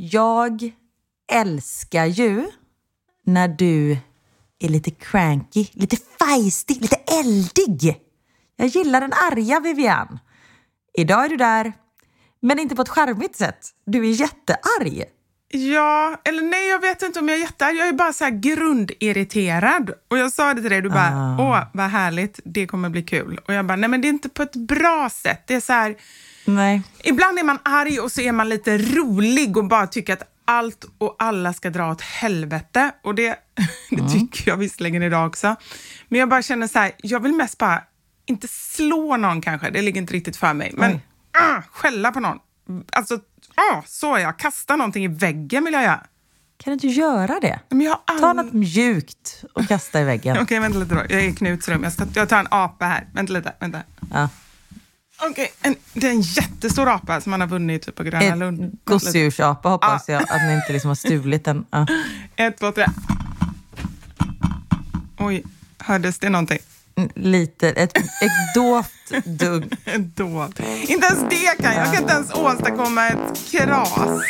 Jag 0.00 0.72
älskar 1.32 2.06
ju 2.06 2.46
när 3.24 3.48
du 3.48 3.98
är 4.58 4.68
lite 4.68 4.90
cranky, 4.90 5.66
lite 5.72 5.96
feisty, 5.96 6.74
lite 6.74 6.96
eldig. 6.96 8.00
Jag 8.56 8.66
gillar 8.66 9.00
den 9.00 9.12
arga 9.12 9.60
Vivian. 9.60 10.18
Idag 10.94 11.24
är 11.24 11.28
du 11.28 11.36
där, 11.36 11.72
men 12.40 12.58
inte 12.58 12.76
på 12.76 12.82
ett 12.82 12.88
charmigt 12.88 13.36
sätt. 13.36 13.58
Du 13.86 14.06
är 14.06 14.12
jättearg. 14.20 15.04
Ja, 15.50 16.20
eller 16.24 16.42
nej, 16.42 16.68
jag 16.68 16.80
vet 16.80 17.02
inte 17.02 17.18
om 17.20 17.28
jag 17.28 17.36
är 17.38 17.40
jättearg. 17.40 17.76
Jag 17.76 17.88
är 17.88 17.92
bara 17.92 18.12
så 18.12 18.24
här 18.24 18.30
grundirriterad. 18.30 19.90
Och 20.08 20.18
jag 20.18 20.32
sa 20.32 20.54
det 20.54 20.60
till 20.60 20.70
dig, 20.70 20.82
du 20.82 20.88
bara, 20.90 21.12
Ah. 21.12 21.36
åh, 21.38 21.64
vad 21.72 21.86
härligt, 21.90 22.40
det 22.44 22.66
kommer 22.66 22.88
bli 22.90 23.02
kul. 23.02 23.40
Och 23.46 23.54
jag 23.54 23.66
bara, 23.66 23.76
nej 23.76 23.90
men 23.90 24.00
det 24.00 24.08
är 24.08 24.10
inte 24.10 24.28
på 24.28 24.42
ett 24.42 24.56
bra 24.56 25.10
sätt. 25.12 25.42
Det 25.46 25.54
är 25.54 25.60
så 25.60 25.72
här, 25.72 25.96
Nej. 26.44 26.82
ibland 27.04 27.38
är 27.38 27.42
man 27.44 27.58
arg 27.62 28.00
och 28.00 28.12
så 28.12 28.20
är 28.20 28.32
man 28.32 28.48
lite 28.48 28.78
rolig 28.78 29.56
och 29.56 29.64
bara 29.68 29.86
tycker 29.86 30.12
att 30.12 30.22
allt 30.44 30.84
och 30.98 31.16
alla 31.18 31.52
ska 31.52 31.70
dra 31.70 31.90
åt 31.90 32.00
helvete. 32.00 32.90
Och 33.04 33.14
det, 33.14 33.38
det 33.90 34.08
tycker 34.12 34.50
jag 34.50 34.56
visserligen 34.56 35.02
idag 35.02 35.26
också. 35.26 35.56
Men 36.08 36.20
jag 36.20 36.28
bara 36.28 36.42
känner 36.42 36.66
så 36.66 36.78
här, 36.78 36.92
jag 36.98 37.20
vill 37.20 37.32
mest 37.34 37.58
bara, 37.58 37.82
inte 38.26 38.48
slå 38.48 39.16
någon 39.16 39.40
kanske, 39.40 39.70
det 39.70 39.82
ligger 39.82 40.00
inte 40.00 40.12
riktigt 40.14 40.36
för 40.36 40.54
mig, 40.54 40.70
men 40.74 41.00
ah, 41.38 41.62
skälla 41.72 42.12
på 42.12 42.20
någon. 42.20 42.38
Alltså, 42.92 43.18
ah, 43.54 43.82
så 43.86 44.14
är 44.14 44.18
jag. 44.18 44.38
Kasta 44.38 44.76
någonting 44.76 45.04
i 45.04 45.08
väggen 45.08 45.64
vill 45.64 45.74
jag 45.74 45.82
göra. 45.82 46.06
Kan 46.56 46.70
du 46.70 46.72
inte 46.72 46.86
göra 46.86 47.40
det? 47.40 47.60
Men 47.68 47.80
jag 47.80 47.98
har 48.06 48.18
Ta 48.18 48.28
all... 48.28 48.36
något 48.36 48.52
mjukt 48.52 49.44
och 49.52 49.68
kasta 49.68 50.00
i 50.00 50.04
väggen. 50.04 50.38
Okej, 50.42 50.60
vänta 50.60 50.78
lite 50.78 50.94
då. 50.94 51.00
Jag 51.00 51.20
är 51.24 51.28
i 51.28 51.34
Knuts 51.34 51.68
rum. 51.68 51.82
Jag, 51.82 51.92
ska, 51.92 52.06
jag 52.14 52.28
tar 52.28 52.38
en 52.38 52.48
apa 52.50 52.86
här. 52.86 53.08
Vänta 53.12 53.32
lite. 53.32 53.52
Vänta. 53.60 53.82
Ja. 54.12 54.28
Okej, 55.20 55.52
en, 55.62 55.74
det 55.92 56.06
är 56.06 56.10
en 56.10 56.20
jättestor 56.20 56.88
apa 56.88 57.20
som 57.20 57.30
man 57.30 57.40
har 57.40 57.48
vunnit 57.48 57.82
typ 57.82 57.94
på 57.94 58.02
Gröna 58.02 58.34
Lund. 58.34 58.60
En 58.60 58.78
gosedjursapa 58.84 59.68
hoppas 59.68 60.08
jag 60.08 60.22
att 60.22 60.42
ni 60.42 60.54
inte 60.54 60.72
liksom 60.72 60.88
har 60.88 60.94
stulit 60.94 61.44
den. 61.44 61.66
Ja. 61.70 61.86
Ett, 62.36 62.58
två, 62.58 62.72
tre. 62.72 62.86
Oj, 65.18 65.44
hördes 65.78 66.18
det 66.18 66.28
någonting? 66.28 66.58
Mm, 66.98 67.10
Lite, 67.14 67.68
ett, 67.68 67.96
ett 67.96 68.54
dovt 68.54 69.24
dugg. 69.24 69.76
Då. 70.16 70.48
Inte 70.88 71.06
ens 71.06 71.20
det 71.30 71.62
kan 71.62 71.74
jag. 71.74 71.86
Jag 71.86 71.92
kan 71.94 72.02
inte 72.02 72.14
ens 72.14 72.34
åstadkomma 72.34 73.08
ett 73.08 73.50
kras. 73.50 74.20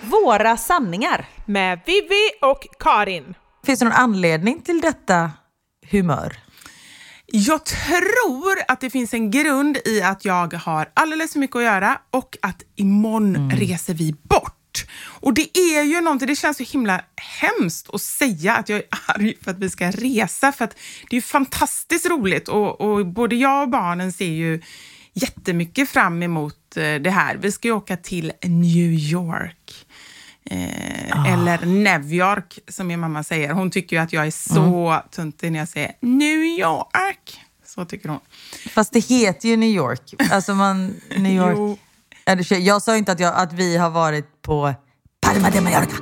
Våra 0.00 0.56
sanningar. 0.56 1.28
Med 1.46 1.80
Vivi 1.86 2.30
och 2.42 2.66
Karin. 2.78 3.34
Finns 3.66 3.78
det 3.78 3.84
någon 3.84 3.94
anledning 3.94 4.60
till 4.62 4.80
detta 4.80 5.30
humör? 5.90 6.36
Jag 7.32 7.64
tror 7.64 8.56
att 8.68 8.80
det 8.80 8.90
finns 8.90 9.14
en 9.14 9.30
grund 9.30 9.78
i 9.84 10.02
att 10.02 10.24
jag 10.24 10.54
har 10.54 10.90
alldeles 10.94 11.32
för 11.32 11.38
mycket 11.38 11.56
att 11.56 11.62
göra 11.62 12.00
och 12.10 12.36
att 12.42 12.62
imorgon 12.76 13.50
reser 13.50 13.94
vi 13.94 14.12
bort. 14.12 14.86
Och 15.02 15.34
det 15.34 15.58
är 15.58 15.82
ju 15.82 16.00
någonting, 16.00 16.28
det 16.28 16.36
känns 16.36 16.56
så 16.56 16.62
himla 16.64 17.04
hemskt 17.16 17.90
att 17.92 18.02
säga 18.02 18.54
att 18.56 18.68
jag 18.68 18.78
är 18.78 18.84
arg 19.06 19.34
för 19.42 19.50
att 19.50 19.58
vi 19.58 19.70
ska 19.70 19.90
resa, 19.90 20.52
för 20.52 20.64
att 20.64 20.76
det 21.10 21.16
är 21.16 21.18
ju 21.18 21.22
fantastiskt 21.22 22.06
roligt 22.06 22.48
och, 22.48 22.80
och 22.80 23.06
både 23.06 23.36
jag 23.36 23.62
och 23.62 23.68
barnen 23.68 24.12
ser 24.12 24.24
ju 24.24 24.60
jättemycket 25.12 25.90
fram 25.90 26.22
emot 26.22 26.76
eh, 26.76 26.94
det 26.94 27.10
här. 27.10 27.36
Vi 27.36 27.52
ska 27.52 27.68
ju 27.68 27.74
åka 27.74 27.96
till 27.96 28.32
New 28.42 28.92
York. 28.92 29.86
Eh, 30.50 31.32
Eller 31.32 31.66
New 31.66 32.12
York, 32.12 32.58
som 32.68 32.86
min 32.86 33.00
mamma 33.00 33.24
säger. 33.24 33.52
Hon 33.52 33.70
tycker 33.70 33.96
ju 33.96 34.02
att 34.02 34.12
jag 34.12 34.26
är 34.26 34.30
så 34.30 35.02
töntig 35.10 35.52
när 35.52 35.58
jag 35.58 35.68
säger 35.68 35.92
New 36.00 36.38
York. 36.44 37.40
Så 37.66 37.84
tycker 37.84 38.08
hon. 38.08 38.20
Fast 38.70 38.92
det 38.92 39.00
heter 39.00 39.48
ju 39.48 39.56
New 39.56 39.68
York. 39.68 40.14
Alltså 40.30 40.54
man, 40.54 40.94
New 41.16 41.32
York. 41.32 41.78
Jag 42.48 42.82
sa 42.82 42.96
inte 42.96 43.12
att, 43.12 43.20
jag, 43.20 43.34
att 43.36 43.52
vi 43.52 43.76
har 43.76 43.90
varit 43.90 44.42
på 44.42 44.74
Palma 45.20 45.50
de 45.50 45.60
Mallorca. 45.60 45.96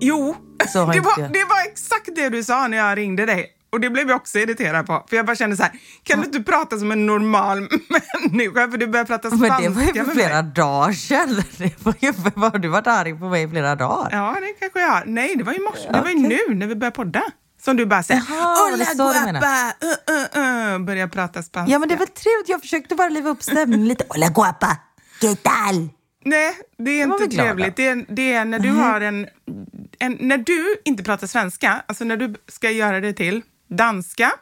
Jo, 0.00 0.36
det, 0.58 1.00
var, 1.00 1.28
det 1.28 1.44
var 1.44 1.70
exakt 1.70 2.08
det 2.16 2.28
du 2.28 2.44
sa 2.44 2.68
när 2.68 2.76
jag 2.78 2.98
ringde 2.98 3.26
dig. 3.26 3.46
Och 3.70 3.80
det 3.80 3.90
blev 3.90 4.08
jag 4.08 4.16
också 4.16 4.38
irriterad 4.38 4.86
på. 4.86 5.04
För 5.08 5.16
jag 5.16 5.26
bara 5.26 5.36
kände 5.36 5.56
så 5.56 5.62
här, 5.62 5.72
kan 6.02 6.20
du 6.20 6.26
inte 6.26 6.42
prata 6.42 6.78
som 6.78 6.92
en 6.92 7.06
normal 7.06 7.60
människa? 7.88 8.70
För 8.70 8.78
du 8.78 8.86
börjar 8.86 9.04
prata 9.04 9.28
Men 9.28 9.38
spanska 9.38 9.62
det 9.62 9.68
var 9.68 9.82
ju 9.82 10.04
för 10.04 10.12
flera 10.12 10.42
mig. 10.42 10.52
dagar 10.52 10.92
sedan. 10.92 11.42
Det 11.58 11.84
var 11.84 11.94
ju 12.00 12.12
för, 12.12 12.40
har 12.40 12.58
du 12.58 12.68
varit 12.68 12.86
arg 12.86 13.18
på 13.18 13.28
mig 13.28 13.42
i 13.42 13.48
flera 13.48 13.74
dagar? 13.76 14.08
Ja, 14.12 14.36
det 14.40 14.52
kanske 14.60 14.80
jag 14.80 14.88
har. 14.88 15.04
Nej, 15.06 15.36
det 15.36 15.44
var 15.44 15.52
ju 15.52 15.60
morse. 15.60 15.92
Det 15.92 16.00
var 16.00 16.08
ju 16.08 16.14
nu 16.14 16.54
när 16.54 16.66
vi 16.66 16.74
började 16.74 16.96
podda. 16.96 17.22
Som 17.60 17.76
du 17.76 17.86
bara 17.86 18.02
säger, 18.02 18.20
var 18.20 18.70
hola 18.70 18.84
guapa, 18.94 19.72
uh, 19.84 20.40
uh, 20.40 20.74
uh, 20.74 20.78
börjar 20.78 21.08
prata 21.08 21.42
spanska. 21.42 21.72
Ja 21.72 21.78
men 21.78 21.88
det 21.88 21.96
väl 21.96 22.08
trevligt. 22.08 22.48
Jag 22.48 22.60
försökte 22.60 22.94
bara 22.94 23.08
liva 23.08 23.30
upp 23.30 23.42
stämningen 23.42 23.88
lite. 23.88 24.04
Hola 24.08 24.28
guapa, 24.28 24.76
¿qué 25.20 25.36
tal? 25.36 25.88
Nej, 26.24 26.54
det 26.78 27.00
är 27.00 27.06
var 27.06 27.22
inte 27.22 27.36
trevligt. 27.36 27.76
Det 27.76 27.88
är, 27.88 28.06
det 28.08 28.32
är 28.32 28.44
när 28.44 28.58
du 28.58 28.70
har 28.70 29.00
en, 29.00 29.26
en... 29.98 30.16
När 30.20 30.38
du 30.38 30.76
inte 30.84 31.02
pratar 31.02 31.26
svenska, 31.26 31.82
alltså 31.86 32.04
när 32.04 32.16
du 32.16 32.34
ska 32.48 32.70
göra 32.70 33.00
det 33.00 33.12
till 33.12 33.42
danska, 33.68 34.32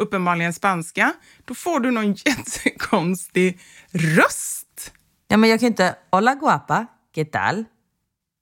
uppenbarligen 0.00 0.52
spanska, 0.52 1.12
då 1.44 1.54
får 1.54 1.80
du 1.80 1.90
någon 1.90 2.12
jättekonstig 2.24 3.60
röst. 3.92 4.92
Ja 5.28 5.36
men 5.36 5.50
jag 5.50 5.60
kan 5.60 5.66
inte... 5.66 5.96
Hola 6.10 6.34
guapa, 6.34 6.86
¿qué 7.14 7.24
tal? 7.24 7.64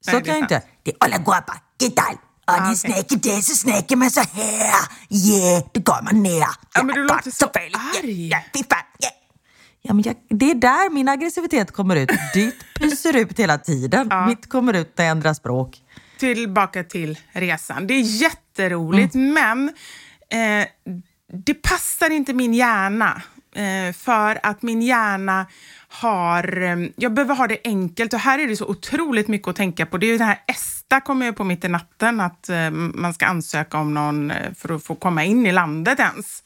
Så 0.05 0.13
Nej, 0.13 0.23
kan 0.23 0.35
jag 0.35 0.45
inte. 0.45 0.63
Det 0.83 0.91
är 0.91 0.97
hola 1.01 1.19
guapa, 1.19 1.61
¿qué 1.79 1.91
tal? 1.91 2.15
Ja, 2.47 2.57
Ah, 2.61 2.69
ni 2.71 2.77
snäcker 2.77 3.17
det 3.17 3.43
så 3.43 3.55
snäcker 3.55 3.97
man 3.97 4.11
så 4.11 4.21
här. 4.21 4.75
Yeah, 5.11 5.65
då 5.75 5.81
går 5.81 6.03
man 6.03 6.23
ner. 6.23 6.47
Ja, 6.75 6.83
men 6.83 6.95
du 6.95 7.05
låter 7.05 7.31
så 7.31 7.47
arg. 7.47 8.29
Ja, 8.29 8.39
fy 8.55 8.59
fan. 8.71 8.79
Yeah. 9.03 9.15
Ja, 9.83 9.95
men 9.95 10.03
jag, 10.03 10.17
det 10.31 10.51
är 10.51 10.55
där 10.55 10.91
min 10.91 11.09
aggressivitet 11.09 11.73
kommer 11.73 11.97
ut. 11.97 12.11
Ditt 12.35 12.65
pyser 12.81 13.17
ut 13.17 13.39
hela 13.39 13.59
tiden. 13.59 14.11
Mitt 14.29 14.49
kommer 14.49 14.75
ut 14.75 14.99
när 14.99 15.05
jag 15.05 15.11
ändrar 15.11 15.35
språk. 15.35 15.83
Tillbaka 16.19 16.85
till 16.85 17.19
resan. 17.33 17.87
Det 17.87 17.95
är 17.95 18.01
jätteroligt, 18.01 19.15
men 19.15 19.73
eh, 20.33 20.67
det 21.33 21.55
passar 21.55 22.11
inte 22.11 22.35
min 22.35 22.55
hjärna. 22.55 23.23
Eh, 23.55 23.93
för 23.93 24.39
att 24.43 24.63
min 24.63 24.83
hjärna 24.83 25.47
har... 25.89 26.63
Eh, 26.63 26.77
jag 26.97 27.15
behöver 27.15 27.35
ha 27.35 27.47
det 27.47 27.59
enkelt 27.65 28.13
och 28.13 28.21
här 28.21 28.39
är 28.39 28.47
det 28.47 28.57
så 28.57 28.67
otroligt 28.67 29.29
mycket 29.29 29.49
att 29.49 29.57
tänka 29.57 29.87
på. 29.87 29.99
Det 29.99 30.07
är 30.07 30.13
ju 30.13 30.19
den 30.19 30.27
här 30.27 30.41
ESTA 30.47 31.01
kommer 31.01 31.27
jag 31.27 31.37
på 31.37 31.45
mitt 31.45 31.65
i 31.65 31.69
natten, 31.69 32.21
att 32.21 32.49
eh, 32.49 32.71
man 32.71 33.15
ska 33.15 33.27
ansöka 33.27 33.79
om 33.79 33.95
någon 33.95 34.31
eh, 34.31 34.53
för 34.55 34.75
att 34.75 34.85
få 34.85 34.95
komma 34.95 35.25
in 35.25 35.47
i 35.47 35.53
landet 35.53 35.99
ens. 36.01 36.43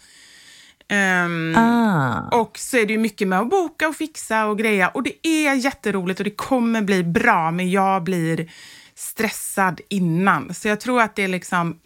Ehm, 0.88 1.54
Ah. 1.56 2.28
och 2.32 2.58
så 2.58 2.76
är 2.76 2.86
det 2.86 2.92
ju 2.92 2.98
mycket 2.98 3.28
med 3.28 3.40
att 3.40 3.50
boka 3.50 3.88
och 3.88 3.96
fixa 3.96 4.46
och 4.46 4.58
greja. 4.58 4.88
Och 4.88 5.02
det 5.02 5.26
är 5.26 5.54
jätteroligt 5.54 6.20
och 6.20 6.24
det 6.24 6.36
kommer 6.36 6.82
bli 6.82 7.04
bra, 7.04 7.50
men 7.50 7.70
jag 7.70 8.04
blir 8.04 8.50
stressad 8.94 9.80
innan. 9.88 10.54
Så 10.54 10.68
jag 10.68 10.80
tror 10.80 11.00
att 11.00 11.16
det 11.16 11.22
är 11.22 11.28
liksom 11.28 11.78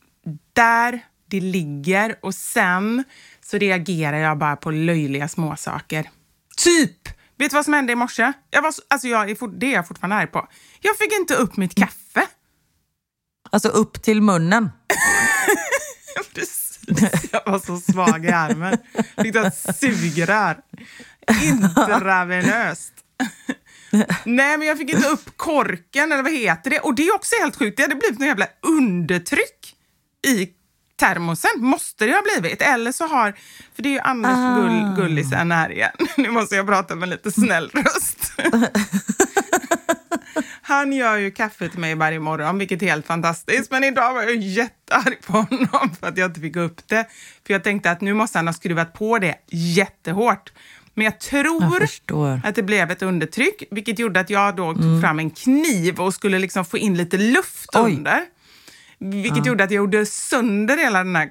där 0.52 1.00
det 1.30 1.40
ligger 1.40 2.18
och 2.22 2.34
sen 2.34 3.04
så 3.44 3.58
reagerar 3.58 4.16
jag 4.16 4.38
bara 4.38 4.56
på 4.56 4.70
löjliga 4.70 5.28
småsaker. 5.28 6.10
Typ! 6.56 7.08
Vet 7.38 7.50
du 7.50 7.54
vad 7.54 7.64
som 7.64 7.74
hände 7.74 7.92
i 7.92 7.96
morse? 7.96 8.32
Jag 8.50 8.62
var, 8.62 8.72
så- 8.72 8.82
alltså 8.90 9.08
jag 9.08 9.30
är, 9.30 9.34
fort- 9.34 9.54
det 9.60 9.66
är 9.66 9.72
jag 9.74 9.88
fortfarande 9.88 10.16
arg 10.16 10.26
på. 10.26 10.48
Jag 10.80 10.98
fick 10.98 11.12
inte 11.12 11.34
upp 11.34 11.56
mitt 11.56 11.74
kaffe. 11.74 12.26
Alltså 13.50 13.68
upp 13.68 14.02
till 14.02 14.22
munnen. 14.22 14.70
Precis. 16.34 16.80
Jag 17.32 17.42
var 17.46 17.58
så 17.58 17.76
svag 17.92 18.24
i 18.24 18.28
armen. 18.28 18.78
Fick 19.22 19.34
ett 19.36 19.76
sugrör. 19.76 20.56
Intravenöst. 21.44 22.92
Nej, 24.24 24.58
men 24.58 24.62
jag 24.68 24.78
fick 24.78 24.90
inte 24.90 25.08
upp 25.08 25.36
korken, 25.36 26.12
eller 26.12 26.22
vad 26.22 26.32
heter 26.32 26.70
det? 26.70 26.80
Och 26.80 26.94
det 26.94 27.02
är 27.08 27.14
också 27.14 27.34
helt 27.40 27.56
sjukt. 27.56 27.76
Det 27.76 27.82
hade 27.82 27.94
blivit 27.94 28.18
något 28.18 28.26
jävla 28.28 28.46
undertryck 28.62 29.76
i 30.26 30.48
termosen. 30.96 31.50
Måste 31.56 32.06
det 32.06 32.12
ha 32.12 32.22
blivit. 32.22 32.62
Eller 32.62 32.92
så 32.92 33.06
har... 33.06 33.32
För 33.74 33.82
det 33.82 33.88
är 33.88 33.92
ju 33.92 33.98
Anders 33.98 34.32
Ah. 34.36 34.56
gull, 34.60 34.94
Gullisen 34.96 35.52
här 35.52 35.72
igen. 35.72 35.90
Nu 36.16 36.30
måste 36.30 36.56
jag 36.56 36.66
prata 36.66 36.94
med 36.94 37.08
lite 37.08 37.30
snäll 37.30 37.70
röst. 37.74 38.32
Han 40.62 40.92
gör 40.92 41.16
ju 41.16 41.30
kaffe 41.30 41.68
till 41.68 41.78
mig 41.80 41.94
varje 41.94 42.20
morgon, 42.20 42.58
vilket 42.58 42.82
är 42.82 42.86
helt 42.86 43.06
fantastiskt. 43.06 43.70
Men 43.70 43.84
idag 43.84 44.14
var 44.14 44.22
jag 44.22 44.36
jättearg 44.36 45.18
på 45.26 45.32
honom 45.32 45.90
för 46.00 46.06
att 46.06 46.18
jag 46.18 46.30
inte 46.30 46.40
fick 46.40 46.56
upp 46.56 46.88
det. 46.88 47.06
För 47.46 47.52
jag 47.54 47.64
tänkte 47.64 47.90
att 47.90 48.00
nu 48.00 48.14
måste 48.14 48.38
han 48.38 48.46
ha 48.46 48.54
skruvat 48.54 48.92
på 48.92 49.18
det 49.18 49.34
jättehårt. 49.50 50.52
Men 50.94 51.04
jag 51.04 51.20
tror 51.20 51.62
Jag 51.62 52.40
att 52.44 52.54
det 52.54 52.62
blev 52.62 52.90
ett 52.90 53.02
undertryck, 53.02 53.62
vilket 53.70 53.98
gjorde 53.98 54.20
att 54.20 54.30
jag 54.30 54.56
då 54.56 54.74
tog 54.74 55.00
fram 55.02 55.18
en 55.18 55.30
kniv 55.30 56.00
och 56.00 56.14
skulle 56.14 56.38
liksom 56.38 56.64
få 56.64 56.78
in 56.78 56.96
lite 56.96 57.16
luft 57.16 57.70
Oj. 57.74 57.92
under. 57.94 58.20
Vilket 58.98 59.46
gjorde 59.46 59.64
att 59.64 59.70
jag 59.70 59.76
gjorde 59.76 60.06
sönder 60.06 60.76
hela 60.76 61.04
den 61.04 61.16
här 61.16 61.30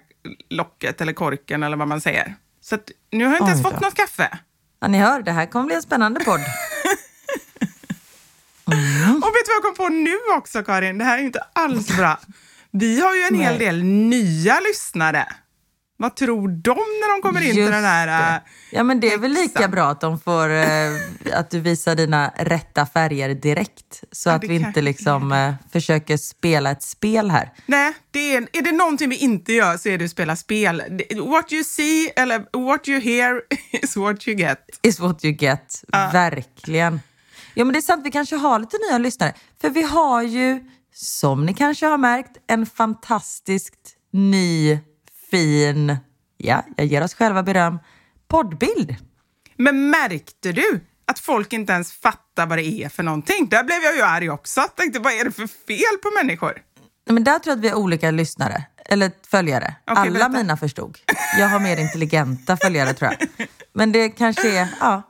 locket 0.49 1.01
eller 1.01 1.13
korken 1.13 1.63
eller 1.63 1.77
vad 1.77 1.87
man 1.87 2.01
säger. 2.01 2.35
Så 2.61 2.75
att 2.75 2.91
nu 3.11 3.25
har 3.25 3.31
jag 3.31 3.41
inte 3.41 3.51
ens 3.51 3.65
Oj 3.65 3.71
fått 3.71 3.81
då. 3.81 3.87
något 3.87 3.95
kaffe. 3.95 4.37
Ja, 4.81 4.87
ni 4.87 4.97
hör, 4.97 5.21
det 5.21 5.31
här 5.31 5.45
kommer 5.45 5.65
bli 5.65 5.75
en 5.75 5.81
spännande 5.81 6.19
podd. 6.19 6.39
Och 8.65 9.29
vet 9.35 9.45
du 9.45 9.51
vad 9.51 9.55
jag 9.55 9.63
kom 9.63 9.75
på 9.75 9.89
nu 9.89 10.17
också, 10.37 10.63
Karin? 10.63 10.97
Det 10.97 11.05
här 11.05 11.17
är 11.17 11.21
inte 11.21 11.43
alls 11.53 11.97
bra. 11.97 12.19
Vi 12.71 13.01
har 13.01 13.15
ju 13.15 13.21
en 13.21 13.39
hel 13.39 13.57
Nej. 13.57 13.65
del 13.67 13.83
nya 13.83 14.59
lyssnare. 14.59 15.27
Vad 15.97 16.15
tror 16.15 16.47
de 16.47 16.69
när 16.75 17.15
de 17.15 17.21
kommer 17.21 17.41
in 17.41 17.47
till 17.49 17.57
Just 17.57 17.71
den 17.71 17.83
här... 17.83 18.07
det. 18.07 18.35
äh, 18.35 18.41
Ja, 18.71 18.83
men 18.83 18.99
det 18.99 19.13
är 19.13 19.17
väl 19.17 19.31
lika 19.31 19.67
bra 19.67 19.89
att 19.89 20.01
de 20.01 20.19
får, 20.19 20.49
eh, 20.53 20.91
att 21.33 21.49
du 21.51 21.59
visar 21.59 21.95
dina 21.95 22.33
rätta 22.37 22.85
färger 22.85 23.29
direkt. 23.35 24.03
Så 24.11 24.29
Ja, 24.29 24.33
att 24.33 24.43
vi 24.43 24.55
inte 24.55 24.81
liksom 24.81 25.31
eh, 25.31 25.53
försöker 25.71 26.17
spela 26.17 26.71
ett 26.71 26.83
spel 26.83 27.31
här. 27.31 27.51
Nej, 27.65 27.93
det 28.11 28.35
är, 28.35 28.47
är 28.53 28.61
det 28.61 28.71
någonting 28.71 29.09
vi 29.09 29.15
inte 29.17 29.53
gör 29.53 29.77
så 29.77 29.89
är 29.89 29.97
det 29.97 30.05
att 30.05 30.11
spela 30.11 30.35
spel. 30.35 30.83
What 31.25 31.53
you 31.53 31.63
see 31.63 32.09
eller 32.15 32.65
what 32.67 32.87
you 32.87 32.99
hear 33.01 33.41
is 33.83 33.95
what 33.95 34.27
you 34.27 34.37
get. 34.37 34.59
Is 34.81 34.99
what 34.99 35.25
you 35.25 35.33
get. 35.33 35.83
Verkligen. 35.91 36.99
Ja, 37.53 37.65
men 37.65 37.73
det 37.73 37.79
är 37.79 37.81
sant. 37.81 38.05
Vi 38.05 38.11
kanske 38.11 38.35
har 38.35 38.59
lite 38.59 38.77
nya 38.89 38.97
lyssnare. 38.97 39.33
För 39.61 39.69
vi 39.69 39.81
har 39.83 40.21
ju, 40.23 40.59
som 40.93 41.45
ni 41.45 41.53
kanske 41.53 41.85
har 41.85 41.97
märkt, 41.97 42.37
en 42.47 42.65
fantastiskt 42.65 43.95
ny, 44.13 44.79
fin, 45.37 45.97
ja, 46.37 46.65
jag 46.77 46.85
ger 46.85 47.03
oss 47.03 47.13
själva 47.13 47.43
beröm, 47.43 47.79
poddbild. 48.27 48.95
Men 49.57 49.89
märkte 49.89 50.51
du 50.51 50.79
att 51.07 51.19
folk 51.19 51.53
inte 51.53 51.73
ens 51.73 51.91
fattar 51.93 52.45
vad 52.47 52.57
det 52.57 52.63
är 52.83 52.89
för 52.89 53.03
någonting? 53.03 53.49
Där 53.49 53.63
blev 53.63 53.77
jag 53.83 53.95
ju 53.95 54.01
arg 54.01 54.29
också. 54.29 54.59
Jag 54.59 54.75
tänkte, 54.75 54.99
vad 54.99 55.13
är 55.13 55.23
det 55.25 55.31
för 55.31 55.47
fel 55.47 55.97
på 56.03 56.11
människor? 56.23 56.53
Men 57.09 57.23
där 57.23 57.39
tror 57.39 57.51
jag 57.51 57.57
att 57.57 57.63
vi 57.63 57.69
har 57.69 57.75
olika 57.75 58.11
lyssnare, 58.11 58.63
eller 58.85 59.11
följare. 59.31 59.75
Okej, 59.87 60.01
Alla 60.01 60.11
berätta. 60.11 60.29
mina 60.29 60.57
förstod. 60.57 60.97
Jag 61.39 61.47
har 61.47 61.59
mer 61.59 61.77
intelligenta 61.77 62.57
följare 62.57 62.93
tror 62.93 63.11
jag. 63.11 63.47
Men 63.73 63.91
det 63.91 64.09
kanske 64.09 64.57
är, 64.59 64.67
ja, 64.79 65.01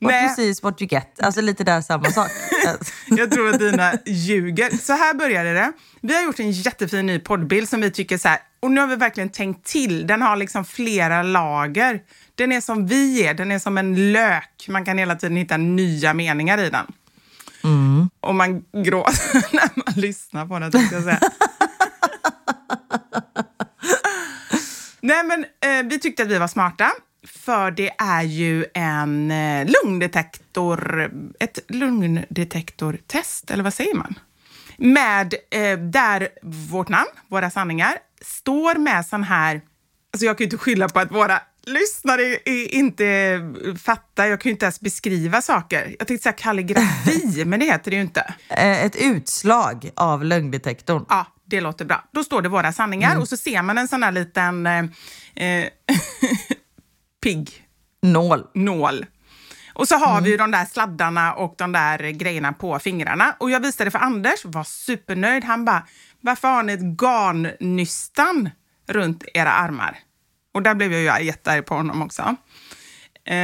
what 0.00 0.10
Nej. 0.12 0.24
you 0.24 0.34
see 0.34 0.48
is 0.48 0.62
what 0.62 0.82
you 0.82 0.88
get. 0.88 1.20
Alltså 1.22 1.40
lite 1.40 1.64
där 1.64 1.80
samma 1.80 2.10
sak. 2.10 2.30
Jag 3.06 3.30
tror 3.30 3.48
att 3.50 3.58
dina 3.58 3.92
ljuger. 4.06 4.76
Så 4.76 4.92
här 4.92 5.14
började 5.14 5.52
det. 5.52 5.72
Vi 6.02 6.14
har 6.16 6.22
gjort 6.22 6.40
en 6.40 6.50
jättefin 6.50 7.06
ny 7.06 7.18
poddbild 7.18 7.68
som 7.68 7.80
vi 7.80 7.90
tycker 7.90 8.18
så 8.18 8.28
här, 8.28 8.38
och 8.66 8.72
nu 8.72 8.80
har 8.80 8.88
vi 8.88 8.96
verkligen 8.96 9.28
tänkt 9.28 9.66
till. 9.66 10.06
Den 10.06 10.22
har 10.22 10.36
liksom 10.36 10.64
flera 10.64 11.22
lager. 11.22 12.02
Den 12.34 12.52
är 12.52 12.60
som 12.60 12.86
vi 12.86 13.26
är, 13.26 13.34
den 13.34 13.52
är 13.52 13.58
som 13.58 13.78
en 13.78 14.12
lök. 14.12 14.66
Man 14.68 14.84
kan 14.84 14.98
hela 14.98 15.16
tiden 15.16 15.36
hitta 15.36 15.56
nya 15.56 16.14
meningar 16.14 16.58
i 16.58 16.70
den. 16.70 16.86
Och 18.20 18.34
man 18.34 18.64
gråter 18.72 19.54
när 19.56 19.70
man 19.74 19.94
lyssnar 19.96 20.46
på 20.46 20.58
den, 20.58 20.72
tänkte 20.72 20.94
jag 20.94 21.04
säga. 21.04 21.20
Nej, 25.00 25.24
men 25.24 25.44
eh, 25.44 25.82
vi 25.90 25.98
tyckte 25.98 26.22
att 26.22 26.28
vi 26.28 26.38
var 26.38 26.48
smarta. 26.48 26.92
För 27.26 27.70
det 27.70 27.90
är 27.98 28.22
ju 28.22 28.66
en 28.74 29.30
eh, 29.30 29.66
lungdetektor, 29.84 31.10
ett 31.40 31.58
lungdetektortest, 31.68 33.50
eller 33.50 33.64
vad 33.64 33.74
säger 33.74 33.94
man? 33.94 34.18
Med 34.76 35.34
eh, 35.50 35.78
där 35.78 36.28
vårt 36.42 36.88
namn, 36.88 37.10
våra 37.28 37.50
sanningar, 37.50 37.98
står 38.26 38.74
med 38.78 39.06
sån 39.06 39.22
här... 39.22 39.60
Alltså 40.12 40.26
jag 40.26 40.38
kan 40.38 40.44
ju 40.44 40.46
inte 40.46 40.58
skylla 40.58 40.88
på 40.88 41.00
att 41.00 41.10
våra 41.12 41.40
lyssnare 41.66 42.36
inte 42.70 43.40
fattar. 43.84 44.26
Jag 44.26 44.40
kan 44.40 44.50
ju 44.50 44.52
inte 44.52 44.64
ens 44.64 44.80
beskriva 44.80 45.42
saker. 45.42 45.96
Jag 45.98 46.08
tänkte 46.08 46.22
säga 46.22 46.32
kalligrafi, 46.32 47.44
men 47.46 47.60
det 47.60 47.66
heter 47.66 47.90
det 47.90 47.94
ju 47.96 48.02
inte. 48.02 48.34
Eh, 48.48 48.84
Ett 48.84 48.96
utslag 48.96 49.90
av 49.96 50.24
lögndetektorn. 50.24 51.04
Ja, 51.08 51.26
det 51.46 51.60
låter 51.60 51.84
bra. 51.84 52.04
Då 52.12 52.24
står 52.24 52.42
det 52.42 52.48
våra 52.48 52.72
sanningar 52.72 53.18
och 53.18 53.28
så 53.28 53.36
ser 53.36 53.62
man 53.62 53.78
en 53.78 53.88
sån 53.88 54.02
här 54.02 54.12
liten 54.12 54.66
eh, 54.66 54.84
eh, 55.34 55.68
pigg 57.22 57.62
Nål. 58.02 58.46
nål. 58.54 59.06
Och 59.74 59.88
så 59.88 59.94
har 59.96 60.20
vi 60.20 60.30
ju 60.30 60.36
de 60.36 60.50
där 60.50 60.64
sladdarna 60.64 61.34
och 61.34 61.54
de 61.58 61.72
där 61.72 61.98
grejerna 62.10 62.52
på 62.52 62.78
fingrarna. 62.78 63.36
Och 63.38 63.50
jag 63.50 63.60
visade 63.60 63.90
för 63.90 63.98
Anders, 63.98 64.44
var 64.44 64.64
supernöjd. 64.64 65.44
Han 65.44 65.64
bara, 65.64 65.86
varför 66.26 66.48
har 66.48 66.62
ni 66.62 66.72
ett 66.72 67.00
garnnystan 67.02 68.50
runt 68.88 69.24
era 69.34 69.52
armar? 69.52 69.98
Och 70.54 70.62
där 70.62 70.74
blev 70.74 70.92
jag 70.92 71.20
ju 71.20 71.26
jättearg 71.26 71.66
på 71.66 71.74
honom 71.74 72.02
också. 72.02 72.22
Eh, 73.24 73.34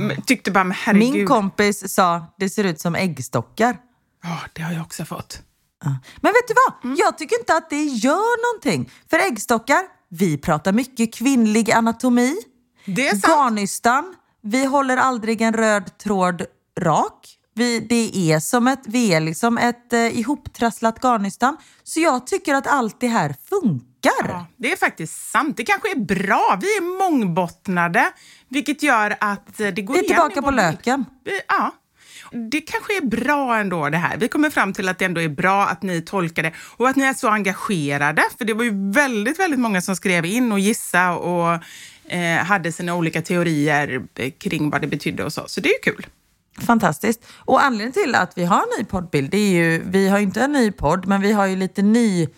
men 0.00 0.22
Tyckte 0.26 0.50
bara, 0.50 0.64
men 0.64 0.76
herregud. 0.80 1.14
Min 1.14 1.26
kompis 1.26 1.94
sa, 1.94 2.26
det 2.38 2.50
ser 2.50 2.64
ut 2.64 2.80
som 2.80 2.94
äggstockar. 2.94 3.76
Ja, 4.22 4.38
det 4.52 4.62
har 4.62 4.72
jag 4.72 4.82
också 4.82 5.04
fått. 5.04 5.42
Ja. 5.84 5.96
Men 6.20 6.32
vet 6.32 6.48
du 6.48 6.54
vad? 6.54 6.98
Jag 6.98 7.18
tycker 7.18 7.38
inte 7.38 7.54
att 7.56 7.70
det 7.70 7.84
gör 7.84 8.52
någonting. 8.52 8.92
För 9.10 9.18
äggstockar, 9.18 9.82
vi 10.08 10.38
pratar 10.38 10.72
mycket 10.72 11.14
kvinnlig 11.14 11.72
anatomi. 11.72 12.36
Det 12.84 13.08
är 13.08 13.10
sant. 13.10 13.24
Garnnystan, 13.24 14.14
vi 14.42 14.64
håller 14.64 14.96
aldrig 14.96 15.40
en 15.40 15.52
röd 15.52 15.98
tråd 15.98 16.42
rak. 16.80 17.39
Vi, 17.60 17.80
det 17.80 18.32
är 18.32 18.40
som 18.40 18.68
ett, 18.68 18.82
vi 18.86 19.14
är 19.14 19.20
liksom 19.20 19.58
ett 19.58 19.92
eh, 19.92 20.18
ihoptrasslat 20.18 20.98
garnnystan. 21.02 21.56
Så 21.82 22.00
jag 22.00 22.26
tycker 22.26 22.54
att 22.54 22.66
allt 22.66 23.00
det 23.00 23.06
här 23.06 23.34
funkar. 23.48 24.28
Ja, 24.28 24.46
det 24.56 24.72
är 24.72 24.76
faktiskt 24.76 25.30
sant. 25.30 25.56
Det 25.56 25.64
kanske 25.64 25.90
är 25.90 26.00
bra. 26.00 26.58
Vi 26.60 26.66
är 26.66 26.98
mångbottnade, 26.98 28.12
vilket 28.48 28.82
gör 28.82 29.16
att 29.20 29.60
eh, 29.60 29.68
det 29.68 29.82
går 29.82 29.94
Vi 29.94 30.00
är 30.00 30.04
tillbaka 30.04 30.42
på 30.42 30.50
löken. 30.50 31.04
Ja. 31.48 31.74
Det 32.50 32.60
kanske 32.60 32.96
är 32.96 33.06
bra 33.06 33.56
ändå 33.56 33.88
det 33.88 33.96
här. 33.96 34.16
Vi 34.16 34.28
kommer 34.28 34.50
fram 34.50 34.72
till 34.72 34.88
att 34.88 34.98
det 34.98 35.04
ändå 35.04 35.20
är 35.20 35.28
bra 35.28 35.66
att 35.66 35.82
ni 35.82 36.02
tolkar 36.02 36.42
det 36.42 36.52
och 36.76 36.88
att 36.88 36.96
ni 36.96 37.04
är 37.04 37.14
så 37.14 37.28
engagerade. 37.28 38.22
För 38.38 38.44
det 38.44 38.54
var 38.54 38.64
ju 38.64 38.92
väldigt, 38.92 39.38
väldigt 39.38 39.60
många 39.60 39.82
som 39.82 39.96
skrev 39.96 40.24
in 40.26 40.52
och 40.52 40.60
gissa 40.60 41.12
och 41.12 41.58
eh, 42.08 42.44
hade 42.44 42.72
sina 42.72 42.94
olika 42.94 43.22
teorier 43.22 44.02
eh, 44.14 44.30
kring 44.30 44.70
vad 44.70 44.80
det 44.80 44.86
betydde 44.86 45.24
och 45.24 45.32
så. 45.32 45.44
Så 45.46 45.60
det 45.60 45.68
är 45.68 45.72
ju 45.72 45.92
kul. 45.92 46.06
Fantastiskt. 46.60 47.24
Och 47.38 47.62
anledningen 47.62 47.92
till 47.92 48.14
att 48.14 48.38
vi 48.38 48.44
har 48.44 48.56
en 48.56 48.78
ny 48.78 48.84
poddbild, 48.84 49.30
det 49.30 49.38
är 49.38 49.50
ju, 49.50 49.82
vi 49.84 50.08
har 50.08 50.18
ju 50.18 50.24
inte 50.24 50.40
en 50.40 50.52
ny 50.52 50.72
podd, 50.72 51.06
men 51.06 51.20
vi 51.20 51.32
har 51.32 51.46
ju 51.46 51.56
lite 51.56 51.82
ny 51.82 52.28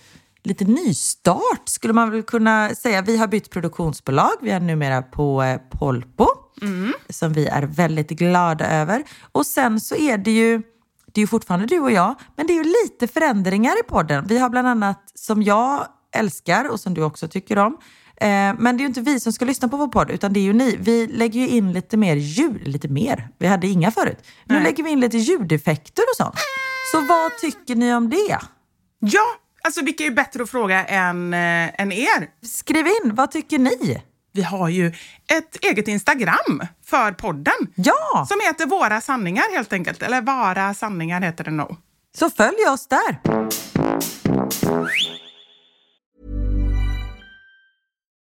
lite 0.44 0.64
nystart 0.64 1.68
skulle 1.68 1.94
man 1.94 2.10
väl 2.10 2.22
kunna 2.22 2.74
säga. 2.74 3.02
Vi 3.02 3.16
har 3.16 3.26
bytt 3.26 3.50
produktionsbolag. 3.50 4.32
Vi 4.40 4.50
är 4.50 4.60
numera 4.60 5.02
på 5.02 5.42
eh, 5.42 5.60
Polpo 5.70 6.26
som 7.08 7.32
vi 7.32 7.46
är 7.46 7.62
väldigt 7.62 8.08
glada 8.10 8.66
över. 8.70 9.02
Och 9.32 9.46
sen 9.46 9.80
så 9.80 9.96
är 9.96 10.18
det 10.18 10.30
ju, 10.30 10.58
det 11.12 11.20
är 11.20 11.22
ju 11.22 11.26
fortfarande 11.26 11.66
du 11.66 11.80
och 11.80 11.92
jag, 11.92 12.14
men 12.36 12.46
det 12.46 12.52
är 12.52 12.64
ju 12.64 12.72
lite 12.84 13.08
förändringar 13.08 13.80
i 13.80 13.82
podden. 13.82 14.26
Vi 14.26 14.38
har 14.38 14.48
bland 14.48 14.68
annat, 14.68 15.12
som 15.14 15.42
jag 15.42 15.86
älskar 16.14 16.68
och 16.68 16.80
som 16.80 16.94
du 16.94 17.02
också 17.02 17.28
tycker 17.28 17.58
om, 17.58 17.78
men 18.58 18.76
det 18.76 18.80
är 18.80 18.82
ju 18.82 18.86
inte 18.86 19.00
vi 19.00 19.20
som 19.20 19.32
ska 19.32 19.44
lyssna 19.44 19.68
på 19.68 19.76
vår 19.76 19.88
podd, 19.88 20.10
utan 20.10 20.32
det 20.32 20.40
är 20.40 20.44
ju 20.44 20.52
ni. 20.52 20.76
Vi 20.80 21.06
lägger 21.06 21.40
ju 21.40 21.48
in 21.48 21.72
lite 21.72 21.96
mer 21.96 22.16
ljud, 22.16 22.68
lite 22.68 22.88
mer. 22.88 23.28
Vi 23.38 23.46
hade 23.46 23.66
inga 23.66 23.90
förut. 23.90 24.18
Nu 24.44 24.54
Nej. 24.54 24.64
lägger 24.64 24.84
vi 24.84 24.90
in 24.90 25.00
lite 25.00 25.18
ljudeffekter 25.18 26.02
och 26.12 26.16
sånt. 26.16 26.34
Så 26.92 27.00
vad 27.00 27.38
tycker 27.38 27.74
ni 27.74 27.94
om 27.94 28.10
det? 28.10 28.38
Ja, 28.98 29.24
alltså 29.64 29.84
vilka 29.84 30.04
är 30.04 30.10
bättre 30.10 30.42
att 30.42 30.50
fråga 30.50 30.84
än, 30.84 31.34
eh, 31.34 31.80
än 31.80 31.92
er? 31.92 32.28
Skriv 32.46 32.86
in, 32.86 33.14
vad 33.14 33.30
tycker 33.30 33.58
ni? 33.58 34.02
Vi 34.34 34.42
har 34.42 34.68
ju 34.68 34.86
ett 35.32 35.64
eget 35.64 35.88
Instagram 35.88 36.62
för 36.86 37.12
podden. 37.12 37.54
Ja, 37.74 38.26
Som 38.28 38.40
heter 38.46 38.66
Våra 38.66 39.00
sanningar 39.00 39.54
helt 39.54 39.72
enkelt. 39.72 40.02
Eller 40.02 40.20
Vara 40.22 40.74
sanningar 40.74 41.20
heter 41.20 41.44
det 41.44 41.50
nog. 41.50 41.76
så 42.18 42.30
följ 42.30 42.66
oss 42.72 42.86
där. 42.86 43.20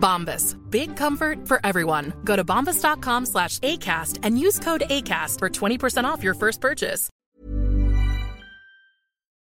Bombas. 0.00 0.56
Big 0.70 0.96
comfort 0.96 1.48
for 1.48 1.66
everyone. 1.66 2.12
Go 2.24 2.36
to 2.36 2.44
bombas.com 2.44 3.26
slash 3.26 3.58
ACAST 3.58 4.18
and 4.22 4.38
use 4.38 4.58
code 4.64 4.82
ACAST 4.90 5.38
for 5.38 5.48
20% 5.48 6.04
off 6.04 6.24
your 6.24 6.34
first 6.34 6.60
purchase. 6.60 7.10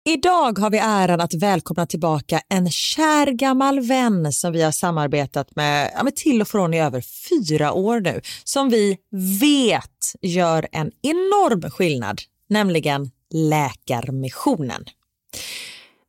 Idag 0.06 0.60
har 0.60 0.70
vi 0.70 0.78
äran 0.78 1.22
att 1.22 1.34
välkomna 1.34 1.86
tillbaka 1.86 2.42
en 2.50 2.70
kär 2.70 3.32
gammal 3.32 3.80
vän 3.80 4.34
som 4.34 4.54
vi 4.54 4.62
har 4.62 4.72
samarbetat 4.72 5.56
med, 5.56 5.92
ja, 5.96 6.04
med 6.04 6.16
till 6.16 6.42
och 6.42 6.48
från 6.48 6.74
i 6.74 6.82
över 6.82 7.04
fyra 7.30 7.74
år 7.74 8.00
nu, 8.00 8.22
som 8.44 8.70
vi 8.70 8.98
vet 9.40 10.14
gör 10.22 10.68
en 10.72 10.92
enorm 11.02 11.72
skillnad, 11.72 12.22
nämligen 12.50 13.12
Läkarmissionen. 13.34 14.86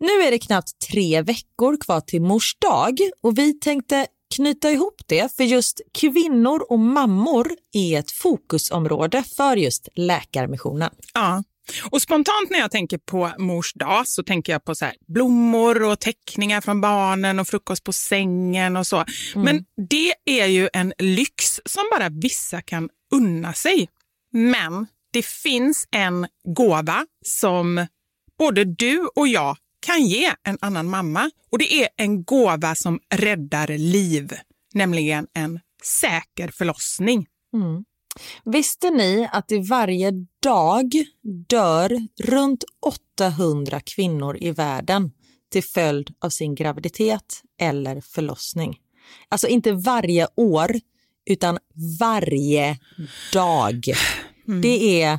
Nu 0.01 0.23
är 0.27 0.31
det 0.31 0.39
knappt 0.39 0.79
tre 0.91 1.23
veckor 1.23 1.77
kvar 1.81 2.01
till 2.01 2.23
mors 2.23 2.57
dag 2.59 2.99
och 3.23 3.39
vi 3.39 3.53
tänkte 3.53 4.07
knyta 4.33 4.71
ihop 4.71 5.03
det 5.07 5.37
för 5.37 5.45
just 5.45 5.81
kvinnor 5.95 6.67
och 6.69 6.79
mammor 6.79 7.51
är 7.73 7.99
ett 7.99 8.11
fokusområde 8.11 9.23
för 9.37 9.57
just 9.57 9.89
Läkarmissionen. 9.95 10.91
Ja. 11.15 11.43
Och 11.91 12.03
spontant 12.03 12.51
när 12.51 12.59
jag 12.59 12.71
tänker 12.71 12.99
på 12.99 13.33
mors 13.39 13.73
dag 13.73 14.09
så 14.09 14.23
tänker 14.23 14.53
jag 14.53 14.65
på 14.65 14.75
så 14.75 14.85
här, 14.85 14.95
blommor 15.09 15.83
och 15.83 16.01
teckningar 16.01 16.61
från 16.61 16.81
barnen 16.81 17.39
och 17.39 17.49
frukost 17.49 17.85
på 17.85 17.93
sängen 17.93 18.77
och 18.77 18.87
så. 18.87 19.05
Men 19.35 19.65
det 19.91 20.15
är 20.25 20.47
ju 20.47 20.69
en 20.73 20.93
lyx 20.99 21.61
som 21.65 21.83
bara 21.93 22.09
vissa 22.09 22.63
kan 22.63 22.89
unna 23.15 23.53
sig. 23.53 23.89
Men 24.33 24.87
det 25.13 25.27
finns 25.27 25.89
en 25.91 26.27
gåva 26.57 27.07
som 27.25 27.87
både 28.39 28.65
du 28.65 29.09
och 29.17 29.29
jag 29.29 29.57
kan 29.83 30.07
ge 30.07 30.35
en 30.43 30.59
annan 30.61 30.91
mamma. 30.91 31.31
Och 31.51 31.59
det 31.59 31.83
är 31.83 31.89
en 31.97 32.25
gåva 32.25 32.75
som 32.75 33.01
räddar 33.15 33.79
liv, 33.79 34.33
nämligen 34.75 35.27
en 35.35 35.61
säker 35.85 36.49
förlossning. 36.49 37.27
Visste 38.45 38.91
ni 38.91 39.29
att 39.33 39.53
i 39.53 39.59
varje 39.59 40.11
dag 40.43 40.93
dör 41.49 41.99
runt 42.23 42.65
800 43.19 43.81
kvinnor 43.81 44.37
i 44.41 44.51
världen 44.51 45.11
till 45.53 45.65
följd 45.65 46.15
av 46.21 46.31
sin 46.31 46.55
graviditet 46.55 47.43
eller 47.61 48.01
förlossning? 48.01 48.79
Alltså 49.29 49.49
inte 49.49 49.73
varje 49.73 50.27
år, 50.37 50.71
utan 51.27 51.59
varje 52.01 52.79
dag. 53.33 53.85
Det 54.63 55.03
är 55.03 55.19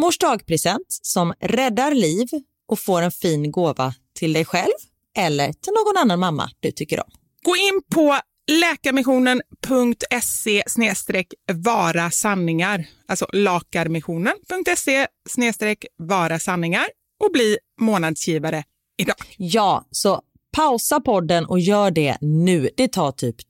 mors 0.00 0.18
dagpresent 0.18 0.86
som 1.02 1.34
räddar 1.40 1.94
liv 1.94 2.28
och 2.68 2.78
får 2.78 3.02
en 3.02 3.10
fin 3.10 3.50
gåva 3.50 3.94
till 4.14 4.32
dig 4.32 4.44
själv 4.44 4.72
eller 5.16 5.52
till 5.52 5.72
någon 5.72 6.02
annan 6.02 6.20
mamma 6.20 6.50
du 6.60 6.70
tycker 6.70 7.00
om. 7.00 7.10
Gå 7.42 7.56
in 7.56 7.82
på 7.94 8.20
läkarmissionen.se 8.50 10.62
vara 11.52 12.10
sanningar, 12.10 12.86
alltså 13.08 13.26
lakarmissionen.se 13.32 15.06
vara 15.96 16.38
sanningar 16.38 16.86
och 17.24 17.32
bli 17.32 17.58
månadsgivare 17.80 18.64
idag. 18.98 19.16
Ja, 19.36 19.88
så 19.90 20.22
pausa 20.56 21.00
podden 21.00 21.46
och 21.46 21.60
gör 21.60 21.90
det 21.90 22.16
nu. 22.20 22.70
Det 22.76 22.88
tar 22.88 23.12
typ 23.12 23.49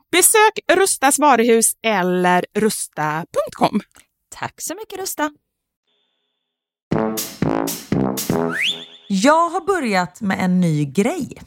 Besök 0.11 0.59
Rustas 0.73 1.19
varuhus 1.19 1.73
eller 1.83 2.45
rusta.com. 2.53 3.81
Tack 4.29 4.61
så 4.61 4.75
mycket 4.75 4.99
Rusta. 4.99 5.31
Jag 9.07 9.49
har 9.49 9.65
börjat 9.65 10.21
med 10.21 10.37
en 10.45 10.61
ny 10.61 10.85
grej. 10.85 11.41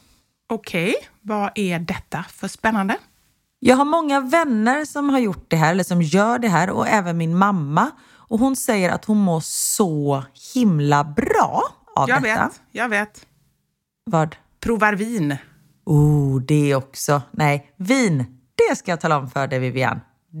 Okej, 0.49 0.95
vad 1.21 1.51
är 1.55 1.79
detta 1.79 2.25
för 2.29 2.47
spännande? 2.47 2.97
Jag 3.59 3.75
har 3.75 3.85
många 3.85 4.19
vänner 4.21 4.85
som 4.85 5.09
har 5.09 5.19
gjort 5.19 5.45
det 5.49 5.55
här, 5.55 5.71
eller 5.71 5.83
som 5.83 6.01
gör 6.01 6.39
det 6.39 6.47
här 6.47 6.69
och 6.69 6.87
även 6.87 7.17
min 7.17 7.37
mamma. 7.37 7.91
Och 8.27 8.39
hon 8.39 8.55
säger 8.55 8.89
att 8.89 9.05
hon 9.05 9.17
mår 9.17 9.39
så 9.43 10.23
himla 10.53 11.03
bra 11.03 11.63
av 11.95 12.09
Jag 12.09 12.23
detta. 12.23 12.43
vet, 12.47 12.61
jag 12.71 12.89
vet. 12.89 13.25
Vad? 14.03 14.35
Provar 14.59 14.93
vin. 14.93 15.37
Oh, 15.85 16.41
det 16.41 16.75
också. 16.75 17.21
Nej, 17.31 17.73
vin. 17.77 18.39
Det 18.55 18.75
ska 18.75 18.91
jag 18.91 19.01
tala 19.01 19.17
om 19.17 19.29
för 19.29 19.47
dig 19.47 19.59
Vivian. 19.59 19.99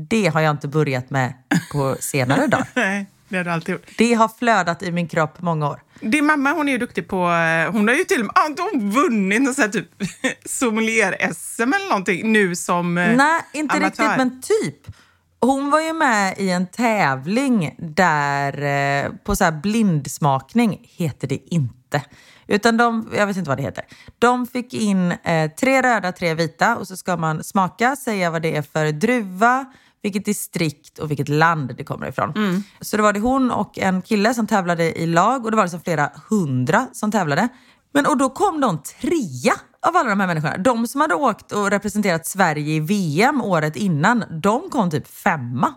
Det 0.09 0.27
har 0.27 0.41
jag 0.41 0.51
inte 0.51 0.67
börjat 0.67 1.09
med 1.09 1.33
på 1.71 1.95
senare 1.99 2.47
dagar. 2.47 2.67
Nej, 2.73 3.05
det 3.29 3.37
har 3.37 3.43
du 3.43 3.49
alltid 3.51 3.73
gjort. 3.73 3.85
Det 3.97 4.13
har 4.13 4.27
flödat 4.27 4.83
i 4.83 4.91
min 4.91 5.07
kropp 5.07 5.41
många 5.41 5.69
år. 5.69 5.81
Din 5.99 6.25
mamma 6.25 6.51
hon 6.51 6.67
är 6.67 6.71
ju 6.71 6.77
duktig 6.77 7.07
på, 7.07 7.15
eh, 7.15 7.71
hon 7.71 7.87
har 7.87 7.95
ju 7.95 8.03
till 8.03 8.19
och 8.19 8.25
med 8.25 8.33
ah, 8.35 8.69
hon 8.71 8.91
vunnit 8.91 9.41
någon 9.41 9.53
sån 9.53 9.71
typ 9.71 9.87
sommelier-SM 10.45 11.73
eller 11.75 11.89
någonting 11.89 12.31
nu 12.31 12.55
som 12.55 12.97
eh, 12.97 13.15
Nej, 13.15 13.41
inte 13.53 13.75
amatör. 13.75 14.03
riktigt, 14.03 14.17
men 14.17 14.41
typ. 14.41 14.95
Hon 15.41 15.71
var 15.71 15.81
ju 15.81 15.93
med 15.93 16.35
i 16.37 16.49
en 16.49 16.67
tävling 16.67 17.75
där, 17.77 18.61
eh, 19.05 19.11
på 19.23 19.35
så 19.35 19.43
här 19.43 19.51
blindsmakning, 19.51 20.79
heter 20.97 21.27
det 21.27 21.39
inte. 21.53 22.01
Utan 22.47 22.77
de, 22.77 23.09
jag 23.15 23.27
vet 23.27 23.37
inte 23.37 23.49
vad 23.49 23.57
det 23.57 23.63
heter. 23.63 23.85
De 24.19 24.47
fick 24.47 24.73
in 24.73 25.11
eh, 25.11 25.51
tre 25.51 25.81
röda, 25.81 26.11
tre 26.11 26.33
vita 26.33 26.75
och 26.77 26.87
så 26.87 26.97
ska 26.97 27.17
man 27.17 27.43
smaka, 27.43 27.95
säga 27.95 28.29
vad 28.31 28.41
det 28.41 28.55
är 28.55 28.61
för 28.61 28.91
druva, 28.91 29.65
vilket 30.03 30.25
distrikt 30.25 30.99
och 30.99 31.11
vilket 31.11 31.29
land 31.29 31.75
det 31.77 31.83
kommer 31.83 32.07
ifrån. 32.07 32.63
Så 32.81 32.97
då 32.97 33.03
var 33.03 33.13
det 33.13 33.19
hon 33.19 33.51
och 33.51 33.79
en 33.79 34.01
kille 34.01 34.33
som 34.33 34.47
tävlade 34.47 34.99
i 34.99 35.05
lag 35.05 35.45
och 35.45 35.51
det 35.51 35.57
var 35.57 35.63
liksom 35.63 35.81
flera 35.81 36.11
hundra 36.29 36.87
som 36.93 37.11
tävlade. 37.11 37.49
Men 37.93 38.05
och 38.05 38.17
då 38.17 38.29
kom 38.29 38.61
de 38.61 38.81
trea 38.83 39.53
av 39.87 39.95
alla 39.95 40.09
de 40.09 40.19
här 40.19 40.27
människorna. 40.27 40.57
De 40.57 40.87
som 40.87 41.01
hade 41.01 41.15
åkt 41.15 41.51
och 41.51 41.69
representerat 41.69 42.27
Sverige 42.27 42.75
i 42.75 42.79
VM 42.79 43.41
året 43.41 43.75
innan, 43.75 44.23
de 44.41 44.69
kom 44.69 44.91
typ 44.91 45.07
femma. 45.07 45.73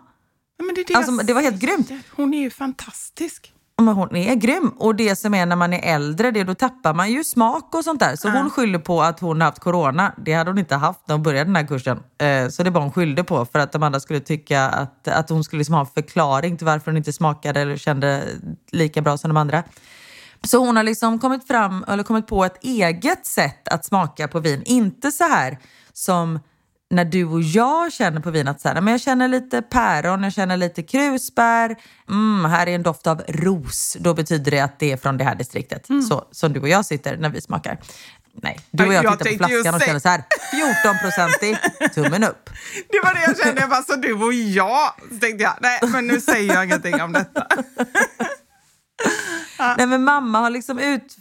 Ja, 0.58 0.64
det, 0.86 0.94
Alltså, 0.94 1.12
det 1.12 1.32
var 1.32 1.42
helt 1.42 1.60
grymt. 1.60 1.90
Hon 2.16 2.34
är 2.34 2.40
ju 2.40 2.50
fantastisk. 2.50 3.52
Men 3.82 3.94
hon 3.94 4.16
är 4.16 4.34
grym. 4.34 4.68
Och 4.68 4.94
det 4.94 5.16
som 5.16 5.34
är 5.34 5.46
när 5.46 5.56
man 5.56 5.72
är 5.72 5.94
äldre, 5.94 6.30
det, 6.30 6.44
då 6.44 6.54
tappar 6.54 6.94
man 6.94 7.10
ju 7.10 7.24
smak 7.24 7.74
och 7.74 7.84
sånt 7.84 8.00
där. 8.00 8.16
Så 8.16 8.28
hon 8.28 8.50
skyller 8.50 8.78
på 8.78 9.02
att 9.02 9.20
hon 9.20 9.40
har 9.40 9.48
haft 9.48 9.58
corona. 9.58 10.14
Det 10.16 10.32
hade 10.32 10.50
hon 10.50 10.58
inte 10.58 10.74
haft 10.74 11.00
när 11.06 11.14
hon 11.14 11.22
började 11.22 11.44
den 11.44 11.56
här 11.56 11.66
kursen. 11.66 12.00
Eh, 12.18 12.48
så 12.48 12.62
det 12.62 12.70
var 12.70 12.80
hon 12.80 12.92
skyllde 12.92 13.24
på 13.24 13.44
för 13.44 13.58
att 13.58 13.72
de 13.72 13.82
andra 13.82 14.00
skulle 14.00 14.20
tycka 14.20 14.62
att, 14.62 15.08
att 15.08 15.30
hon 15.30 15.44
skulle 15.44 15.58
liksom 15.58 15.74
ha 15.74 15.80
en 15.80 15.86
förklaring 15.86 16.56
till 16.56 16.66
varför 16.66 16.90
hon 16.90 16.96
inte 16.96 17.12
smakade 17.12 17.60
eller 17.60 17.76
kände 17.76 18.24
lika 18.72 19.02
bra 19.02 19.18
som 19.18 19.28
de 19.28 19.36
andra. 19.36 19.62
Så 20.44 20.58
hon 20.58 20.76
har 20.76 20.82
liksom 20.82 21.18
kommit 21.18 21.46
fram, 21.46 21.84
eller 21.88 22.02
kommit 22.02 22.26
på 22.26 22.44
ett 22.44 22.64
eget 22.64 23.26
sätt 23.26 23.68
att 23.68 23.84
smaka 23.84 24.28
på 24.28 24.40
vin. 24.40 24.62
Inte 24.66 25.12
så 25.12 25.24
här 25.24 25.58
som 25.92 26.40
när 26.90 27.04
du 27.04 27.24
och 27.24 27.42
jag 27.42 27.92
känner 27.92 28.20
på 28.20 28.30
vin 28.30 28.48
att 28.48 28.60
så 28.60 28.68
här, 28.68 28.80
men 28.80 28.92
jag 28.92 29.00
känner 29.00 29.28
lite 29.28 29.62
päron, 29.62 30.22
jag 30.22 30.32
känner 30.32 30.56
lite 30.56 30.82
krusbär. 30.82 31.76
Mm, 32.08 32.44
här 32.44 32.66
är 32.66 32.74
en 32.74 32.82
doft 32.82 33.06
av 33.06 33.22
ros. 33.28 33.96
Då 34.00 34.14
betyder 34.14 34.50
det 34.50 34.60
att 34.60 34.78
det 34.78 34.92
är 34.92 34.96
från 34.96 35.18
det 35.18 35.24
här 35.24 35.34
distriktet. 35.34 35.86
Så, 36.08 36.28
som 36.32 36.52
du 36.52 36.60
och 36.60 36.68
jag 36.68 36.84
sitter 36.84 37.16
när 37.16 37.30
vi 37.30 37.40
smakar. 37.40 37.78
Nej, 38.42 38.60
du 38.70 38.86
och 38.86 38.92
jag, 38.92 39.04
Jag 39.04 39.18
tittar 39.18 39.30
på 39.30 39.48
flaskan 39.48 39.74
och 39.74 39.80
känner 39.80 40.00
så 40.00 40.08
här, 40.08 40.22
14-procentig, 40.52 41.58
tummen 41.94 42.24
upp. 42.24 42.50
Det 42.88 43.00
var 43.04 43.14
det 43.14 43.20
jag 43.20 43.38
kände, 43.38 43.60
jag 43.60 43.70
bara, 43.70 43.82
så 43.82 43.96
du 43.96 44.12
och 44.12 44.32
jag. 44.32 44.92
Så 45.12 45.18
tänkte 45.18 45.44
jag, 45.44 45.54
nej 45.60 45.80
men 45.82 46.06
nu 46.06 46.20
säger 46.20 46.54
jag 46.54 46.64
ingenting 46.64 47.02
om 47.02 47.12
detta. 47.12 47.46
Nej 49.76 49.86
men 49.86 50.04
mamma 50.04 50.38
har 50.38 50.50
liksom 50.50 50.78
ut, 50.78 51.16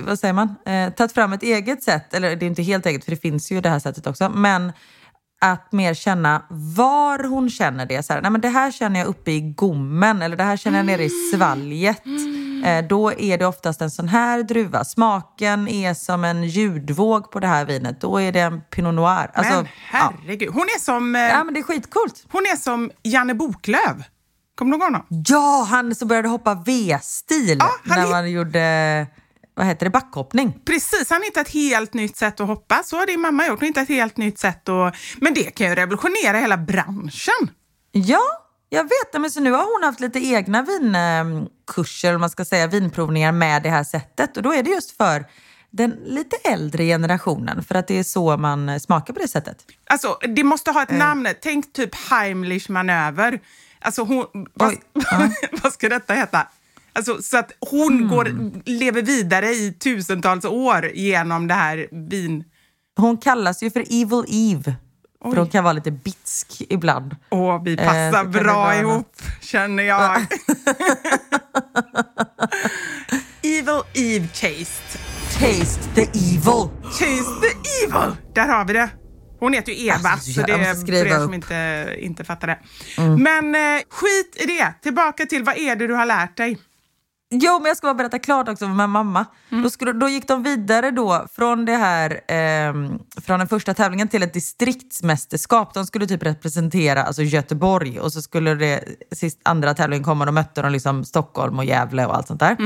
vad 0.00 0.18
säger 0.18 0.34
man, 0.34 0.54
eh, 0.66 0.92
tagit 0.92 1.12
fram 1.12 1.32
ett 1.32 1.42
eget 1.42 1.82
sätt, 1.82 2.14
eller 2.14 2.36
det 2.36 2.44
är 2.44 2.48
inte 2.48 2.62
helt 2.62 2.86
eget 2.86 3.04
för 3.04 3.10
det 3.10 3.16
finns 3.16 3.52
ju 3.52 3.60
det 3.60 3.68
här 3.68 3.78
sättet 3.78 4.06
också, 4.06 4.28
men 4.28 4.72
att 5.42 5.72
mer 5.72 5.94
känna 5.94 6.42
var 6.50 7.24
hon 7.28 7.50
känner 7.50 7.86
det. 7.86 8.02
Så 8.02 8.12
här, 8.12 8.22
nej 8.22 8.30
men 8.30 8.40
det 8.40 8.48
här 8.48 8.70
känner 8.70 9.00
jag 9.00 9.06
uppe 9.08 9.30
i 9.30 9.40
gommen 9.40 10.22
eller 10.22 10.36
det 10.36 10.44
här 10.44 10.56
känner 10.56 10.78
jag 10.78 10.86
nere 10.86 11.04
i 11.04 11.08
svalget. 11.34 12.02
Eh, 12.64 12.84
då 12.88 13.12
är 13.12 13.38
det 13.38 13.46
oftast 13.46 13.80
en 13.80 13.90
sån 13.90 14.08
här 14.08 14.42
druva. 14.42 14.84
Smaken 14.84 15.68
är 15.68 15.94
som 15.94 16.24
en 16.24 16.44
ljudvåg 16.44 17.30
på 17.30 17.40
det 17.40 17.46
här 17.46 17.64
vinet. 17.64 18.00
Då 18.00 18.20
är 18.20 18.32
det 18.32 18.40
en 18.40 18.60
Pinot 18.60 18.94
Noir. 18.94 19.30
Alltså, 19.34 19.54
men 19.54 19.66
ja. 19.92 20.12
herregud, 20.24 20.48
hon 20.52 20.62
är 20.62 20.80
som, 20.80 21.14
eh, 21.16 21.22
ja 21.22 21.44
men 21.44 21.54
det 21.54 21.60
är 21.60 21.64
skitcoolt. 21.64 22.24
hon 22.32 22.42
är 22.42 22.56
som 22.56 22.90
Janne 23.02 23.34
Boklöv. 23.34 24.04
Kommer 24.54 24.70
du 24.72 24.76
ihåg 24.76 24.84
honom? 24.92 25.06
Ja, 25.08 25.66
han 25.70 25.94
som 25.94 26.08
började 26.08 26.28
hoppa 26.28 26.54
V-stil 26.66 27.56
Ja, 27.60 27.70
när 27.84 28.06
är- 28.06 28.10
man 28.10 28.30
gjorde, 28.30 29.06
vad 29.54 29.66
heter 29.66 29.86
det, 29.86 29.90
backhoppning. 29.90 30.58
Precis, 30.64 31.10
han 31.10 31.22
hittade 31.22 31.40
ett 31.40 31.52
helt 31.54 31.94
nytt 31.94 32.16
sätt 32.16 32.40
att 32.40 32.46
hoppa. 32.46 32.82
Så 32.84 32.96
har 32.96 33.06
din 33.06 33.20
mamma 33.20 33.46
gjort. 33.46 33.62
Hittade 33.62 33.82
ett 33.82 33.88
helt 33.88 34.16
nytt 34.16 34.38
sätt. 34.38 34.68
att... 34.68 34.96
Men 35.20 35.34
det 35.34 35.50
kan 35.54 35.66
ju 35.68 35.74
revolutionera 35.74 36.38
hela 36.38 36.56
branschen. 36.56 37.50
Ja, 37.92 38.22
jag 38.68 38.84
vet. 38.84 39.20
Men 39.20 39.30
så 39.30 39.40
nu 39.40 39.50
har 39.52 39.74
hon 39.78 39.82
haft 39.84 40.00
lite 40.00 40.18
egna 40.26 40.62
vinkurser, 40.62 42.08
eller 42.08 42.18
man 42.18 42.30
ska 42.30 42.44
säga, 42.44 42.66
vinprovningar 42.66 43.32
med 43.32 43.62
det 43.62 43.70
här 43.70 43.84
sättet. 43.84 44.36
Och 44.36 44.42
då 44.42 44.54
är 44.54 44.62
det 44.62 44.70
just 44.70 44.96
för 44.96 45.24
den 45.70 45.90
lite 45.90 46.36
äldre 46.36 46.84
generationen, 46.84 47.64
för 47.64 47.74
att 47.74 47.88
det 47.88 47.98
är 47.98 48.04
så 48.04 48.36
man 48.36 48.80
smakar 48.80 49.14
på 49.14 49.20
det 49.20 49.28
sättet. 49.28 49.56
Alltså, 49.86 50.18
det 50.36 50.44
måste 50.44 50.70
ha 50.70 50.82
ett 50.82 50.90
Eh. 50.90 50.98
namn. 50.98 51.28
Tänk 51.42 51.72
typ 51.72 51.94
Heimlich 51.94 52.68
manöver. 52.68 53.40
Alltså, 53.80 54.02
hon, 54.02 54.26
vad, 54.54 54.74
ja. 54.92 55.28
vad 55.62 55.72
ska 55.72 55.88
detta 55.88 56.14
heta? 56.14 56.46
Alltså, 56.92 57.22
så 57.22 57.38
att 57.38 57.52
hon 57.70 57.92
Mm. 57.96 58.08
går, 58.08 58.50
lever 58.64 59.02
vidare 59.02 59.46
i 59.48 59.72
tusentals 59.72 60.44
år 60.44 60.90
genom 60.94 61.48
det 61.48 61.54
här 61.54 61.86
vin... 62.08 62.44
Hon 62.96 63.16
kallas 63.18 63.62
ju 63.62 63.70
för 63.70 63.80
Evil 63.80 64.24
Eve, 64.28 64.74
Oj. 65.20 65.30
för 65.30 65.36
hon 65.36 65.48
kan 65.48 65.64
vara 65.64 65.72
lite 65.72 65.90
bitsk 65.90 66.62
ibland. 66.68 67.16
Åh, 67.30 67.62
vi 67.62 67.72
Eh, 67.72 67.78
passar 67.86 68.24
det 68.24 68.28
bra 68.40 68.74
ihop, 68.80 69.22
känner 69.40 69.82
jag. 69.82 70.20
Evil 73.42 73.82
Eve 73.94 74.28
Chaste. 74.34 74.98
Taste 75.38 75.80
the 75.94 76.02
evil. 76.02 76.68
Chase 76.84 77.32
the 77.40 77.84
Evil! 77.84 78.16
Där 78.34 78.48
har 78.48 78.64
vi 78.64 78.72
det. 78.72 78.90
Hon 79.40 79.52
heter 79.52 79.72
ju 79.72 79.86
Eva, 79.86 80.08
Alltså, 80.08 80.32
så 80.32 80.42
det 80.46 80.52
är 80.52 80.74
för 80.86 80.92
er 81.06 81.18
som 81.18 81.34
inte, 81.34 81.88
inte 81.98 82.24
fattar 82.24 82.46
det. 82.46 82.58
Mm. 82.98 83.22
Men 83.22 83.54
eh, 83.76 83.82
skit 83.90 84.36
i 84.42 84.46
det. 84.46 84.74
Tillbaka 84.82 85.26
till 85.26 85.44
vad 85.44 85.56
är 85.58 85.76
det 85.76 85.86
du 85.86 85.94
har 85.94 86.06
lärt 86.06 86.36
dig? 86.36 86.58
Jo, 87.34 87.58
men 87.58 87.66
jag 87.68 87.76
ska 87.76 87.86
bara 87.86 87.94
berätta 87.94 88.18
klart 88.18 88.48
också 88.48 88.68
med 88.68 88.90
mamma. 88.90 89.26
Då, 89.50 89.70
skulle, 89.70 89.92
då 89.92 90.08
gick 90.08 90.28
de 90.28 90.42
vidare 90.42 90.90
då 90.90 91.26
från 91.32 91.64
det 91.64 91.76
här, 91.76 92.20
ehm, 92.28 92.98
från 93.26 93.38
den 93.38 93.48
första 93.48 93.74
tävlingen 93.74 94.08
till 94.08 94.22
ett 94.22 94.34
distriktsmästerskap. 94.34 95.74
De 95.74 95.86
skulle 95.86 96.06
typ 96.06 96.22
representera 96.22 97.02
alltså 97.02 97.22
Göteborg 97.22 98.00
och 98.00 98.12
så 98.12 98.22
skulle 98.22 98.54
det 98.54 98.84
sist, 99.12 99.40
andra 99.42 99.74
tävlingen 99.74 100.04
komma 100.04 100.22
och 100.22 100.26
då 100.26 100.32
mötte 100.32 100.62
de 100.62 100.72
liksom 100.72 101.04
Stockholm 101.04 101.58
och 101.58 101.64
Gävle 101.64 102.06
och 102.06 102.16
allt 102.16 102.26
sånt 102.26 102.40
där. 102.40 102.56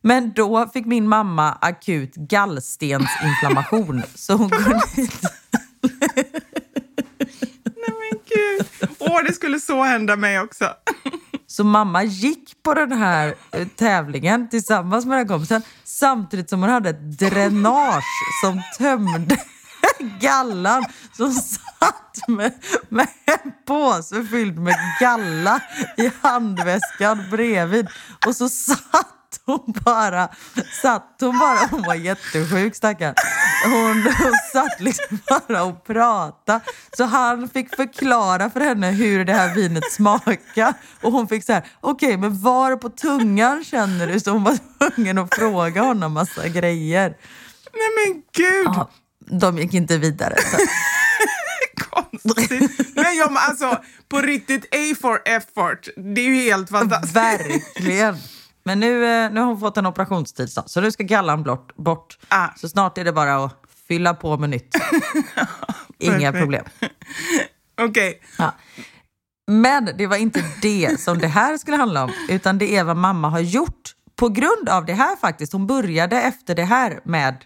Men 0.00 0.32
då 0.32 0.66
fick 0.72 0.86
min 0.86 1.08
mamma 1.08 1.52
akut 1.60 2.14
gallstensinflammation 2.14 4.02
så 4.14 4.32
hon 4.32 4.50
kunde 4.50 4.82
inte... 4.96 5.28
Nej 7.64 7.94
men 8.00 8.20
gud. 8.28 8.66
Åh, 8.98 9.20
det 9.26 9.32
skulle 9.32 9.60
så 9.60 9.82
hända 9.82 10.16
mig 10.16 10.40
också. 10.40 10.64
Så 11.52 11.64
mamma 11.64 12.04
gick 12.04 12.62
på 12.62 12.74
den 12.74 12.92
här 12.92 13.34
eh, 13.50 13.68
tävlingen 13.68 14.48
tillsammans 14.48 15.06
med 15.06 15.18
den 15.18 15.26
här 15.26 15.34
kompisen 15.34 15.62
samtidigt 15.84 16.50
som 16.50 16.60
hon 16.60 16.70
hade 16.70 16.90
ett 16.90 17.18
dränage 17.18 18.04
som 18.44 18.62
tömde 18.78 19.36
gallan 20.20 20.84
som 21.16 21.32
satt 21.32 22.28
med, 22.28 22.52
med 22.88 23.08
en 23.26 23.52
påse 23.66 24.24
fylld 24.24 24.58
med 24.58 24.76
galla 25.00 25.60
i 25.96 26.10
handväskan 26.20 27.18
bredvid. 27.30 27.88
Och 28.26 28.36
så 28.36 28.48
satt 28.48 29.21
hon 29.44 29.60
bara, 29.66 30.28
satt 30.82 31.16
hon 31.20 31.38
bara, 31.38 31.66
hon 31.70 31.82
var 31.82 31.94
jättesjuk 31.94 32.76
stackarn. 32.76 33.14
Hon, 33.64 34.02
hon 34.02 34.32
satt 34.52 34.80
liksom 34.80 35.18
bara 35.28 35.62
och 35.62 35.84
pratade. 35.84 36.60
Så 36.96 37.04
han 37.04 37.48
fick 37.48 37.76
förklara 37.76 38.50
för 38.50 38.60
henne 38.60 38.90
hur 38.90 39.24
det 39.24 39.32
här 39.32 39.54
vinet 39.54 39.92
smakar. 39.92 40.74
Och 41.00 41.12
hon 41.12 41.28
fick 41.28 41.44
så 41.44 41.52
här, 41.52 41.66
okej 41.80 42.06
okay, 42.08 42.16
men 42.16 42.42
var 42.42 42.76
på 42.76 42.88
tungan 42.88 43.64
känner 43.64 44.06
du? 44.06 44.20
Så 44.20 44.30
hon 44.30 44.44
var 44.44 44.58
tvungen 44.78 45.18
att 45.18 45.34
fråga 45.34 45.82
honom 45.82 46.12
massa 46.12 46.48
grejer. 46.48 47.16
Nej 47.72 47.90
men 48.06 48.22
gud! 48.32 48.66
Ja, 48.66 48.90
de 49.30 49.58
gick 49.58 49.74
inte 49.74 49.98
vidare. 49.98 50.36
Så. 50.38 50.56
Konstigt. 51.90 52.94
Men 52.94 53.16
jag, 53.16 53.32
alltså, 53.36 53.82
på 54.08 54.20
riktigt, 54.20 54.64
A 54.64 54.96
for 55.00 55.22
effort. 55.24 55.88
Det 55.96 56.20
är 56.20 56.24
ju 56.24 56.34
helt 56.34 56.70
fantastiskt. 56.70 57.16
Verkligen. 57.16 58.16
Men 58.64 58.80
nu, 58.80 59.04
eh, 59.04 59.30
nu 59.32 59.40
har 59.40 59.46
hon 59.46 59.60
fått 59.60 59.76
en 59.76 59.86
operationstid 59.86 60.52
snart, 60.52 60.68
så 60.68 60.80
nu 60.80 60.90
ska 60.90 61.04
gallan 61.04 61.42
bort. 61.42 61.76
bort. 61.76 62.18
Ah. 62.28 62.48
Så 62.56 62.68
snart 62.68 62.98
är 62.98 63.04
det 63.04 63.12
bara 63.12 63.44
att 63.44 63.62
fylla 63.88 64.14
på 64.14 64.38
med 64.38 64.50
nytt. 64.50 64.76
Inga 65.98 66.32
problem. 66.32 66.64
Okej. 67.80 67.88
Okay. 67.88 68.14
Ja. 68.38 68.54
Men 69.46 69.90
det 69.98 70.06
var 70.06 70.16
inte 70.16 70.44
det 70.62 71.00
som 71.00 71.18
det 71.18 71.28
här 71.28 71.56
skulle 71.56 71.76
handla 71.76 72.04
om, 72.04 72.12
utan 72.28 72.58
det 72.58 72.76
är 72.76 72.84
vad 72.84 72.96
mamma 72.96 73.28
har 73.28 73.40
gjort 73.40 73.94
på 74.16 74.28
grund 74.28 74.68
av 74.68 74.86
det 74.86 74.92
här 74.92 75.16
faktiskt. 75.16 75.52
Hon 75.52 75.66
började 75.66 76.22
efter 76.22 76.54
det 76.54 76.64
här 76.64 77.00
med 77.04 77.44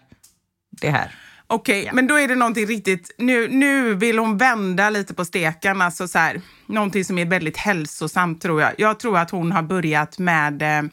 det 0.81 0.89
här. 0.89 1.15
Okej, 1.49 1.79
okay, 1.79 1.85
ja. 1.85 1.93
men 1.93 2.07
då 2.07 2.15
är 2.15 2.27
det 2.27 2.35
någonting 2.35 2.65
riktigt... 2.65 3.15
Nu, 3.17 3.47
nu 3.47 3.93
vill 3.93 4.19
hon 4.19 4.37
vända 4.37 4.89
lite 4.89 5.13
på 5.13 5.25
steken, 5.25 5.81
alltså 5.81 6.07
så 6.07 6.19
här, 6.19 6.41
någonting 6.65 7.05
som 7.05 7.17
är 7.17 7.25
väldigt 7.25 7.57
hälsosamt 7.57 8.41
tror 8.41 8.61
jag. 8.61 8.71
Jag 8.77 8.99
tror 8.99 9.17
att 9.17 9.31
hon 9.31 9.51
har 9.51 9.61
börjat 9.61 10.19
med 10.19 10.61
eh, 10.61 10.89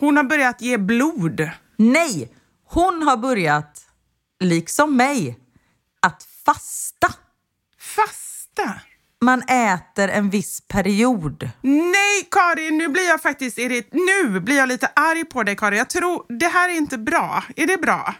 hon 0.00 0.16
har 0.16 0.24
börjat 0.24 0.60
ge 0.60 0.78
blod. 0.78 1.50
Nej, 1.76 2.32
hon 2.64 3.02
har 3.02 3.16
börjat, 3.16 3.86
liksom 4.40 4.96
mig, 4.96 5.38
att 6.00 6.26
fasta. 6.44 7.14
Fasta? 7.78 8.80
Man 9.20 9.42
äter 9.42 10.08
en 10.08 10.30
viss 10.30 10.60
period. 10.68 11.50
Nej, 11.62 12.28
Karin, 12.30 12.78
nu 12.78 12.88
blir 12.88 13.08
jag 13.08 13.22
faktiskt 13.22 13.58
nu 13.92 14.40
blir 14.40 14.56
jag 14.56 14.68
lite 14.68 14.86
arg 14.86 15.24
på 15.24 15.42
dig, 15.42 15.56
Karin. 15.56 15.78
Jag 15.78 15.90
tror 15.90 16.38
det 16.38 16.48
här 16.48 16.68
är 16.68 16.74
inte 16.74 16.98
bra. 16.98 17.44
Är 17.56 17.66
det 17.66 17.76
bra? 17.76 18.14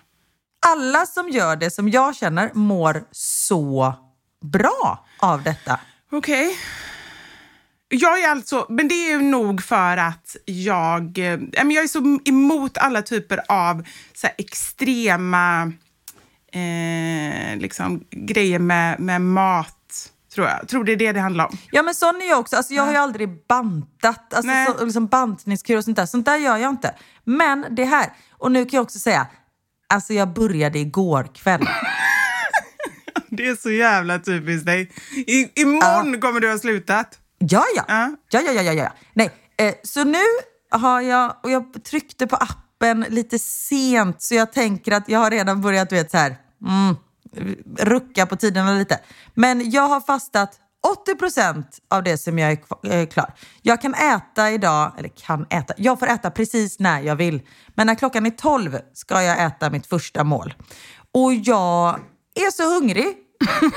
Alla 0.67 1.07
som 1.07 1.29
gör 1.29 1.57
det 1.57 1.71
som 1.71 1.89
jag 1.89 2.17
känner 2.17 2.51
mår 2.55 3.05
så 3.11 3.95
bra 4.43 5.07
av 5.19 5.43
detta. 5.43 5.81
Okej. 6.11 6.47
Okay. 6.47 6.57
Jag 7.95 8.21
är 8.21 8.29
alltså, 8.29 8.67
men 8.69 8.89
det 8.89 9.13
är 9.13 9.19
nog 9.19 9.63
för 9.63 9.97
att 9.97 10.37
jag, 10.45 11.19
eh, 11.19 11.39
jag 11.53 11.85
är 11.85 11.89
så 11.89 12.19
emot 12.25 12.79
alla 12.79 13.03
typer 13.03 13.41
av 13.49 13.85
så 14.15 14.29
extrema 14.39 15.73
eh, 16.53 17.57
liksom, 17.57 18.05
grejer 18.11 18.59
med, 18.59 19.01
med 19.01 19.21
mat 19.21 20.11
tror 20.35 20.47
jag. 20.47 20.69
tror 20.69 20.85
det 20.85 20.93
är 20.93 20.97
det 20.97 21.13
det 21.13 21.21
handlar 21.21 21.47
om. 21.47 21.59
Ja 21.71 21.83
men 21.83 21.95
sån 21.95 22.23
är 22.23 22.29
jag 22.29 22.39
också. 22.39 22.57
Alltså, 22.57 22.75
jag 22.75 22.83
har 22.83 22.93
ju 22.93 22.99
aldrig 22.99 23.47
bantat, 23.47 24.35
alltså, 24.35 24.53
så, 24.79 24.85
liksom 24.85 25.07
bantningskur 25.07 25.77
och 25.77 25.85
sånt 25.85 25.97
där. 25.97 26.07
Sånt 26.07 26.27
där 26.27 26.37
gör 26.37 26.57
jag 26.57 26.71
inte. 26.71 26.95
Men 27.25 27.67
det 27.71 27.85
här, 27.85 28.13
och 28.31 28.53
nu 28.53 28.65
kan 28.65 28.77
jag 28.77 28.83
också 28.83 28.99
säga, 28.99 29.27
alltså 29.89 30.13
jag 30.13 30.33
började 30.33 30.79
igår 30.79 31.29
kväll. 31.35 31.69
det 33.29 33.47
är 33.47 33.57
så 33.57 33.71
jävla 33.71 34.19
typiskt 34.19 34.67
dig. 34.67 34.93
I, 35.27 35.61
imorgon 35.61 36.15
uh. 36.15 36.21
kommer 36.21 36.41
du 36.41 36.51
ha 36.51 36.59
slutat. 36.59 37.19
Ja, 37.51 37.65
ja. 37.77 37.85
Ja, 38.31 38.41
ja, 38.41 38.53
ja, 38.53 38.63
ja, 38.63 38.73
ja. 38.73 38.93
Nej, 39.13 39.31
eh, 39.57 39.75
så 39.83 40.05
nu 40.05 40.25
har 40.71 41.01
jag, 41.01 41.37
och 41.43 41.51
jag 41.51 41.85
tryckte 41.85 42.27
på 42.27 42.37
appen 42.37 43.07
lite 43.09 43.39
sent 43.39 44.23
så 44.23 44.35
jag 44.35 44.53
tänker 44.53 44.93
att 44.93 45.09
jag 45.09 45.19
har 45.19 45.31
redan 45.31 45.61
börjat, 45.61 45.91
du 45.91 45.97
vet 45.97 46.11
så 46.11 46.17
här, 46.17 46.37
mm, 46.67 46.97
rucka 47.79 48.27
på 48.27 48.37
tiderna 48.37 48.73
lite. 48.73 49.01
Men 49.35 49.71
jag 49.71 49.89
har 49.89 50.01
fastat 50.01 50.61
80 51.03 51.15
procent 51.15 51.79
av 51.91 52.03
det 52.03 52.19
som 52.19 52.39
jag 52.39 52.53
är 52.53 52.93
eh, 52.93 53.07
klar. 53.07 53.35
Jag 53.63 53.81
kan 53.81 53.95
äta 53.95 54.51
idag, 54.51 54.93
eller 54.99 55.09
kan 55.09 55.47
äta, 55.51 55.75
jag 55.77 55.99
får 55.99 56.07
äta 56.07 56.31
precis 56.31 56.79
när 56.79 57.01
jag 57.01 57.17
vill. 57.17 57.43
Men 57.75 57.87
när 57.87 57.95
klockan 57.95 58.27
är 58.27 58.31
12 58.31 58.79
ska 58.93 59.23
jag 59.23 59.45
äta 59.45 59.71
mitt 59.71 59.87
första 59.87 60.25
mål. 60.25 60.55
Och 61.13 61.35
jag 61.35 62.01
är 62.35 62.51
så 62.51 62.75
hungrig 62.75 63.17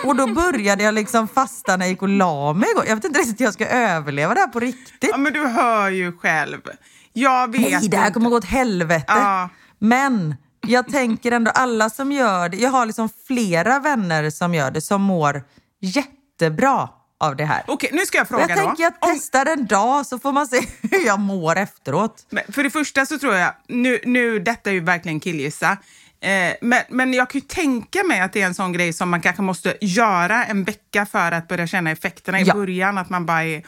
och 0.03 0.15
då 0.15 0.27
började 0.27 0.83
jag 0.83 0.93
liksom 0.93 1.27
fasta 1.27 1.77
när 1.77 1.85
jag 1.85 1.89
gick 1.89 2.01
och 2.01 2.09
la 2.09 2.53
mig 2.53 2.69
igår. 2.71 2.85
Jag 2.87 2.95
vet 2.95 3.05
inte 3.05 3.19
riktigt 3.19 3.39
hur 3.39 3.45
jag 3.45 3.53
ska 3.53 3.67
överleva 3.67 4.33
det 4.33 4.39
här 4.39 4.47
på 4.47 4.59
riktigt. 4.59 5.09
Ja, 5.11 5.17
men 5.17 5.33
du 5.33 5.47
hör 5.47 5.89
ju 5.89 6.17
själv. 6.17 6.61
Jag 7.13 7.51
vet 7.51 7.61
Nej, 7.71 7.89
det 7.89 7.97
här 7.97 8.11
kommer 8.11 8.29
gå 8.29 8.35
åt 8.35 8.45
helvete. 8.45 9.05
Ja. 9.07 9.49
Men 9.79 10.35
jag 10.67 10.87
tänker 10.87 11.31
ändå 11.31 11.51
alla 11.51 11.89
som 11.89 12.11
gör 12.11 12.49
det. 12.49 12.57
Jag 12.57 12.69
har 12.69 12.85
liksom 12.85 13.09
flera 13.27 13.79
vänner 13.79 14.29
som 14.29 14.53
gör 14.53 14.71
det 14.71 14.81
som 14.81 15.01
mår 15.01 15.43
jättebra 15.81 16.89
av 17.19 17.35
det 17.35 17.45
här. 17.45 17.63
Okej, 17.67 17.89
nu 17.93 18.05
ska 18.05 18.17
jag 18.17 18.27
fråga 18.27 18.45
jag 18.49 18.57
då. 18.57 18.63
tänker 18.63 18.83
jag 18.83 18.93
testar 19.01 19.45
en 19.45 19.65
dag 19.65 20.05
så 20.05 20.19
får 20.19 20.31
man 20.31 20.47
se 20.47 20.59
hur 20.91 21.05
jag 21.05 21.19
mår 21.19 21.55
efteråt. 21.55 22.25
Men 22.29 22.43
för 22.49 22.63
det 22.63 22.69
första 22.69 23.05
så 23.05 23.19
tror 23.19 23.35
jag, 23.35 23.53
nu, 23.67 23.99
nu 24.05 24.39
detta 24.39 24.69
är 24.69 24.73
ju 24.73 24.79
verkligen 24.79 25.19
killgissa, 25.19 25.77
Eh, 26.21 26.55
men, 26.61 26.83
men 26.89 27.13
jag 27.13 27.29
kan 27.29 27.41
ju 27.41 27.47
tänka 27.47 28.03
mig 28.03 28.19
att 28.19 28.33
det 28.33 28.41
är 28.41 28.45
en 28.45 28.53
sån 28.53 28.73
grej 28.73 28.93
som 28.93 29.09
man 29.09 29.21
kanske 29.21 29.41
måste 29.41 29.77
göra 29.81 30.45
en 30.45 30.63
vecka 30.63 31.05
för 31.05 31.31
att 31.31 31.47
börja 31.47 31.67
känna 31.67 31.91
effekterna 31.91 32.39
i 32.39 32.43
ja. 32.43 32.53
början. 32.53 32.97
Att 32.97 33.09
man 33.09 33.25
bara 33.25 33.43
är, 33.43 33.63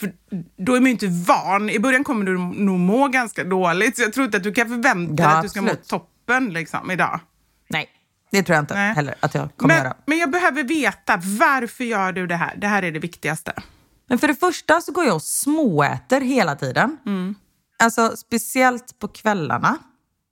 för 0.00 0.12
då 0.56 0.74
är 0.74 0.80
man 0.80 0.86
ju 0.86 0.90
inte 0.90 1.06
van. 1.06 1.70
I 1.70 1.78
början 1.78 2.04
kommer 2.04 2.24
du 2.24 2.38
nog 2.38 2.78
må 2.78 3.08
ganska 3.08 3.44
dåligt. 3.44 3.96
Så 3.96 4.02
jag 4.02 4.12
tror 4.12 4.26
inte 4.26 4.36
att 4.36 4.42
du 4.42 4.52
kan 4.52 4.68
förvänta 4.68 5.14
dig 5.14 5.26
att 5.26 5.42
du 5.42 5.48
ska 5.48 5.62
må 5.62 5.74
toppen 5.74 6.52
liksom, 6.52 6.90
idag. 6.90 7.20
Nej, 7.68 7.88
det 8.30 8.42
tror 8.42 8.54
jag 8.54 8.62
inte 8.62 8.74
Nej. 8.74 8.94
heller 8.94 9.14
att 9.20 9.34
jag 9.34 9.48
kommer 9.56 9.74
men, 9.74 9.84
göra. 9.84 9.96
Men 10.06 10.18
jag 10.18 10.30
behöver 10.30 10.64
veta, 10.64 11.16
varför 11.16 11.84
gör 11.84 12.12
du 12.12 12.26
det 12.26 12.36
här? 12.36 12.56
Det 12.56 12.66
här 12.66 12.82
är 12.82 12.92
det 12.92 12.98
viktigaste. 12.98 13.52
Men 14.08 14.18
för 14.18 14.28
det 14.28 14.34
första 14.34 14.80
så 14.80 14.92
går 14.92 15.04
jag 15.04 15.14
och 15.14 15.22
småäter 15.22 16.20
hela 16.20 16.56
tiden. 16.56 16.98
Mm. 17.06 17.34
Alltså 17.78 18.16
speciellt 18.16 18.98
på 18.98 19.08
kvällarna. 19.08 19.78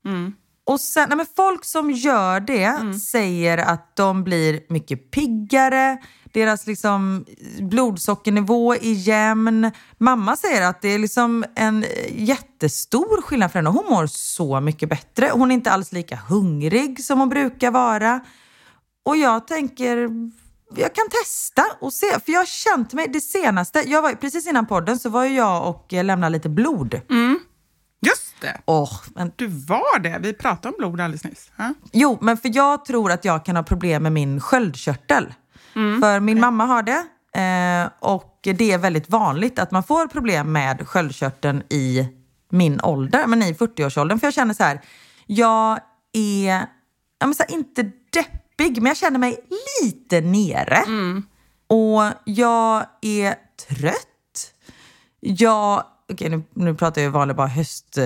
Mm. 0.05 0.35
Och 0.71 0.81
sen, 0.81 1.09
nej 1.09 1.17
men 1.17 1.27
folk 1.37 1.65
som 1.65 1.91
gör 1.91 2.41
det 2.41 2.65
mm. 2.65 2.99
säger 2.99 3.59
att 3.59 3.97
de 3.97 4.25
blir 4.25 4.61
mycket 4.69 5.11
piggare, 5.11 5.99
deras 6.33 6.67
liksom 6.67 7.25
blodsockernivå 7.61 8.75
är 8.75 8.93
jämn. 8.93 9.71
Mamma 9.99 10.37
säger 10.37 10.69
att 10.69 10.83
det 10.83 10.89
är 10.89 10.99
liksom 10.99 11.45
en 11.55 11.85
jättestor 12.11 13.23
skillnad 13.23 13.53
för 13.53 13.59
henne. 13.59 13.71
Hon 13.71 13.85
mår 13.91 14.07
så 14.07 14.61
mycket 14.61 14.89
bättre. 14.89 15.31
Hon 15.33 15.51
är 15.51 15.55
inte 15.55 15.71
alls 15.71 15.93
lika 15.93 16.17
hungrig 16.17 17.05
som 17.05 17.19
hon 17.19 17.29
brukar 17.29 17.71
vara. 17.71 18.21
Och 19.05 19.17
jag 19.17 19.47
tänker, 19.47 19.97
jag 20.77 20.95
kan 20.95 21.09
testa 21.23 21.63
och 21.81 21.93
se. 21.93 22.07
För 22.07 22.33
jag 22.33 22.41
har 22.41 22.47
känt 22.47 22.93
mig, 22.93 23.09
det 23.13 23.21
senaste, 23.21 23.83
jag 23.87 24.03
var, 24.03 24.13
precis 24.13 24.47
innan 24.47 24.67
podden 24.67 24.99
så 24.99 25.09
var 25.09 25.25
jag 25.25 25.69
och 25.69 25.93
lämnade 25.93 26.33
lite 26.33 26.49
blod. 26.49 27.01
Mm. 27.11 27.30
Det! 28.41 28.61
Oh, 28.65 28.93
men... 29.15 29.33
Du 29.37 29.47
var 29.47 29.99
det. 29.99 30.19
Vi 30.21 30.33
pratade 30.33 30.69
om 30.69 30.75
blod 30.79 31.01
alldeles 31.01 31.25
nyss. 31.25 31.51
Ha? 31.57 31.75
Jo, 31.93 32.19
men 32.21 32.37
för 32.37 32.51
jag 32.55 32.85
tror 32.85 33.13
att 33.13 33.25
jag 33.25 33.45
kan 33.45 33.57
ha 33.57 33.63
problem 33.63 34.03
med 34.03 34.13
min 34.13 34.41
sköldkörtel. 34.41 35.35
Mm. 35.77 36.01
För 36.01 36.21
min 36.21 36.39
okay. 36.39 36.41
mamma 36.41 36.65
har 36.65 36.83
det. 36.83 37.05
Eh, 37.41 37.91
och 38.01 38.39
det 38.43 38.73
är 38.73 38.79
väldigt 38.79 39.11
vanligt 39.11 39.59
att 39.59 39.71
man 39.71 39.83
får 39.83 40.07
problem 40.07 40.53
med 40.53 40.89
sköldkörteln 40.89 41.63
i 41.69 42.09
min 42.51 42.81
ålder, 42.81 43.27
men 43.27 43.43
i 43.43 43.53
40-årsåldern. 43.53 44.19
För 44.19 44.27
jag 44.27 44.35
känner 44.35 44.55
så 44.55 44.65
här, 44.65 44.81
jag 45.27 45.79
är, 46.13 46.67
jag 47.19 47.37
så 47.37 47.43
här, 47.43 47.55
inte 47.55 47.83
deppig, 48.13 48.83
men 48.83 48.87
jag 48.87 48.97
känner 48.97 49.19
mig 49.19 49.39
lite 49.83 50.21
nere. 50.21 50.77
Mm. 50.77 51.23
Och 51.67 52.03
jag 52.25 52.85
är 53.01 53.35
trött. 53.69 54.53
Jag 55.21 55.85
okej 56.13 56.29
nu, 56.29 56.43
nu 56.55 56.75
pratar 56.75 57.03
jag 57.03 57.11
vanligt 57.11 57.37
bara 57.37 57.47
höst, 57.47 57.99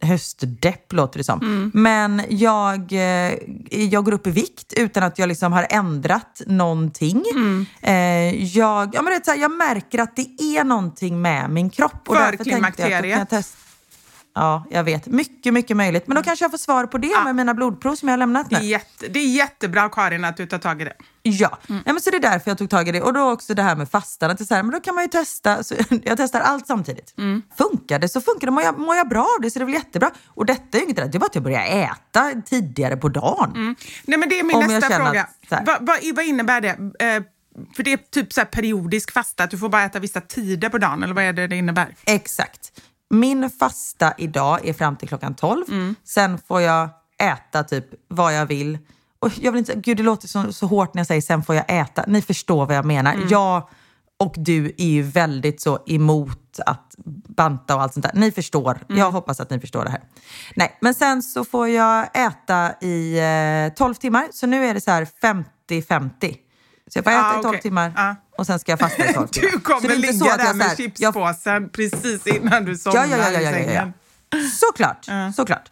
höstdepp 0.00 0.92
låter 0.92 1.18
det 1.18 1.24
som. 1.24 1.40
Mm. 1.40 1.70
Men 1.74 2.22
jag, 2.28 2.92
eh, 2.92 3.34
jag 3.84 4.04
går 4.04 4.12
upp 4.12 4.26
i 4.26 4.30
vikt 4.30 4.72
utan 4.72 5.02
att 5.02 5.18
jag 5.18 5.28
liksom 5.28 5.52
har 5.52 5.66
ändrat 5.70 6.42
någonting. 6.46 7.24
Mm. 7.34 7.66
Eh, 7.82 8.44
jag, 8.44 8.94
ja, 8.94 9.02
men 9.02 9.12
det 9.12 9.16
är 9.16 9.24
så 9.24 9.30
här, 9.30 9.38
jag 9.38 9.50
märker 9.50 9.98
att 9.98 10.16
det 10.16 10.42
är 10.56 10.64
någonting 10.64 11.22
med 11.22 11.50
min 11.50 11.70
kropp. 11.70 12.06
För 12.06 12.44
klimakteriet? 12.44 13.46
Ja, 14.40 14.64
jag 14.70 14.84
vet. 14.84 15.06
Mycket, 15.06 15.52
mycket 15.54 15.76
möjligt. 15.76 16.06
Men 16.06 16.16
då 16.16 16.22
kanske 16.22 16.44
jag 16.44 16.50
får 16.50 16.58
svar 16.58 16.86
på 16.86 16.98
det 16.98 17.24
med 17.24 17.36
mina 17.36 17.54
blodprov 17.54 17.94
som 17.94 18.08
jag 18.08 18.12
har 18.12 18.18
lämnat 18.18 18.50
Det 18.50 18.56
är, 18.56 18.60
nu. 18.60 18.66
jätte, 18.66 19.08
det 19.08 19.18
är 19.18 19.26
jättebra 19.36 19.88
Karin 19.88 20.24
att 20.24 20.36
du 20.36 20.46
tar 20.46 20.58
tag 20.58 20.82
i 20.82 20.84
det. 20.84 20.92
Ja, 21.22 21.58
Mm. 21.68 21.82
Nej, 21.86 21.92
men 21.94 22.00
så 22.00 22.10
det 22.10 22.16
är 22.16 22.20
därför 22.20 22.50
jag 22.50 22.58
tog 22.58 22.70
tag 22.70 22.88
i 22.88 22.92
det. 22.92 23.02
Och 23.02 23.12
då 23.12 23.30
också 23.30 23.54
det 23.54 23.62
här 23.62 23.76
med 23.76 23.90
fastan. 23.90 24.30
Att 24.30 24.38
det 24.38 24.44
är 24.44 24.46
så 24.46 24.54
här, 24.54 24.62
men 24.62 24.72
då 24.72 24.80
kan 24.80 24.94
man 24.94 25.04
ju 25.04 25.08
testa. 25.08 25.62
Så 25.64 25.74
jag 26.04 26.16
testar 26.18 26.40
allt 26.40 26.66
samtidigt. 26.66 27.14
Mm. 27.18 27.42
Funkar 27.58 27.98
det 27.98 28.08
så 28.08 28.20
funkar 28.20 28.46
det. 28.46 28.50
Mår 28.50 28.62
jag, 28.62 28.78
mår 28.78 28.96
jag 28.96 29.08
bra 29.08 29.22
av 29.22 29.42
det 29.42 29.50
så 29.50 29.58
är 29.58 29.60
det 29.60 29.64
väl 29.64 29.74
jättebra. 29.74 30.10
Och 30.26 30.46
detta 30.46 30.76
är 30.76 30.80
ju 30.80 30.84
inget 30.84 30.98
rätt. 30.98 31.12
Det 31.12 31.18
är 31.18 31.20
bara 31.20 31.26
att 31.26 31.34
jag 31.34 31.44
börjar 31.44 31.64
äta 31.66 32.30
tidigare 32.46 32.96
på 32.96 33.08
dagen. 33.08 33.76
Nej 34.04 34.18
men 34.18 34.28
det 34.28 34.38
är 34.40 34.44
min 34.44 34.56
Om 34.56 34.66
nästa 34.66 34.96
fråga. 34.96 35.22
att- 35.22 35.48
så 35.48 35.54
här. 35.54 36.12
Vad, 36.14 36.24
innebär 36.24 36.60
det? 36.60 36.68
Eh, 37.04 37.22
för 37.76 37.82
det 37.82 37.92
är 37.92 37.96
typ 37.96 38.32
så 38.32 38.40
här 38.40 38.46
periodisk 38.46 39.12
fasta, 39.12 39.44
att 39.44 39.50
du 39.50 39.58
får 39.58 39.68
bara 39.68 39.82
äta 39.84 39.98
vissa 39.98 40.20
tider 40.20 40.68
på 40.68 40.78
dagen, 40.78 41.02
eller 41.02 41.14
vad 41.14 41.24
är 41.24 41.32
det 41.32 41.46
det 41.46 41.56
innebär? 41.56 41.94
Exakt. 42.04 42.72
Min 43.10 43.50
fasta 43.50 44.14
idag 44.18 44.68
är 44.68 44.72
fram 44.72 44.96
till 44.96 45.08
klockan 45.08 45.34
12. 45.34 45.64
Mm. 45.68 45.94
Sen 46.04 46.38
får 46.48 46.60
jag 46.60 46.88
äta 47.22 47.64
typ 47.64 47.86
vad 48.08 48.34
jag 48.34 48.46
vill. 48.46 48.78
Och 49.18 49.30
jag 49.40 49.52
vill 49.52 49.58
inte, 49.58 49.74
gud 49.74 49.96
det 49.96 50.02
låter 50.02 50.28
så, 50.28 50.52
så 50.52 50.66
hårt 50.66 50.94
när 50.94 51.00
jag 51.00 51.06
säger 51.06 51.20
sen 51.20 51.42
får 51.42 51.54
jag 51.54 51.64
äta. 51.68 52.04
Ni 52.06 52.22
förstår 52.22 52.66
vad 52.66 52.76
jag 52.76 52.84
menar. 52.84 53.12
Mm. 53.12 53.28
Jag 53.28 53.68
och 54.20 54.34
du 54.36 54.66
är 54.78 54.86
ju 54.86 55.02
väldigt 55.02 55.60
så 55.60 55.78
emot 55.86 56.60
att 56.66 56.94
banta 57.28 57.74
och 57.74 57.82
allt 57.82 57.92
sånt 57.94 58.06
där. 58.06 58.12
Ni 58.14 58.32
förstår. 58.32 58.78
Mm. 58.88 59.00
Jag 59.00 59.10
hoppas 59.10 59.40
att 59.40 59.50
ni 59.50 59.60
förstår 59.60 59.84
det 59.84 59.90
här. 59.90 60.02
Nej, 60.56 60.78
men 60.80 60.94
sen 60.94 61.22
så 61.22 61.44
får 61.44 61.68
jag 61.68 62.08
äta 62.26 62.72
i 62.80 63.18
eh, 63.68 63.74
12 63.74 63.94
timmar. 63.94 64.28
Så 64.32 64.46
nu 64.46 64.64
är 64.66 64.74
det 64.74 64.80
så 64.80 64.90
här 64.90 65.08
50-50. 65.68 66.36
Så 66.92 66.98
jag 66.98 67.04
får 67.04 67.10
äta 67.10 67.20
Ah, 67.20 67.32
i 67.38 67.42
12 67.42 67.46
okej. 67.48 67.60
timmar 67.62 67.92
Ah. 67.96 68.14
och 68.38 68.46
sen 68.46 68.58
ska 68.58 68.72
jag 68.72 68.78
fasta 68.78 69.10
i 69.10 69.12
12 69.12 69.26
timmar. 69.28 69.50
Du 69.50 69.58
Så 69.58 69.60
kommer 69.60 69.90
är 69.90 69.94
så 69.94 70.00
ligga 70.24 70.36
där 70.36 70.46
så 70.46 70.54
med 70.56 70.66
här- 70.66 70.76
jag 70.76 70.76
chipspåsen 70.76 71.68
precis 71.68 72.26
innan 72.26 72.64
du 72.64 72.76
somnar 72.76 73.06
Ja, 73.06 73.16
ja, 73.16 73.30
ja, 73.32 73.40
ja, 73.40 73.50
ja, 73.50 73.58
ja, 73.58 73.72
ja. 73.72 74.38
Såklart, 74.60 75.06
såklart. 75.36 75.70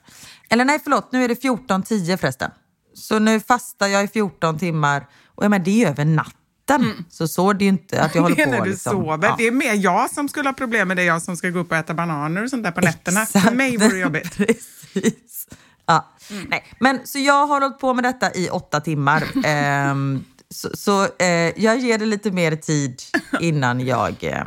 Eller 0.51 0.65
nej, 0.65 0.79
förlåt, 0.85 1.13
nu 1.13 1.25
är 1.25 1.29
det 1.29 1.35
14.10 1.43 2.17
förresten. 2.17 2.51
Så 2.95 3.19
nu 3.19 3.41
fastar 3.41 3.87
jag 3.87 4.05
i 4.05 4.09
14 4.09 4.59
timmar 4.59 5.07
och 5.35 5.45
jag 5.45 5.51
menar, 5.51 5.65
det 5.65 5.71
är 5.71 5.75
ju 5.79 5.87
över 5.87 6.05
natten. 6.05 7.05
Så 7.11 7.29
så 7.29 7.51
är 7.51 7.55
det 7.55 7.65
ju 7.65 7.69
inte 7.69 8.03
att 8.03 8.15
jag 8.15 8.23
håller 8.23 8.37
Det 8.37 8.43
är 8.43 8.47
på 8.47 8.53
när 8.53 8.61
du 8.65 8.71
liksom. 8.71 8.93
sover. 8.93 9.29
Ja. 9.29 9.35
Det 9.39 9.47
är 9.47 9.51
mer 9.53 9.75
jag 9.75 10.11
som 10.11 10.29
skulle 10.29 10.49
ha 10.49 10.55
problem 10.55 10.89
med 10.89 10.97
det, 10.97 11.05
jag 11.05 11.23
som 11.23 11.37
ska 11.37 11.51
gå 11.51 11.59
upp 11.59 11.71
och 11.71 11.77
äta 11.77 11.95
bananer 11.95 12.45
och 12.45 12.51
sånt 12.51 12.65
där 12.65 12.71
på 12.71 12.81
nätterna. 12.81 13.27
För 13.27 13.39
Exakt. 13.39 13.57
mig 13.57 13.77
vore 13.77 13.89
det 13.89 13.99
jobbigt. 13.99 14.37
Precis. 14.37 15.49
Ja. 15.87 16.13
Nej, 16.49 16.65
men 16.81 17.01
så 17.05 17.19
jag 17.19 17.47
har 17.47 17.61
hållit 17.61 17.79
på 17.79 17.95
med 17.95 18.05
detta 18.05 18.35
i 18.35 18.49
åtta 18.49 18.81
timmar. 18.81 19.25
Ehm, 19.45 20.25
så 20.55 20.71
så 20.75 21.05
eh, 21.19 21.63
jag 21.63 21.79
ger 21.79 21.99
det 21.99 22.07
lite 22.07 22.31
mer 22.31 22.57
tid 22.57 23.03
innan 23.41 23.81
jag 23.87 24.25
eh, 24.25 24.45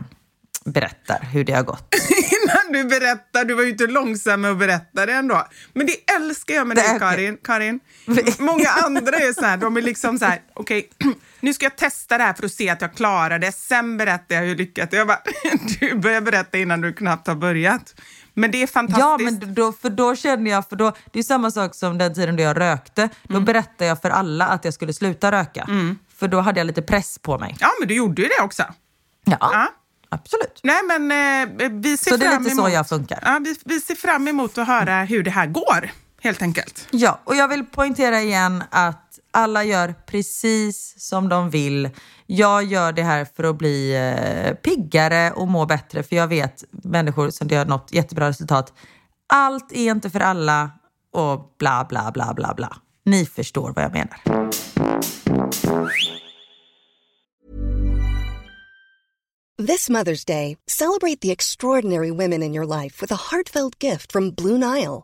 berättar 0.65 1.27
hur 1.33 1.43
det 1.43 1.53
har 1.53 1.63
gått. 1.63 1.95
Innan 2.31 2.83
du 2.83 2.89
berättar, 2.89 3.45
du 3.45 3.53
var 3.53 3.63
ju 3.63 3.69
inte 3.69 3.87
långsam 3.87 4.41
med 4.41 4.51
att 4.51 4.59
berätta 4.59 5.05
det 5.05 5.13
ändå. 5.13 5.47
Men 5.73 5.87
det 5.87 6.11
älskar 6.15 6.53
jag 6.53 6.67
med 6.67 6.77
Det 6.77 6.81
dig. 6.81 6.99
Karin. 6.99 7.37
Karin. 7.43 7.79
Många 8.39 8.69
andra 8.69 9.17
är 9.17 9.33
så 9.33 9.45
här, 9.45 9.57
de 9.57 9.77
är 9.77 9.81
liksom 9.81 10.19
så 10.19 10.25
här, 10.25 10.41
okej, 10.53 10.89
nu 11.39 11.53
ska 11.53 11.65
jag 11.65 11.75
testa 11.77 12.17
det 12.17 12.23
här 12.23 12.33
för 12.33 12.45
att 12.45 12.51
se 12.51 12.69
att 12.69 12.81
jag 12.81 12.95
klarar 12.95 13.39
det. 13.39 13.51
Sen 13.51 13.97
berättar 13.97 14.35
jag 14.35 14.41
hur 14.41 14.55
lyckat 14.55 14.91
det 14.91 14.97
är. 14.97 14.99
Jag 14.99 15.07
bara, 15.07 15.21
du 15.79 15.95
börjar 15.95 16.21
berätta 16.21 16.57
innan 16.57 16.81
du 16.81 16.93
knappt 16.93 17.27
har 17.27 17.35
börjat. 17.35 17.95
Men 18.33 18.51
det 18.51 18.63
är 18.63 18.67
fantastiskt. 18.67 18.99
Ja, 19.01 19.17
men 19.17 19.53
då, 19.53 19.71
för 19.71 19.89
då 19.89 20.15
känner 20.15 20.51
jag, 20.51 20.69
för 20.69 20.75
då, 20.75 20.91
det 21.11 21.19
är 21.19 21.23
samma 21.23 21.51
sak 21.51 21.75
som 21.75 21.97
den 21.97 22.13
tiden 22.13 22.35
då 22.35 22.43
jag 22.43 22.59
rökte. 22.59 23.09
Då 23.23 23.33
Mm. 23.33 23.45
berättade 23.45 23.85
jag 23.85 24.01
för 24.01 24.09
alla 24.09 24.45
att 24.47 24.65
jag 24.65 24.73
skulle 24.73 24.93
sluta 24.93 25.31
röka. 25.31 25.67
För 26.17 26.27
då 26.27 26.39
hade 26.41 26.59
jag 26.59 26.67
lite 26.67 26.81
press 26.81 27.19
på 27.19 27.37
mig. 27.39 27.55
Ja, 27.59 27.69
men 27.79 27.87
du 27.87 27.95
gjorde 27.95 28.21
ju 28.21 28.27
det 28.27 28.43
också. 28.43 28.63
Ja, 29.25 29.37
Ja. 29.39 29.67
absolut. 30.09 30.59
Nej, 30.63 30.81
men 30.87 31.11
eh, 31.61 31.69
vi 31.71 31.97
ser 31.97 32.11
Så 32.11 32.17
det 32.17 32.25
är 32.25 32.39
lite 32.39 32.55
så 32.55 32.61
emot, 32.61 32.73
jag 32.73 32.89
funkar. 32.89 33.19
Ja, 33.25 33.39
vi, 33.43 33.55
vi 33.65 33.81
ser 33.81 33.95
fram 33.95 34.27
emot 34.27 34.57
att 34.57 34.67
höra 34.67 35.03
hur 35.03 35.23
det 35.23 35.31
här 35.31 35.45
går, 35.47 35.91
helt 36.21 36.41
enkelt. 36.41 36.87
Ja, 36.91 37.19
och 37.23 37.35
jag 37.35 37.47
vill 37.47 37.65
poängtera 37.65 38.21
igen 38.21 38.63
att 38.69 39.00
alla 39.31 39.63
gör 39.63 39.93
precis 40.05 40.95
som 40.97 41.29
de 41.29 41.49
vill. 41.49 41.89
Jag 42.25 42.63
gör 42.63 42.91
det 42.91 43.03
här 43.03 43.25
för 43.25 43.43
att 43.43 43.57
bli 43.57 43.95
eh, 43.95 44.53
piggare 44.53 45.31
och 45.31 45.47
må 45.47 45.65
bättre, 45.65 46.03
för 46.03 46.15
jag 46.15 46.27
vet 46.27 46.63
människor 46.71 47.29
som 47.29 47.47
det 47.47 47.55
har 47.55 47.65
nått 47.65 47.89
jättebra 47.91 48.29
resultat. 48.29 48.73
Allt 49.33 49.71
är 49.71 49.91
inte 49.91 50.09
för 50.09 50.19
alla 50.19 50.71
och 51.13 51.55
bla, 51.59 51.85
bla, 51.89 52.11
bla, 52.13 52.33
bla, 52.33 52.53
bla. 52.53 52.77
Ni 53.05 53.25
förstår 53.25 53.73
vad 53.73 53.83
jag 53.83 53.91
menar. 53.91 54.51
This 59.67 59.89
Mother's 59.89 60.25
Day, 60.25 60.57
celebrate 60.67 61.21
the 61.21 61.31
extraordinary 61.31 62.09
women 62.09 62.41
in 62.41 62.53
your 62.53 62.65
life 62.65 63.01
with 63.01 63.11
a 63.11 63.15
heartfelt 63.31 63.75
gift 63.79 64.11
from 64.11 64.31
Blue 64.31 64.57
Nile. 64.57 65.03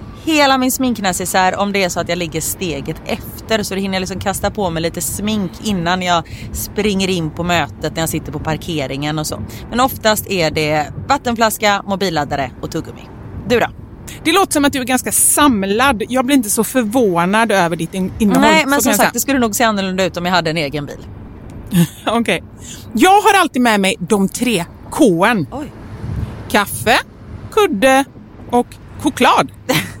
hela 0.25 0.57
min 0.57 0.71
sminknäsisär 0.71 1.55
om 1.59 1.71
det 1.73 1.83
är 1.83 1.89
så 1.89 1.99
att 1.99 2.09
jag 2.09 2.17
ligger 2.17 2.41
steget 2.41 2.95
efter 3.05 3.63
så 3.63 3.75
det 3.75 3.81
hinner 3.81 3.95
jag 3.95 3.99
liksom 4.01 4.19
kasta 4.19 4.51
på 4.51 4.69
mig 4.69 4.83
lite 4.83 5.01
smink 5.01 5.51
innan 5.63 6.01
jag 6.01 6.23
springer 6.53 7.07
in 7.09 7.31
på 7.31 7.43
mötet 7.43 7.95
när 7.95 7.99
jag 8.01 8.09
sitter 8.09 8.31
på 8.31 8.39
parkeringen 8.39 9.19
och 9.19 9.27
så. 9.27 9.41
Men 9.69 9.79
oftast 9.79 10.31
är 10.31 10.51
det 10.51 10.93
vattenflaska, 11.07 11.83
mobilladdare 11.87 12.51
och 12.61 12.71
tuggummi. 12.71 13.01
Du 13.47 13.59
då? 13.59 13.67
Det 14.23 14.31
låter 14.33 14.53
som 14.53 14.65
att 14.65 14.73
du 14.73 14.79
är 14.79 14.83
ganska 14.83 15.11
samlad. 15.11 16.03
Jag 16.09 16.25
blir 16.25 16.35
inte 16.35 16.49
så 16.49 16.63
förvånad 16.63 17.51
över 17.51 17.75
ditt 17.75 17.93
in- 17.93 18.13
innehåll. 18.19 18.41
Nej 18.41 18.65
men 18.65 18.81
som 18.81 18.93
sagt 18.93 19.13
det 19.13 19.19
skulle 19.19 19.39
nog 19.39 19.55
se 19.55 19.63
annorlunda 19.63 20.05
ut 20.05 20.17
om 20.17 20.25
jag 20.25 20.33
hade 20.33 20.49
en 20.49 20.57
egen 20.57 20.85
bil. 20.85 21.07
Okej. 22.07 22.43
Jag 22.93 23.21
har 23.21 23.39
alltid 23.41 23.61
med 23.61 23.79
mig 23.79 23.95
de 23.99 24.29
tre. 24.29 24.65
Oj. 25.51 25.71
Kaffe, 26.51 26.97
kudde 27.51 28.05
och 28.51 28.67
choklad. 28.99 29.51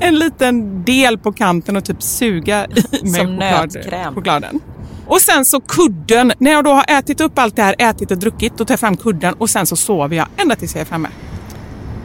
en 0.00 0.14
liten 0.14 0.84
del 0.84 1.18
på 1.18 1.32
kanten 1.32 1.76
och 1.76 1.84
typ 1.84 2.02
suga 2.02 2.66
i 2.66 3.10
mig 3.10 3.20
Som 3.20 3.26
choklad, 3.26 4.14
chokladen. 4.14 4.60
Och 5.06 5.20
sen 5.20 5.44
så 5.44 5.60
kudden. 5.60 6.32
När 6.38 6.50
jag 6.50 6.64
då 6.64 6.70
har 6.70 6.84
ätit 6.88 7.20
upp 7.20 7.38
allt 7.38 7.56
det 7.56 7.62
här, 7.62 7.74
ätit 7.78 8.10
och 8.10 8.18
druckit, 8.18 8.58
då 8.58 8.64
tar 8.64 8.72
jag 8.72 8.80
fram 8.80 8.96
kudden 8.96 9.34
och 9.34 9.50
sen 9.50 9.66
så 9.66 9.76
sover 9.76 10.16
jag 10.16 10.26
ända 10.36 10.56
tills 10.56 10.74
jag 10.74 10.80
är 10.80 10.84
framme. 10.84 11.08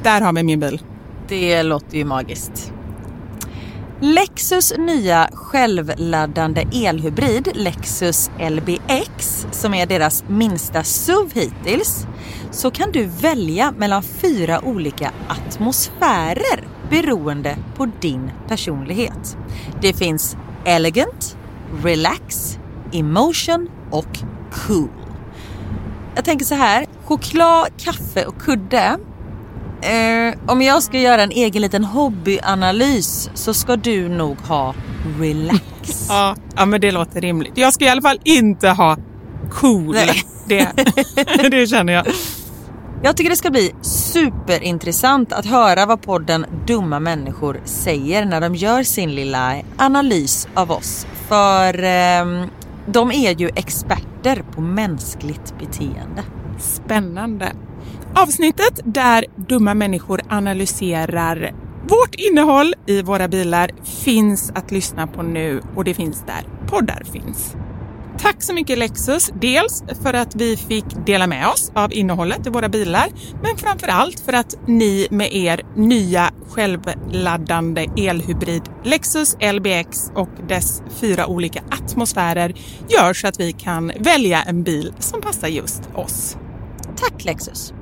Där 0.03 0.21
har 0.21 0.33
vi 0.33 0.43
min 0.43 0.59
bil. 0.59 0.81
Det 1.27 1.63
låter 1.63 1.97
ju 1.97 2.05
magiskt. 2.05 2.73
Lexus 4.01 4.73
nya 4.77 5.29
självladdande 5.33 6.67
elhybrid 6.73 7.49
Lexus 7.53 8.31
LBX 8.39 9.47
som 9.51 9.73
är 9.73 9.85
deras 9.85 10.23
minsta 10.27 10.83
SUV 10.83 11.31
hittills 11.33 12.07
så 12.51 12.71
kan 12.71 12.91
du 12.91 13.05
välja 13.05 13.73
mellan 13.77 14.03
fyra 14.03 14.65
olika 14.65 15.11
atmosfärer 15.27 16.67
beroende 16.89 17.57
på 17.75 17.85
din 18.01 18.31
personlighet. 18.47 19.37
Det 19.81 19.93
finns 19.93 20.37
elegant, 20.65 21.37
relax, 21.83 22.57
emotion 22.93 23.69
och 23.91 24.19
cool. 24.51 24.89
Jag 26.15 26.25
tänker 26.25 26.45
så 26.45 26.55
här, 26.55 26.85
choklad, 27.05 27.67
kaffe 27.77 28.25
och 28.25 28.41
kudde 28.41 28.97
Eh, 29.81 30.33
om 30.47 30.61
jag 30.61 30.83
ska 30.83 30.99
göra 30.99 31.23
en 31.23 31.31
egen 31.31 31.61
liten 31.61 31.83
hobbyanalys 31.83 33.29
så 33.33 33.53
ska 33.53 33.75
du 33.75 34.09
nog 34.09 34.37
ha 34.37 34.75
relax. 35.19 35.61
Ja, 36.09 36.35
ja 36.55 36.65
men 36.65 36.81
det 36.81 36.91
låter 36.91 37.21
rimligt. 37.21 37.57
Jag 37.57 37.73
ska 37.73 37.85
i 37.85 37.89
alla 37.89 38.01
fall 38.01 38.19
inte 38.23 38.69
ha 38.69 38.97
cool. 39.51 39.95
Nej. 39.95 40.23
Det, 40.47 40.69
det 41.51 41.67
känner 41.67 41.93
jag. 41.93 42.07
Jag 43.03 43.17
tycker 43.17 43.29
det 43.29 43.35
ska 43.35 43.49
bli 43.49 43.71
superintressant 43.81 45.33
att 45.33 45.45
höra 45.45 45.85
vad 45.85 46.01
podden 46.01 46.45
Dumma 46.67 46.99
människor 46.99 47.61
säger 47.65 48.25
när 48.25 48.41
de 48.41 48.55
gör 48.55 48.83
sin 48.83 49.15
lilla 49.15 49.55
analys 49.77 50.47
av 50.53 50.71
oss. 50.71 51.07
För 51.27 51.83
ehm, 51.83 52.45
de 52.87 53.11
är 53.11 53.35
ju 53.39 53.49
experter 53.55 54.43
på 54.51 54.61
mänskligt 54.61 55.59
beteende. 55.59 56.23
Spännande. 56.59 57.51
Avsnittet 58.21 58.79
där 58.83 59.25
dumma 59.35 59.73
människor 59.73 60.21
analyserar 60.29 61.53
vårt 61.87 62.15
innehåll 62.15 62.73
i 62.85 63.01
våra 63.01 63.27
bilar 63.27 63.71
finns 63.83 64.51
att 64.55 64.71
lyssna 64.71 65.07
på 65.07 65.23
nu 65.23 65.61
och 65.75 65.83
det 65.83 65.93
finns 65.93 66.23
där 66.27 66.67
poddar 66.67 67.03
finns. 67.11 67.55
Tack 68.19 68.43
så 68.43 68.53
mycket 68.53 68.77
Lexus, 68.77 69.31
dels 69.41 69.83
för 70.03 70.13
att 70.13 70.35
vi 70.35 70.57
fick 70.57 70.85
dela 71.05 71.27
med 71.27 71.47
oss 71.47 71.71
av 71.75 71.93
innehållet 71.93 72.47
i 72.47 72.49
våra 72.49 72.69
bilar, 72.69 73.07
men 73.43 73.57
framför 73.57 73.87
allt 73.87 74.19
för 74.19 74.33
att 74.33 74.55
ni 74.67 75.07
med 75.11 75.33
er 75.33 75.61
nya 75.75 76.31
självladdande 76.49 77.87
elhybrid 77.97 78.63
Lexus 78.83 79.35
LBX 79.53 80.11
och 80.15 80.29
dess 80.47 80.81
fyra 80.89 81.27
olika 81.27 81.63
atmosfärer 81.69 82.53
gör 82.89 83.13
så 83.13 83.27
att 83.27 83.39
vi 83.39 83.51
kan 83.51 83.91
välja 83.99 84.41
en 84.41 84.63
bil 84.63 84.93
som 84.99 85.21
passar 85.21 85.47
just 85.47 85.81
oss. 85.95 86.37
Tack 86.95 87.25
Lexus! 87.25 87.73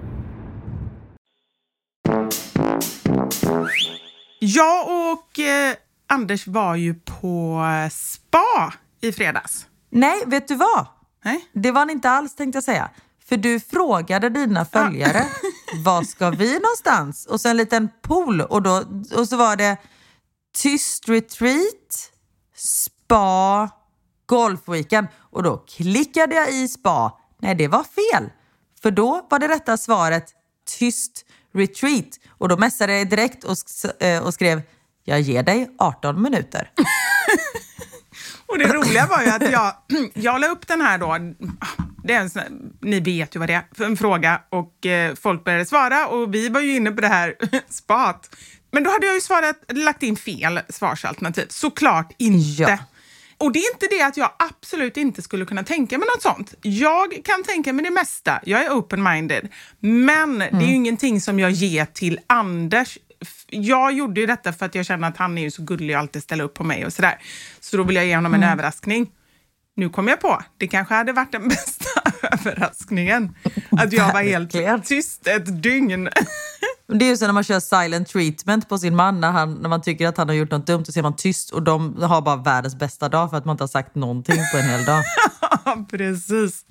Jag 4.39 5.11
och 5.11 5.39
eh, 5.39 5.75
Anders 6.07 6.47
var 6.47 6.75
ju 6.75 6.93
på 6.93 7.61
spa 7.91 8.73
i 9.01 9.11
fredags. 9.11 9.67
Nej, 9.89 10.23
vet 10.25 10.47
du 10.47 10.55
vad? 10.55 10.87
Nej? 11.23 11.45
Det 11.53 11.71
var 11.71 11.85
ni 11.85 11.93
inte 11.93 12.09
alls 12.09 12.35
tänkte 12.35 12.57
jag 12.57 12.63
säga. 12.63 12.89
För 13.25 13.37
du 13.37 13.59
frågade 13.59 14.29
dina 14.29 14.65
följare, 14.65 15.25
var 15.83 16.03
ska 16.03 16.29
vi 16.29 16.53
någonstans? 16.59 17.25
Och 17.25 17.41
så 17.41 17.49
en 17.49 17.57
liten 17.57 17.89
pool 18.01 18.41
och, 18.41 18.61
då, 18.61 18.83
och 19.15 19.27
så 19.27 19.37
var 19.37 19.55
det 19.55 19.77
tyst 20.57 21.09
retreat, 21.09 22.11
spa, 22.55 23.69
golfweekend. 24.25 25.07
Och 25.19 25.43
då 25.43 25.57
klickade 25.57 26.35
jag 26.35 26.53
i 26.53 26.67
spa. 26.67 27.19
Nej, 27.41 27.55
det 27.55 27.67
var 27.67 27.83
fel. 27.83 28.29
För 28.81 28.91
då 28.91 29.27
var 29.29 29.39
det 29.39 29.47
rätta 29.47 29.77
svaret 29.77 30.25
tyst 30.79 31.25
retreat. 31.55 32.19
Och 32.29 32.49
då 32.49 32.57
messade 32.57 32.97
jag 32.97 33.09
direkt 33.09 33.43
och, 33.43 33.57
eh, 34.03 34.23
och 34.23 34.33
skrev, 34.33 34.61
jag 35.03 35.21
ger 35.21 35.43
dig 35.43 35.69
18 35.77 36.21
minuter. 36.21 36.71
Och 38.47 38.57
det 38.57 38.73
roliga 38.73 39.07
var 39.07 39.21
ju 39.21 39.29
att 39.29 39.51
jag, 39.51 39.73
jag 40.13 40.41
la 40.41 40.47
upp 40.47 40.67
den 40.67 40.81
här 40.81 40.97
då, 40.97 41.17
det 42.03 42.13
är 42.13 42.19
en 42.19 42.29
sån, 42.29 42.73
ni 42.81 42.99
vet 42.99 43.35
ju 43.35 43.39
vad 43.39 43.49
det 43.49 43.53
är, 43.53 43.63
för 43.71 43.85
en 43.85 43.97
fråga 43.97 44.41
och 44.49 44.85
eh, 44.85 45.15
folk 45.15 45.43
började 45.43 45.65
svara 45.65 46.07
och 46.07 46.33
vi 46.33 46.49
var 46.49 46.61
ju 46.61 46.75
inne 46.75 46.91
på 46.91 47.01
det 47.01 47.07
här 47.07 47.35
spat. 47.69 48.35
Men 48.71 48.83
då 48.83 48.91
hade 48.91 49.05
jag 49.05 49.15
ju 49.15 49.21
svarat, 49.21 49.55
lagt 49.69 50.03
in 50.03 50.15
fel 50.15 50.59
svarsalternativ. 50.69 51.45
Såklart 51.49 52.11
inte. 52.17 52.61
Ja. 52.61 52.77
Och 53.37 53.51
det 53.51 53.59
är 53.59 53.73
inte 53.73 53.87
det 53.89 54.01
att 54.01 54.17
jag 54.17 54.31
absolut 54.39 54.97
inte 54.97 55.21
skulle 55.21 55.45
kunna 55.45 55.63
tänka 55.63 55.97
mig 55.97 56.07
något 56.15 56.21
sånt. 56.21 56.53
Jag 56.61 57.21
kan 57.23 57.43
tänka 57.43 57.73
mig 57.73 57.85
det 57.85 57.91
mesta. 57.91 58.39
Jag 58.43 58.65
är 58.65 58.69
open-minded. 58.69 59.49
Men 59.79 60.39
det 60.39 60.45
är 60.45 60.67
ju 60.67 60.75
ingenting 60.75 61.21
som 61.21 61.39
jag 61.39 61.51
ger 61.51 61.85
till 61.85 62.19
Anders. 62.27 62.97
Jag 63.47 63.93
gjorde 63.93 64.21
ju 64.21 64.27
detta 64.27 64.53
för 64.53 64.65
att 64.65 64.75
jag 64.75 64.85
känner 64.85 65.07
att 65.07 65.17
han 65.17 65.37
är 65.37 65.41
ju 65.41 65.51
så 65.51 65.61
gullig 65.61 65.95
och 65.95 65.99
alltid 65.99 66.23
ställer 66.23 66.43
upp 66.43 66.53
på 66.53 66.63
mig 66.63 66.85
och 66.85 66.93
sådär. 66.93 67.17
Så 67.59 67.77
då 67.77 67.83
vill 67.83 67.95
jag 67.95 68.05
ge 68.05 68.15
honom 68.15 68.33
en 68.33 68.43
överraskning. 68.43 69.11
Nu 69.75 69.89
kom 69.89 70.07
jag 70.07 70.19
på, 70.19 70.43
det 70.57 70.67
kanske 70.67 70.93
hade 70.93 71.13
varit 71.13 71.31
den 71.31 71.47
bästa 71.49 71.89
överraskningen. 72.31 73.35
Att 73.71 73.93
jag 73.93 74.13
var 74.13 74.23
helt 74.23 74.85
tyst 74.85 75.27
ett 75.27 75.63
dygn. 75.63 76.09
Det 76.87 77.05
är 77.05 77.09
ju 77.09 77.17
så 77.17 77.25
när 77.25 77.33
man 77.33 77.43
kör 77.43 77.59
silent 77.59 78.07
treatment 78.07 78.69
på 78.69 78.77
sin 78.77 78.95
man 78.95 79.21
när, 79.21 79.31
han, 79.31 79.53
när 79.53 79.69
man 79.69 79.81
tycker 79.81 80.07
att 80.07 80.17
han 80.17 80.29
har 80.29 80.35
gjort 80.35 80.51
något 80.51 80.67
dumt 80.67 80.83
och 80.87 80.93
så 80.93 80.99
är 80.99 81.03
man 81.03 81.15
tyst 81.15 81.49
och 81.49 81.63
de 81.63 82.01
har 82.01 82.21
bara 82.21 82.35
världens 82.35 82.75
bästa 82.75 83.09
dag 83.09 83.29
för 83.29 83.37
att 83.37 83.45
man 83.45 83.53
inte 83.53 83.63
har 83.63 83.67
sagt 83.67 83.95
någonting 83.95 84.39
på 84.51 84.57
en 84.57 84.69
hel 84.69 84.85
dag. 84.85 85.03
Ja, 85.65 85.85
precis. 85.89 86.65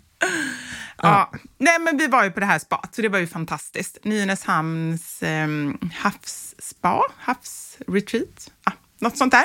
Ja. 0.97 1.33
Nej, 1.59 1.79
men 1.79 1.97
vi 1.97 2.07
var 2.07 2.25
ju 2.25 2.31
på 2.31 2.41
det 2.41 2.47
här 2.47 2.59
spat, 2.59 2.95
så 2.95 3.03
det 3.03 3.09
var 3.09 3.19
ju 3.19 3.27
fantastiskt. 3.27 3.99
Nynäshamns 4.03 5.23
eh, 5.23 5.49
havsspa, 5.95 7.03
havsretreat, 7.19 8.51
ja, 8.65 8.73
något 9.01 9.19
sånt 9.19 9.33
där. 9.33 9.45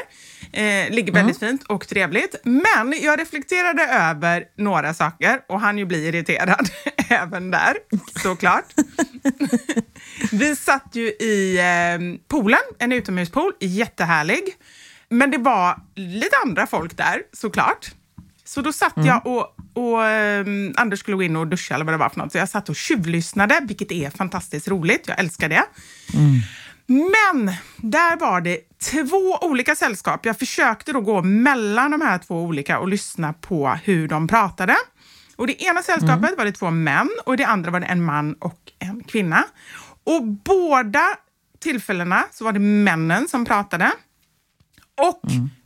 Eh, 0.51 0.89
ligger 0.89 1.13
väldigt 1.13 1.39
fint 1.39 1.63
och 1.63 1.87
trevligt. 1.87 2.35
Men 2.43 2.93
jag 3.01 3.19
reflekterade 3.19 3.83
över 3.83 4.43
några 4.57 4.93
saker 4.93 5.39
och 5.47 5.61
han 5.61 5.77
ju 5.77 5.85
bli 5.85 6.07
irriterad 6.07 6.69
även 7.09 7.51
där, 7.51 7.73
såklart. 8.23 8.65
vi 10.31 10.55
satt 10.55 10.89
ju 10.93 11.07
i 11.07 11.57
eh, 11.57 12.27
poolen, 12.27 12.59
en 12.79 12.91
utomhuspool, 12.91 13.53
jättehärlig. 13.59 14.43
Men 15.09 15.31
det 15.31 15.37
var 15.37 15.81
lite 15.95 16.35
andra 16.45 16.67
folk 16.67 16.97
där, 16.97 17.21
såklart. 17.33 17.91
Så 18.43 18.61
då 18.61 18.73
satt 18.73 18.93
jag 18.95 19.27
och, 19.27 19.55
och 19.73 20.05
ehm, 20.05 20.73
Anders 20.77 20.99
skulle 20.99 21.17
gå 21.17 21.23
in 21.23 21.35
och 21.35 21.47
duscha 21.47 21.75
eller 21.75 21.85
vad 21.85 21.93
det 21.93 21.97
var 21.97 22.09
för 22.09 22.19
något. 22.19 22.31
Så 22.31 22.37
jag 22.37 22.49
satt 22.49 22.69
och 22.69 22.75
tjuvlyssnade, 22.75 23.59
vilket 23.67 23.91
är 23.91 24.09
fantastiskt 24.09 24.67
roligt. 24.67 25.07
Jag 25.07 25.19
älskar 25.19 25.49
det. 25.49 25.63
Men 26.89 27.53
där 27.77 28.17
var 28.17 28.41
det 28.41 28.59
två 28.91 29.37
olika 29.41 29.75
sällskap. 29.75 30.25
Jag 30.25 30.39
försökte 30.39 30.93
då 30.93 31.01
gå 31.01 31.21
mellan 31.21 31.91
de 31.91 32.01
här 32.01 32.17
två 32.17 32.41
olika 32.41 32.79
och 32.79 32.87
lyssna 32.87 33.33
på 33.33 33.69
hur 33.83 34.07
de 34.07 34.27
pratade. 34.27 34.75
Och 35.35 35.47
det 35.47 35.63
ena 35.63 35.81
sällskapet 35.81 36.37
var 36.37 36.45
det 36.45 36.51
två 36.51 36.69
män 36.69 37.09
och 37.25 37.37
det 37.37 37.43
andra 37.43 37.71
var 37.71 37.79
det 37.79 37.85
en 37.85 38.03
man 38.03 38.33
och 38.33 38.71
en 38.79 39.03
kvinna. 39.03 39.45
Och 40.03 40.23
båda 40.23 41.03
tillfällena 41.59 42.25
så 42.31 42.43
var 42.43 42.51
det 42.51 42.59
männen 42.59 43.27
som 43.27 43.45
pratade. 43.45 43.91
Och 44.97 45.21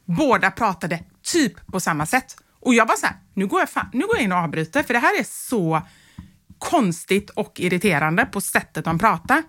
båda 0.06 0.52
pratade 0.52 1.00
typ 1.22 1.68
på 1.68 1.80
samma 1.80 2.06
sätt. 2.06 2.38
Och 2.60 2.74
jag 2.74 2.86
var 2.86 2.96
så 2.96 3.06
här, 3.06 3.16
nu 3.34 3.48
går 3.48 3.60
jag, 3.60 3.70
fan, 3.70 3.90
nu 3.94 4.06
går 4.06 4.16
jag 4.16 4.24
in 4.24 4.32
och 4.32 4.38
avbryter 4.38 4.84
för 4.84 4.94
det 4.94 5.00
här 5.00 5.20
är 5.20 5.24
så 5.24 5.82
konstigt 6.60 7.30
och 7.30 7.60
irriterande 7.60 8.26
på 8.26 8.42
sättet 8.42 8.86
de 8.86 9.00
pratar. 9.00 9.44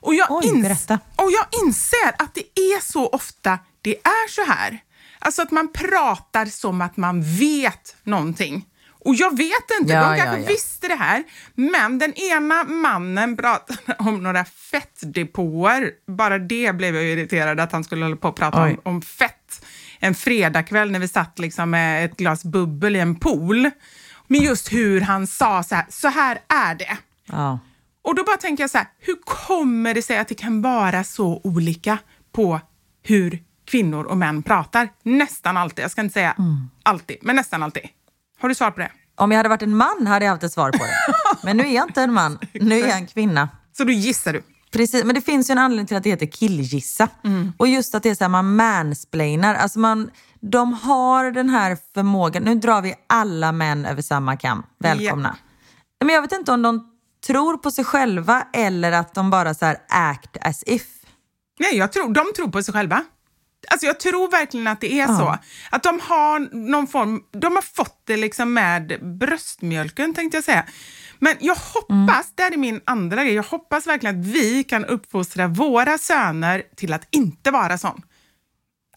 Och 0.00 0.14
jag, 0.14 0.26
Oj, 0.30 0.44
ins- 0.46 0.98
och 1.16 1.30
jag 1.32 1.66
inser 1.66 2.08
att 2.18 2.34
det 2.34 2.60
är 2.60 2.80
så 2.92 3.08
ofta 3.08 3.58
det 3.82 3.94
är 3.98 4.28
så 4.30 4.52
här. 4.52 4.78
Alltså 5.18 5.42
att 5.42 5.50
man 5.50 5.72
pratar 5.72 6.46
som 6.46 6.80
att 6.80 6.96
man 6.96 7.22
vet 7.22 7.96
någonting. 8.02 8.66
Och 9.04 9.14
jag 9.14 9.36
vet 9.36 9.70
inte, 9.80 9.92
Ja, 9.92 10.02
de 10.10 10.18
ja, 10.18 10.24
kanske 10.24 10.40
ja. 10.42 10.48
visste 10.48 10.88
det 10.88 10.94
här, 10.94 11.24
men 11.54 11.98
den 11.98 12.14
ena 12.14 12.64
mannen 12.64 13.36
pratade 13.36 13.96
om 13.98 14.22
några 14.22 14.44
fettdepåer. 14.44 15.90
Bara 16.06 16.38
det 16.38 16.76
blev 16.76 16.94
jag 16.94 17.04
irriterad 17.04 17.60
att 17.60 17.72
han 17.72 17.84
skulle 17.84 18.04
hålla 18.04 18.16
på 18.16 18.28
och 18.28 18.36
prata 18.36 18.62
om, 18.62 18.80
om 18.82 19.02
fett 19.02 19.64
en 19.98 20.14
fredagkväll 20.14 20.90
när 20.90 20.98
vi 20.98 21.08
satt 21.08 21.38
liksom 21.38 21.70
med 21.70 22.04
ett 22.04 22.16
glas 22.16 22.44
bubbel 22.44 22.96
i 22.96 23.00
en 23.00 23.14
pool. 23.16 23.70
Men 24.26 24.40
just 24.40 24.72
hur 24.72 25.00
han 25.00 25.26
sa 25.26 25.62
så 25.62 25.74
här, 25.74 25.86
så 25.88 26.08
här 26.08 26.38
är 26.48 26.74
det. 26.74 26.96
Ja. 27.26 27.58
Och 28.08 28.14
då 28.14 28.24
bara 28.24 28.36
tänker 28.36 28.62
jag 28.62 28.70
så 28.70 28.78
här, 28.78 28.86
hur 28.98 29.16
kommer 29.24 29.94
det 29.94 30.02
sig 30.02 30.18
att 30.18 30.28
det 30.28 30.34
kan 30.34 30.62
vara 30.62 31.04
så 31.04 31.40
olika 31.44 31.98
på 32.32 32.60
hur 33.02 33.42
kvinnor 33.64 34.04
och 34.04 34.16
män 34.16 34.42
pratar? 34.42 34.88
Nästan 35.02 35.56
alltid. 35.56 35.84
Jag 35.84 35.90
ska 35.90 36.00
inte 36.00 36.12
säga 36.12 36.36
alltid, 36.82 37.16
men 37.22 37.36
nästan 37.36 37.62
alltid. 37.62 37.82
Har 38.38 38.48
du 38.48 38.54
svar 38.54 38.70
på 38.70 38.80
det? 38.80 38.90
Om 39.14 39.30
jag 39.30 39.36
hade 39.36 39.48
varit 39.48 39.62
en 39.62 39.76
man 39.76 40.06
hade 40.06 40.24
jag 40.24 40.32
haft 40.32 40.42
ett 40.42 40.52
svar 40.52 40.72
på 40.72 40.78
det. 40.78 41.14
Men 41.46 41.56
nu 41.56 41.62
är 41.62 41.74
jag 41.74 41.88
inte 41.88 42.02
en 42.02 42.12
man, 42.12 42.38
nu 42.52 42.80
är 42.80 42.88
jag 42.88 42.96
en 42.96 43.06
kvinna. 43.06 43.48
Så 43.76 43.84
då 43.84 43.92
gissar 43.92 44.32
du? 44.32 44.42
Precis, 44.70 45.04
men 45.04 45.14
det 45.14 45.20
finns 45.20 45.50
ju 45.50 45.52
en 45.52 45.58
anledning 45.58 45.86
till 45.86 45.96
att 45.96 46.02
det 46.02 46.10
heter 46.10 46.26
killgissa. 46.26 47.08
Och 47.56 47.68
just 47.68 47.94
att 47.94 48.02
det 48.02 48.10
är 48.10 48.14
så 48.14 48.24
här, 48.24 48.28
man 48.28 48.56
mansplainar. 48.56 49.54
Alltså 49.54 49.78
man, 49.78 50.10
de 50.40 50.72
har 50.72 51.30
den 51.30 51.48
här 51.48 51.78
förmågan, 51.94 52.42
nu 52.42 52.54
drar 52.54 52.82
vi 52.82 52.94
alla 53.06 53.52
män 53.52 53.86
över 53.86 54.02
samma 54.02 54.36
kam. 54.36 54.62
Välkomna. 54.78 55.36
Men 56.04 56.14
jag 56.14 56.22
vet 56.22 56.32
inte 56.32 56.52
om 56.52 56.62
de 56.62 56.97
tror 57.28 57.56
på 57.56 57.70
sig 57.70 57.84
själva 57.84 58.46
eller 58.52 58.92
att 58.92 59.14
de 59.14 59.30
bara 59.30 59.54
så 59.54 59.66
här 59.66 59.78
act 59.88 60.36
as 60.40 60.62
if. 60.66 60.86
Nej, 61.60 61.76
jag 61.76 61.92
tror, 61.92 62.14
de 62.14 62.32
tror 62.36 62.48
på 62.48 62.62
sig 62.62 62.74
själva. 62.74 63.04
Alltså 63.70 63.86
jag 63.86 64.00
tror 64.00 64.30
verkligen 64.30 64.66
att 64.66 64.80
det 64.80 65.00
är 65.00 65.06
så. 65.06 65.38
Att 65.70 65.82
de 65.82 66.00
har 66.00 66.54
någon 66.70 66.86
form, 66.86 67.22
de 67.32 67.54
har 67.54 67.62
fått 67.62 68.02
det 68.04 68.16
liksom 68.16 68.54
med 68.54 68.98
bröstmjölken 69.18 70.14
tänkte 70.14 70.36
jag 70.36 70.44
säga. 70.44 70.64
Men 71.18 71.34
jag 71.40 71.54
hoppas, 71.54 72.32
det 72.34 72.42
här 72.42 72.52
är 72.52 72.56
min 72.56 72.80
andra 72.84 73.24
grej, 73.24 73.34
jag 73.34 73.42
hoppas 73.42 73.86
verkligen 73.86 74.20
att 74.20 74.26
vi 74.26 74.64
kan 74.64 74.84
uppfostra 74.84 75.46
våra 75.46 75.98
söner 75.98 76.62
till 76.76 76.92
att 76.92 77.08
inte 77.10 77.50
vara 77.50 77.78
sån. 77.78 78.02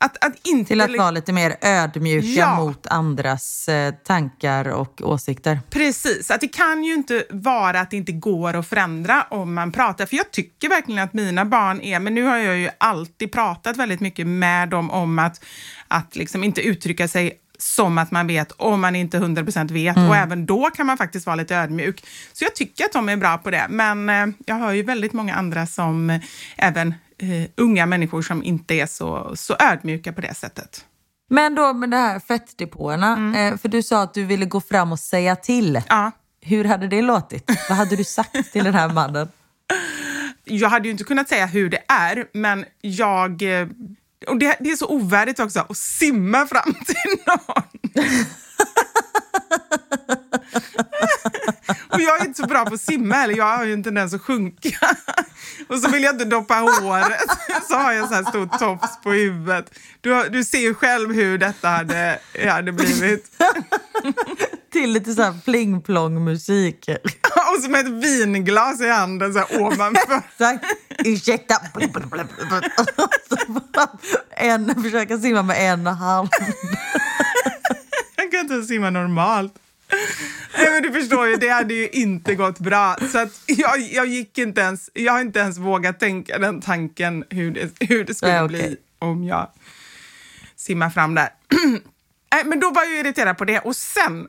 Att, 0.04 0.26
att 0.26 0.48
inte 0.48 0.68
Till 0.68 0.82
att 0.82 0.90
liksom- 0.90 1.04
vara 1.04 1.12
lite 1.12 1.34
mer 1.34 1.56
ödmjuka 1.62 2.28
Ja. 2.28 2.56
mot 2.56 2.88
andras 2.88 3.68
eh, 3.68 3.94
tankar 3.94 4.68
och 4.68 5.02
åsikter. 5.04 5.60
Precis, 5.70 6.32
att 6.32 6.42
det 6.42 6.48
kan 6.48 6.84
ju 6.84 6.94
inte 6.94 7.24
vara 7.30 7.80
att 7.80 7.92
det 7.92 7.98
inte 7.98 8.12
går 8.12 8.54
att 8.56 8.68
förändra 8.68 9.26
om 9.30 9.54
man 9.54 9.72
pratar. 9.72 10.06
För 10.06 10.16
jag 10.18 10.32
tycker 10.32 10.70
verkligen 10.70 11.04
att 11.04 11.14
mina 11.14 11.46
barn 11.46 11.82
är, 11.82 12.00
men 12.00 12.14
nu 12.14 12.24
har 12.24 12.38
jag 12.38 12.58
ju 12.58 12.70
alltid 12.78 13.32
pratat 13.32 13.78
väldigt 13.78 14.00
mycket 14.00 14.28
med 14.28 14.70
dem 14.70 14.92
om 14.92 15.20
att, 15.20 15.44
att 15.88 16.16
liksom 16.16 16.44
inte 16.44 16.62
uttrycka 16.62 17.08
sig 17.08 17.38
som 17.58 17.98
att 17.98 18.12
man 18.12 18.28
vet 18.28 18.52
om 18.52 18.82
man 18.82 18.96
inte 18.96 19.20
100% 19.20 19.72
vet 19.72 19.98
och 19.98 20.16
även 20.16 20.46
då 20.46 20.70
kan 20.70 20.86
man 20.86 20.98
faktiskt 20.98 21.26
vara 21.26 21.36
lite 21.36 21.56
ödmjuk. 21.56 22.04
Så 22.34 22.44
jag 22.44 22.56
tycker 22.56 22.86
att 22.86 22.94
de 22.94 23.10
är 23.10 23.18
bra 23.18 23.38
på 23.38 23.52
det, 23.52 23.66
men 23.70 24.10
eh, 24.10 24.28
jag 24.46 24.56
har 24.56 24.72
ju 24.72 24.84
väldigt 24.84 25.14
många 25.14 25.36
andra 25.36 25.68
som 25.68 26.10
eh, 26.10 26.22
även 26.58 26.94
eh, 27.22 27.50
unga 27.58 27.86
människor 27.86 28.22
som 28.22 28.44
inte 28.44 28.74
är 28.74 28.86
så, 28.86 29.32
så 29.36 29.56
ödmjuka 29.60 30.14
på 30.14 30.22
det 30.22 30.34
sättet. 30.34 30.86
Men 31.30 31.56
då 31.56 31.74
med 31.74 31.90
de 31.90 31.98
här 31.98 32.20
fettdepåerna, 32.20 33.34
eh, 33.40 33.58
för 33.58 33.70
du 33.70 33.84
sa 33.84 34.02
att 34.04 34.14
du 34.14 34.24
ville 34.26 34.46
gå 34.46 34.62
fram 34.62 34.92
och 34.92 35.00
säga 35.00 35.36
till. 35.36 35.82
Ja. 35.90 36.12
Hur 36.42 36.64
hade 36.66 36.88
det 36.88 37.02
låtit? 37.02 37.52
Vad 37.70 37.78
hade 37.78 37.96
du 37.96 38.04
sagt 38.04 38.52
till 38.52 38.64
den 38.64 38.74
här 38.74 38.90
mannen? 38.90 39.28
jag 40.44 40.70
hade 40.70 40.86
ju 40.88 40.92
inte 40.92 41.04
kunnat 41.04 41.30
säga 41.30 41.46
hur 41.46 41.70
det 41.70 41.84
är, 41.88 42.28
men 42.34 42.66
jag... 42.82 43.42
eh, 43.62 43.68
Och 44.28 44.38
det, 44.40 44.58
det 44.60 44.70
är 44.72 44.76
så 44.76 44.88
ovärdigt 44.88 45.40
också 45.40 45.60
att 45.60 45.78
simma 45.78 46.48
fram 46.48 46.74
till 46.74 47.16
någon. 47.28 47.64
och 51.90 52.02
jag 52.02 52.22
är 52.22 52.26
inte 52.26 52.42
så 52.42 52.48
bra 52.48 52.66
på 52.66 52.74
att 52.74 52.82
simma 52.82 53.16
heller, 53.16 53.38
jag 53.38 53.58
har 53.58 53.66
ju 53.66 53.74
en 53.74 53.84
tendens 53.84 54.14
att 54.14 54.22
sjunka. 54.22 54.78
Och 55.68 55.80
så 55.80 55.90
vill 55.92 56.04
jag 56.04 56.16
inte 56.16 56.26
doppa 56.26 56.54
håret, 56.54 57.22
så 57.68 57.76
har 57.76 57.92
jag 57.92 58.10
så 58.10 58.16
här 58.16 58.24
stor 58.24 58.58
tofs 58.58 59.02
på 59.04 59.12
huvudet. 59.12 59.72
Du, 60.02 60.30
du 60.30 60.44
ser 60.44 60.60
ju 60.60 60.74
själv 60.74 61.14
hur 61.14 61.38
detta 61.38 61.70
hade, 61.70 62.20
hade 62.48 62.72
blivit. 62.72 63.26
Till 64.72 64.92
lite 64.92 65.14
så 65.14 65.22
här 65.22 65.40
pling-plong-musik. 65.46 66.90
Och 67.56 67.64
så 67.64 67.70
med 67.70 67.80
ett 67.80 68.04
vinglas 68.04 68.82
i 68.82 68.90
handen 68.90 69.34
så 69.34 69.40
här 69.40 69.62
ovanför. 69.62 70.22
Exakt. 70.32 70.66
Ursäkta. 71.06 71.56
en, 74.30 74.84
försöka 74.84 75.18
simma 75.18 75.42
med 75.42 75.74
en 75.74 75.88
hand. 75.88 76.30
Jag 78.16 78.32
kan 78.32 78.40
inte 78.40 78.64
simma 78.64 78.90
normalt. 78.90 79.54
Nej, 80.58 80.72
men 80.72 80.84
du 80.84 81.00
förstår 81.00 81.28
ju, 81.28 81.36
det 81.36 81.50
hade 81.50 81.74
ju 81.74 81.90
inte 81.90 82.36
gått 82.36 82.60
bra. 82.60 82.96
Så 83.12 83.20
att 83.20 83.42
jag, 83.46 83.80
jag, 83.80 84.08
gick 84.08 84.38
inte 84.38 84.62
ens, 84.62 84.90
jag 84.94 85.14
har 85.14 85.22
inte 85.22 85.40
ens 85.40 85.58
vågat 85.58 86.00
tänka 86.00 86.40
den 86.40 86.62
tanken 86.62 87.24
hur 87.30 87.52
det, 87.52 87.72
hur 87.80 88.04
det 88.04 88.14
skulle 88.14 88.40
Nej, 88.40 88.48
bli 88.48 88.78
om 89.00 89.24
jag 89.24 89.50
simmar 90.56 90.90
fram 90.90 91.16
där. 91.16 91.30
Nej, 92.34 92.44
men 92.46 92.60
då 92.60 92.72
var 92.72 92.84
jag 92.84 93.00
irriterad 93.00 93.38
på 93.38 93.46
det 93.46 93.60
och 93.60 93.76
sen, 93.76 94.28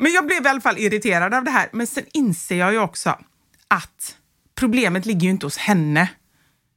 Men 0.00 0.12
jag 0.12 0.26
blev 0.26 0.44
i 0.46 0.48
alla 0.48 0.60
fall 0.60 0.78
irriterad 0.78 1.34
av 1.34 1.44
det 1.44 1.50
här. 1.50 1.68
Men 1.72 1.86
sen 1.86 2.04
inser 2.12 2.56
jag 2.56 2.72
ju 2.72 2.78
också 2.78 3.10
att 3.68 4.16
problemet 4.54 5.06
ligger 5.06 5.20
ju 5.22 5.30
inte 5.30 5.46
hos 5.46 5.58
henne. 5.58 6.08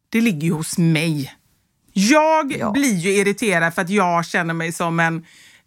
Det 0.10 0.22
ligger 0.22 0.48
ju 0.48 0.54
hos 0.54 0.78
mig. 0.78 1.34
Jag 1.94 2.56
Ja. 2.60 2.72
blir 2.72 2.96
ju 2.96 3.10
irriterad 3.10 3.74
för 3.74 3.82
att 3.82 3.90
jag 3.90 4.26
känner 4.26 4.54
mig 4.54 4.72
som 4.72 5.00
en 5.00 5.26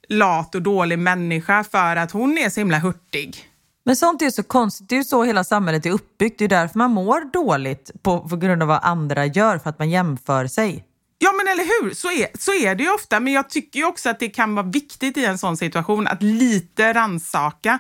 lat 0.09 0.55
och 0.55 0.63
dålig 0.63 0.99
människa 0.99 1.65
för 1.65 1.97
att 1.97 2.11
hon 2.11 2.39
är 2.39 2.51
så 2.51 2.61
himla 2.61 2.79
hurtig. 2.79 3.45
Men 3.85 3.97
sånt 3.97 4.23
är 4.23 4.27
ju 4.27 4.33
så 4.33 4.43
konstigt. 4.43 4.89
Det 4.89 4.95
är 4.95 4.99
ju 4.99 5.05
så 5.05 5.25
hela 5.25 5.45
samhället 5.45 5.87
är 5.87 5.91
uppbyggt. 5.91 6.39
Det 6.39 6.45
är 6.45 6.49
därför 6.49 6.79
man 6.79 6.91
mår 6.91 7.33
dåligt 7.33 7.91
på, 8.03 8.29
på 8.29 8.37
grund 8.37 8.63
av 8.63 8.69
vad 8.69 8.81
andra 8.83 9.27
gör, 9.27 9.59
för 9.59 9.71
att 9.71 9.79
man 9.79 9.91
jämför 9.91 10.47
sig. 10.47 10.85
Ja 11.19 11.33
men 11.33 11.53
eller 11.53 11.65
hur, 11.65 11.95
så 11.95 12.11
är, 12.11 12.27
så 12.39 12.55
är 12.55 12.75
det 12.75 12.83
ju 12.83 12.95
ofta. 12.95 13.21
Men 13.21 13.33
jag 13.33 13.51
tycker 13.51 13.79
ju 13.79 13.87
också 13.87 14.11
att 14.11 14.19
det 14.19 14.29
kan 14.29 14.55
vara 14.55 14.67
viktigt 14.67 15.17
i 15.17 15.25
en 15.25 15.39
sån 15.39 15.57
situation 15.57 16.07
att 16.07 16.23
lite 16.23 16.93
ransaka. 16.93 17.79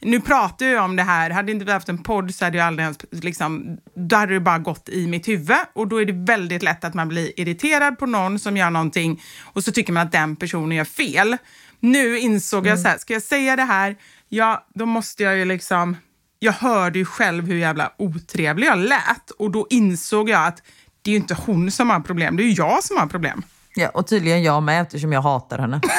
Nu 0.00 0.20
pratar 0.20 0.66
jag 0.66 0.84
om 0.84 0.96
det 0.96 1.02
här, 1.02 1.30
hade 1.30 1.52
inte 1.52 1.64
vi 1.64 1.72
haft 1.72 1.88
en 1.88 2.02
podd 2.02 2.34
så 2.34 2.44
hade 2.44 2.58
jag 2.58 2.66
aldrig 2.66 2.84
ens, 2.84 2.98
liksom, 3.10 3.78
då 3.94 4.16
hade 4.16 4.34
det 4.34 4.40
bara 4.40 4.58
gått 4.58 4.88
i 4.88 5.06
mitt 5.06 5.28
huvud 5.28 5.56
och 5.72 5.88
då 5.88 6.00
är 6.00 6.04
det 6.04 6.12
väldigt 6.12 6.62
lätt 6.62 6.84
att 6.84 6.94
man 6.94 7.08
blir 7.08 7.40
irriterad 7.40 7.98
på 7.98 8.06
någon 8.06 8.38
som 8.38 8.56
gör 8.56 8.70
någonting 8.70 9.22
och 9.42 9.64
så 9.64 9.72
tycker 9.72 9.92
man 9.92 10.06
att 10.06 10.12
den 10.12 10.36
personen 10.36 10.76
gör 10.76 10.84
fel. 10.84 11.36
Nu 11.80 12.18
insåg 12.18 12.66
jag 12.66 12.80
så 12.80 12.88
här, 12.88 12.98
ska 12.98 13.12
jag 13.12 13.22
säga 13.22 13.56
det 13.56 13.62
här, 13.62 13.96
ja 14.32 14.66
då 14.74 14.86
måste 14.86 15.22
jag 15.22 15.36
ju 15.36 15.44
liksom, 15.44 15.96
jag 16.38 16.52
hörde 16.52 16.98
ju 16.98 17.04
själv 17.04 17.46
hur 17.46 17.56
jävla 17.56 17.92
otrevlig 17.98 18.66
jag 18.66 18.78
lät 18.78 19.30
och 19.30 19.50
då 19.50 19.66
insåg 19.70 20.28
jag 20.28 20.46
att 20.46 20.62
det 21.02 21.10
är 21.10 21.12
ju 21.12 21.18
inte 21.18 21.34
hon 21.34 21.70
som 21.70 21.90
har 21.90 22.00
problem, 22.00 22.36
det 22.36 22.42
är 22.42 22.44
ju 22.44 22.52
jag 22.52 22.84
som 22.84 22.96
har 22.96 23.06
problem. 23.06 23.42
Ja, 23.74 23.88
och 23.88 24.06
tydligen 24.06 24.42
jag 24.42 24.62
med 24.62 24.82
eftersom 24.82 25.12
jag 25.12 25.22
hatar 25.22 25.58
henne. 25.58 25.80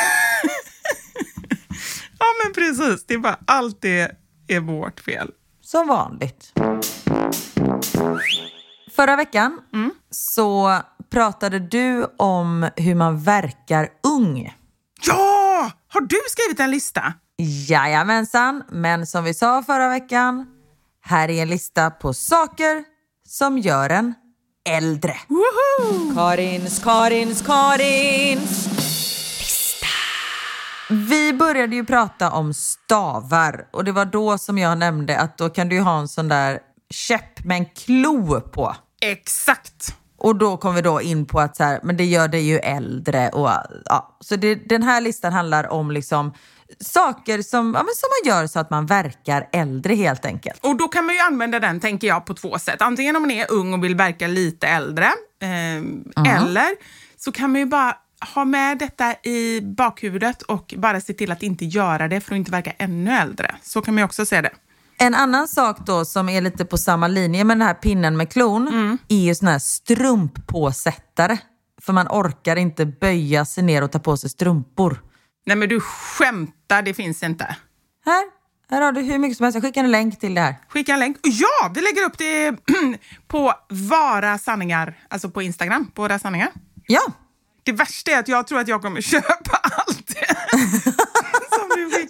Ja 2.19 2.25
men 2.43 2.53
precis, 2.53 3.05
det 3.05 3.13
är 3.13 3.17
bara 3.17 3.39
allt 3.47 3.81
det 3.81 4.11
är 4.47 4.59
vårt 4.59 4.99
fel. 4.99 5.31
Som 5.61 5.87
vanligt. 5.87 6.53
Förra 8.95 9.15
veckan 9.15 9.61
så 10.11 10.79
pratade 11.09 11.59
du 11.59 12.05
om 12.17 12.69
hur 12.75 12.95
man 12.95 13.23
verkar 13.23 13.89
ung. 14.03 14.53
Ja! 15.07 15.71
Har 15.87 16.01
du 16.01 16.17
skrivit 16.29 16.59
en 16.59 16.71
lista? 16.71 17.13
Jajamensan, 17.37 18.63
men 18.69 19.07
som 19.07 19.23
vi 19.23 19.33
sa 19.33 19.63
förra 19.63 19.89
veckan, 19.89 20.45
här 21.01 21.29
är 21.29 21.41
en 21.41 21.49
lista 21.49 21.89
på 21.89 22.13
saker 22.13 22.83
som 23.27 23.57
gör 23.57 23.89
en 23.89 24.13
äldre. 24.69 25.15
Woho! 25.27 26.15
Karins, 26.15 26.83
Karins, 26.83 27.41
Karins. 27.41 28.69
Vi 30.89 31.33
började 31.33 31.75
ju 31.75 31.85
prata 31.85 32.31
om 32.31 32.53
stavar 32.53 33.67
och 33.71 33.83
det 33.83 33.91
var 33.91 34.05
då 34.05 34.37
som 34.37 34.57
jag 34.57 34.77
nämnde 34.77 35.19
att 35.19 35.37
då 35.37 35.49
kan 35.49 35.69
du 35.69 35.75
ju 35.75 35.81
ha 35.81 35.99
en 35.99 36.07
sån 36.07 36.27
där 36.27 36.59
käpp 36.89 37.43
med 37.43 37.57
en 37.57 37.65
klo 37.65 38.41
på. 38.41 38.75
Exakt! 39.01 40.02
Och 40.23 40.35
då 40.35 40.57
kom 40.57 40.75
vi 40.75 40.81
då 40.81 41.01
in 41.01 41.25
på 41.25 41.39
att 41.39 41.55
så 41.55 41.63
här, 41.63 41.79
men 41.83 41.97
det 41.97 42.05
gör 42.05 42.27
dig 42.27 42.41
ju 42.41 42.57
äldre. 42.57 43.29
Och, 43.29 43.49
ja. 43.85 44.17
Så 44.19 44.35
det, 44.35 44.55
den 44.55 44.83
här 44.83 45.01
listan 45.01 45.33
handlar 45.33 45.71
om 45.71 45.91
liksom 45.91 46.33
saker 46.79 47.41
som, 47.41 47.73
ja, 47.75 47.83
men 47.83 47.93
som 47.95 48.09
man 48.09 48.33
gör 48.33 48.47
så 48.47 48.59
att 48.59 48.69
man 48.69 48.85
verkar 48.85 49.49
äldre 49.51 49.95
helt 49.95 50.25
enkelt. 50.25 50.65
Och 50.65 50.77
då 50.77 50.87
kan 50.87 51.05
man 51.05 51.15
ju 51.15 51.21
använda 51.21 51.59
den, 51.59 51.79
tänker 51.79 52.07
jag, 52.07 52.25
på 52.25 52.33
två 52.33 52.59
sätt. 52.59 52.81
Antingen 52.81 53.15
om 53.15 53.21
man 53.21 53.31
är 53.31 53.51
ung 53.51 53.73
och 53.73 53.83
vill 53.83 53.95
verka 53.95 54.27
lite 54.27 54.67
äldre, 54.67 55.05
eh, 55.41 56.37
eller 56.37 56.75
så 57.17 57.31
kan 57.31 57.51
man 57.51 57.59
ju 57.59 57.65
bara 57.65 57.97
ha 58.35 58.45
med 58.45 58.77
detta 58.77 59.15
i 59.23 59.61
bakhuvudet 59.61 60.41
och 60.41 60.73
bara 60.77 61.01
se 61.01 61.13
till 61.13 61.31
att 61.31 61.43
inte 61.43 61.65
göra 61.65 62.07
det 62.07 62.21
för 62.21 62.35
att 62.35 62.37
inte 62.37 62.51
verka 62.51 62.73
ännu 62.77 63.11
äldre. 63.11 63.55
Så 63.61 63.81
kan 63.81 63.93
man 63.93 64.01
ju 64.01 64.05
också 64.05 64.25
se 64.25 64.41
det. 64.41 64.51
En 65.03 65.15
annan 65.15 65.47
sak 65.47 65.77
då 65.85 66.05
som 66.05 66.29
är 66.29 66.41
lite 66.41 66.65
på 66.65 66.77
samma 66.77 67.07
linje 67.07 67.43
med 67.43 67.57
den 67.57 67.67
här 67.67 67.73
pinnen 67.73 68.17
med 68.17 68.31
klon 68.31 68.97
är 69.09 69.15
ju 69.17 69.35
sån 69.35 69.47
här 69.47 69.59
strumppåsättare. 69.59 71.37
För 71.81 71.93
man 71.93 72.07
orkar 72.07 72.55
inte 72.55 72.85
böja 72.85 73.45
sig 73.45 73.63
ner 73.63 73.81
och 73.83 73.91
ta 73.91 73.99
på 73.99 74.17
sig 74.17 74.29
strumpor. 74.29 75.01
Nej 75.45 75.55
men 75.57 75.69
du 75.69 75.79
skämtar, 75.79 76.81
det 76.81 76.93
finns 76.93 77.23
inte. 77.23 77.55
Här, 78.05 78.23
här 78.69 78.81
har 78.81 78.91
du 78.91 79.01
hur 79.01 79.17
mycket 79.19 79.37
som 79.37 79.43
helst. 79.43 79.55
Jag 79.55 79.63
skickar 79.63 79.83
en 79.83 79.91
länk 79.91 80.19
till 80.19 80.35
det 80.35 80.41
här. 80.41 80.55
Skicka 80.69 80.93
en 80.93 80.99
länk. 80.99 81.17
Ja, 81.23 81.71
vi 81.75 81.81
lägger 81.81 82.03
upp 82.03 82.17
det 82.17 82.57
på 83.27 83.53
Vara 83.69 84.37
sanningar, 84.37 84.97
alltså 85.09 85.29
på 85.29 85.41
Instagram, 85.41 85.91
på 85.93 86.01
Vara 86.01 86.19
sanningar. 86.19 86.51
Ja, 86.87 87.01
Det 87.63 87.71
värsta 87.71 88.11
är 88.11 88.19
att 88.19 88.27
jag 88.27 88.47
tror 88.47 88.59
att 88.59 88.67
jag 88.67 88.81
kommer 88.81 89.01
köpa 89.11 89.57
allt 89.61 90.15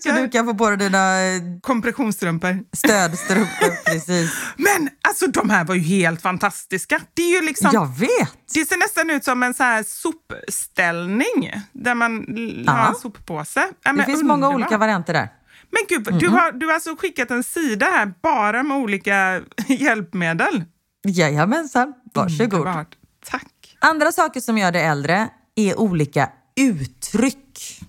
så 0.04 0.12
du 0.12 0.30
kan 0.30 0.46
få 0.46 0.54
på 0.54 0.70
dig 0.70 0.78
dina 0.78 1.22
eh, 1.22 1.42
Kompressionsstrumpor. 1.62 2.64
stödstrumpor. 2.74 3.86
Precis. 3.86 4.32
Men 4.58 4.90
alltså 5.02 5.28
de 5.28 5.50
här 5.50 5.66
var 5.66 5.76
ju 5.76 5.82
helt 5.82 6.22
fantastiska. 6.22 7.02
Det 7.14 7.22
är 7.22 7.42
ju 7.42 7.48
liksom... 7.48 7.70
Jag 7.74 7.98
vet! 8.00 8.34
Det 8.54 8.66
ser 8.66 8.78
nästan 8.78 9.10
ut 9.10 9.24
som 9.24 9.44
en 9.44 9.54
så 9.54 9.64
här 9.64 9.84
sopställning 9.88 11.52
där 11.74 11.96
man 11.96 12.26
Ja. 12.66 12.72
har 12.72 12.88
en 12.90 12.96
soppåse. 12.96 13.68
Ja, 13.84 13.94
Det 13.94 14.06
finns 14.06 14.24
många 14.24 14.34
underbart. 14.34 14.56
olika 14.56 14.78
varianter 14.78 15.14
där. 15.14 15.30
Men 15.72 15.82
gud, 15.90 16.20
du, 16.20 16.28
har, 16.28 16.52
du 16.52 16.66
har 16.66 16.74
alltså 16.74 16.96
skickat 16.96 17.32
en 17.32 17.44
sida 17.44 17.86
här 17.86 18.14
bara 18.24 18.64
med 18.64 18.78
olika 18.78 19.42
hjälpmedel. 19.68 20.64
Jajamensan, 21.08 21.94
varsågod. 22.14 22.54
Underbart. 22.60 22.96
Tack. 23.26 23.78
Andra 23.80 24.12
saker 24.12 24.40
som 24.42 24.58
gör 24.58 24.72
dig 24.72 24.82
äldre 24.84 25.30
är 25.56 25.80
olika 25.80 26.30
uttryck. 26.56 27.80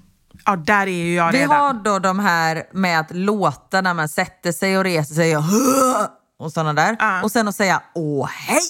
Ja, 0.47 0.57
där 0.57 0.87
är 0.87 1.05
ju 1.05 1.15
jag 1.15 1.33
Vi 1.33 1.39
redan. 1.39 1.57
har 1.57 1.73
då 1.73 1.99
de 1.99 2.19
här 2.19 2.63
med 2.73 3.01
att 3.01 3.11
låta 3.11 3.81
när 3.81 3.95
man 3.95 4.09
sätter 4.09 4.53
sig 4.53 4.79
och 4.79 4.85
reser 4.85 5.15
sig 5.15 5.37
och, 5.37 5.45
och 6.39 6.53
sådana 6.53 6.73
där. 6.73 6.97
Ja. 6.99 7.23
Och 7.23 7.31
sen 7.33 7.49
att 7.49 7.55
säga 7.57 7.83
åh 7.95 8.27
hej! 8.29 8.61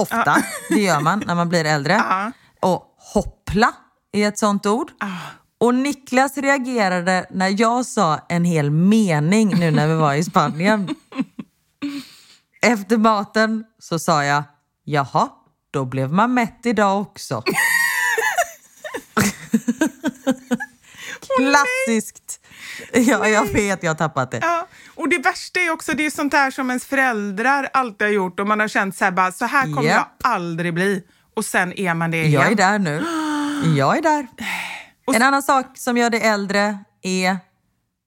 Ofta, 0.00 0.36
det 0.68 0.80
gör 0.80 1.00
man 1.00 1.22
när 1.26 1.34
man 1.34 1.48
blir 1.48 1.64
äldre. 1.64 1.92
Ja. 1.92 2.32
Och 2.60 2.94
hoppla 3.14 3.72
är 4.12 4.28
ett 4.28 4.38
sånt 4.38 4.66
ord. 4.66 4.90
Och 5.60 5.74
Niklas 5.74 6.36
reagerade 6.38 7.26
när 7.30 7.60
jag 7.60 7.86
sa 7.86 8.18
en 8.28 8.44
hel 8.44 8.70
mening 8.70 9.48
nu 9.58 9.70
när 9.70 9.88
vi 9.88 9.94
var 9.94 10.14
i 10.14 10.24
Spanien. 10.24 10.88
Efter 12.62 12.96
maten 12.98 13.64
så 13.78 13.98
sa 13.98 14.24
jag, 14.24 14.42
jaha, 14.84 15.28
då 15.70 15.84
blev 15.84 16.12
man 16.12 16.34
mätt 16.34 16.60
idag 16.66 17.00
också. 17.00 17.42
Klassiskt! 21.38 22.40
Ja, 22.92 23.28
jag 23.28 23.52
vet, 23.52 23.82
jag 23.82 23.90
har 23.90 23.96
tappat 23.96 24.30
det. 24.30 24.38
Ja, 24.42 24.66
och 24.94 25.08
det 25.08 25.18
värsta 25.18 25.60
är 25.60 25.70
också, 25.70 25.92
det 25.92 26.06
är 26.06 26.10
sånt 26.10 26.32
här 26.32 26.50
som 26.50 26.70
ens 26.70 26.86
föräldrar 26.86 27.68
alltid 27.72 28.06
har 28.06 28.12
gjort 28.12 28.40
och 28.40 28.46
man 28.46 28.60
har 28.60 28.68
känt 28.68 28.96
så 28.96 29.04
här, 29.04 29.12
bara, 29.12 29.32
så 29.32 29.44
här 29.44 29.62
kommer 29.74 29.88
Japp. 29.88 30.16
jag 30.22 30.30
aldrig 30.32 30.74
bli. 30.74 31.04
Och 31.36 31.44
sen 31.44 31.78
är 31.78 31.94
man 31.94 32.10
det 32.10 32.16
igen. 32.24 32.32
Jag 32.32 32.52
är 32.52 32.54
där 32.54 32.78
nu. 32.78 33.04
Jag 33.76 33.98
är 33.98 34.02
där. 34.02 34.26
En 35.14 35.22
annan 35.22 35.42
sak 35.42 35.66
som 35.74 35.96
gör 35.96 36.10
dig 36.10 36.20
äldre 36.20 36.78
är 37.02 37.38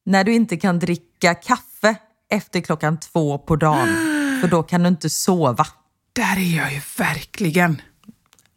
när 0.05 0.23
du 0.23 0.33
inte 0.33 0.57
kan 0.57 0.79
dricka 0.79 1.35
kaffe 1.35 1.95
efter 2.29 2.61
klockan 2.61 2.99
två 2.99 3.37
på 3.37 3.55
dagen. 3.55 3.87
För 4.41 4.47
då 4.47 4.63
kan 4.63 4.83
du 4.83 4.89
inte 4.89 5.09
sova. 5.09 5.65
Där 6.13 6.37
är 6.37 6.57
jag 6.57 6.73
ju 6.73 6.81
verkligen. 6.97 7.81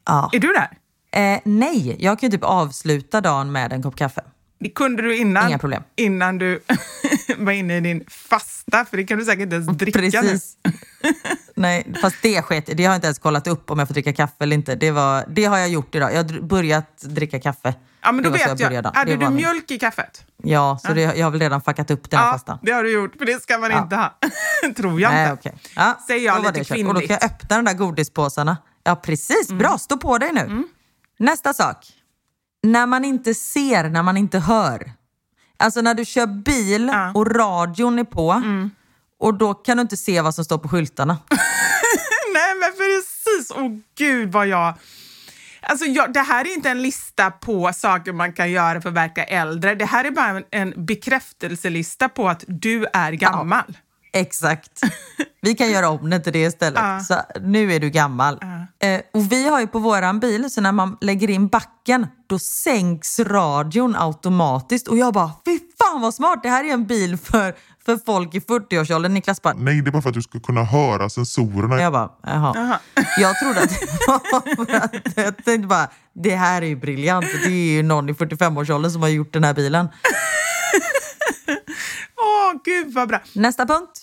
Ja. 0.07 0.31
Är 0.33 0.39
du 0.39 0.53
där? 0.53 0.79
Eh, 1.13 1.41
nej, 1.45 1.97
jag 1.99 2.21
kan 2.21 2.27
ju 2.29 2.37
typ 2.37 2.45
avsluta 2.45 3.21
dagen 3.21 3.53
med 3.53 3.73
en 3.73 3.83
kopp 3.83 3.97
kaffe. 3.97 4.23
Det 4.63 4.69
kunde 4.71 5.03
du 5.03 5.17
innan, 5.17 5.59
innan 5.97 6.39
du 6.39 6.61
var 7.37 7.53
inne 7.53 7.77
i 7.77 7.81
din 7.81 8.05
fasta, 8.09 8.85
för 8.85 8.97
det 8.97 9.05
kan 9.05 9.19
du 9.19 9.25
säkert 9.25 9.43
inte 9.43 9.57
ens 9.57 9.69
dricka 9.79 9.99
Precis. 9.99 10.57
Nej, 11.55 11.93
fast 12.03 12.17
det 12.23 12.43
sket 12.43 12.67
Det 12.67 12.85
har 12.85 12.93
jag 12.93 12.97
inte 12.97 13.07
ens 13.07 13.19
kollat 13.19 13.47
upp 13.47 13.71
om 13.71 13.79
jag 13.79 13.89
får 13.89 13.95
dricka 13.95 14.13
kaffe 14.13 14.35
eller 14.39 14.55
inte. 14.57 14.75
Det, 14.75 14.91
var, 14.91 15.25
det 15.29 15.45
har 15.45 15.59
jag 15.59 15.69
gjort 15.69 15.95
idag. 15.95 16.13
Jag 16.15 16.17
har 16.33 16.41
börjat 16.41 16.99
dricka 17.03 17.41
kaffe. 17.41 17.75
Ja, 18.03 18.13
men 18.13 18.25
då 18.25 18.31
vet 18.31 18.41
jag. 18.47 18.59
började. 18.59 18.91
Hade 18.95 19.11
du 19.11 19.17
var 19.17 19.27
min- 19.27 19.37
mjölk 19.37 19.71
i 19.71 19.79
kaffet? 19.79 20.25
Ja, 20.43 20.79
så 20.87 20.93
det, 20.93 21.01
jag 21.03 21.27
har 21.27 21.31
väl 21.31 21.41
redan 21.41 21.61
fuckat 21.63 21.91
upp 21.91 22.11
den 22.11 22.21
här 22.21 22.27
Ja, 22.27 22.33
fastan. 22.33 22.59
det 22.63 22.73
har 22.73 22.85
du 22.85 22.93
gjort, 22.93 23.17
för 23.19 23.25
det 23.27 23.43
ska 23.43 23.59
man 23.59 23.73
inte 23.73 23.97
ha. 23.97 24.19
Tror 24.77 25.01
jag 25.01 25.13
Nej, 25.13 25.31
inte. 25.31 25.33
okej. 25.51 25.61
Ja, 25.77 25.99
Säger 26.07 26.27
jag 26.27 26.43
lite 26.43 26.65
kört. 26.65 26.79
Och 26.79 26.85
då 26.85 26.85
kan 26.85 26.95
kvinnligt. 26.95 27.11
jag 27.11 27.25
öppna 27.25 27.57
de 27.57 27.65
där 27.65 27.75
godispåsarna. 27.75 28.57
Ja, 28.85 28.97
precis. 28.97 29.49
Mm. 29.51 29.59
Bra, 29.59 29.79
stå 29.79 29.97
på 29.97 30.19
dig 30.19 30.33
nu. 30.33 30.65
Nästa 31.19 31.55
sak. 31.55 31.77
När 32.63 32.87
man 32.87 33.05
inte 33.05 33.35
ser, 33.35 33.89
när 33.89 34.03
man 34.03 34.17
inte 34.17 34.39
hör. 34.39 34.93
Alltså 35.57 35.81
när 35.81 35.95
du 35.95 36.05
kör 36.05 36.27
bil 36.27 36.93
och 37.15 37.35
radion 37.37 37.99
är 37.99 38.05
på 38.05 38.31
Mm. 38.33 38.71
och 39.21 39.35
då 39.35 39.55
kan 39.55 39.77
du 39.77 39.81
inte 39.81 39.97
se 39.97 40.21
vad 40.21 40.35
som 40.35 40.45
står 40.45 40.59
på 40.59 40.69
skyltarna. 40.69 41.19
Nej, 42.35 42.55
men 42.61 42.73
precis. 42.73 43.53
Åh 43.57 43.71
gud 43.99 44.33
vad 44.33 44.47
jag... 44.47 44.75
Alltså 45.63 45.85
jag, 45.87 46.13
det 46.13 46.21
här 46.21 46.45
är 46.45 46.55
inte 46.55 46.71
en 46.71 46.83
lista 46.83 47.31
på 47.31 47.73
saker 47.75 48.13
man 48.13 48.33
kan 48.33 48.51
göra 48.51 48.81
för 48.81 48.89
att 48.89 48.95
verka 48.95 49.25
äldre. 49.25 49.75
Det 49.75 49.85
här 49.85 50.05
är 50.05 50.11
bara 50.11 50.29
en, 50.29 50.45
en 50.51 50.85
bekräftelselista 50.87 52.09
på 52.09 52.29
att 52.29 52.45
du 52.49 52.87
är 52.93 53.13
gammal. 53.13 53.77
Exakt. 54.13 54.81
Vi 55.43 55.55
kan 55.55 55.71
göra 55.71 55.89
om 55.89 56.11
det 56.11 56.21
till 56.21 56.33
det 56.33 56.43
istället. 56.43 56.81
Ja. 56.83 57.01
Så 57.01 57.15
nu 57.41 57.73
är 57.73 57.81
du 57.81 57.91
gammal. 57.91 58.41
Eh, 58.83 59.01
och 59.15 59.33
vi 59.33 59.49
har 59.49 59.61
ju 59.61 59.67
på 59.67 59.79
våran 59.79 60.21
bil, 60.21 60.51
så 60.51 60.61
när 60.61 60.73
man 60.73 60.97
lägger 61.01 61.31
in 61.31 61.49
backen, 61.49 62.07
då 62.29 62.39
sänks 62.39 63.19
radion 63.21 63.97
automatiskt. 63.99 64.89
Och 64.89 64.97
jag 64.97 65.15
bara, 65.15 65.31
fy 65.45 65.59
fan 65.79 66.01
vad 66.01 66.15
smart! 66.15 66.41
Det 66.43 66.49
här 66.49 66.65
är 66.65 66.73
en 66.73 66.87
bil 66.87 67.17
för, 67.17 67.55
för 67.85 67.99
folk 68.07 68.35
i 68.35 68.39
40-årsåldern. 68.41 69.15
Niklas 69.15 69.43
bara, 69.43 69.55
Nej, 69.55 69.81
det 69.83 69.91
är 69.91 69.93
bara 69.93 70.03
för 70.03 70.09
att 70.09 70.15
du 70.15 70.23
ska 70.23 70.41
kunna 70.41 70.65
höra 70.65 71.09
sensorerna. 71.11 71.81
jag 71.83 71.93
bara, 71.93 72.11
jaha. 72.23 72.79
Jag 73.19 73.39
trodde 73.39 73.61
att 73.63 73.69
det 73.71 74.07
var 74.07 74.55
för 74.67 74.75
att, 74.77 75.17
jag 75.17 75.45
tänkte 75.45 75.67
bara, 75.69 75.89
det 76.15 76.37
här 76.37 76.63
är 76.63 76.67
ju 76.67 76.77
briljant. 76.77 77.27
Det 77.45 77.51
är 77.51 77.73
ju 77.73 77.83
någon 77.83 78.09
i 78.09 78.13
45-årsåldern 78.13 78.91
som 78.91 79.03
har 79.03 79.09
gjort 79.09 79.33
den 79.33 79.45
här 79.45 79.55
bilen. 79.55 79.89
Åh 82.21 82.61
gud 82.65 82.93
vad 82.95 83.09
bra. 83.09 83.21
Nästa 83.33 83.67
punkt. 83.67 84.03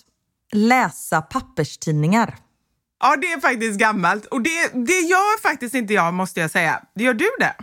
Läsa 0.52 1.22
papperstidningar. 1.22 2.36
Ja, 3.00 3.16
det 3.16 3.32
är 3.32 3.40
faktiskt 3.40 3.78
gammalt. 3.78 4.26
Och 4.26 4.42
det, 4.42 4.70
det 4.72 5.00
gör 5.00 5.40
faktiskt 5.42 5.74
inte 5.74 5.94
jag, 5.94 6.14
måste 6.14 6.40
jag 6.40 6.50
säga. 6.50 6.82
Gör 6.94 7.14
du 7.14 7.30
det? 7.38 7.54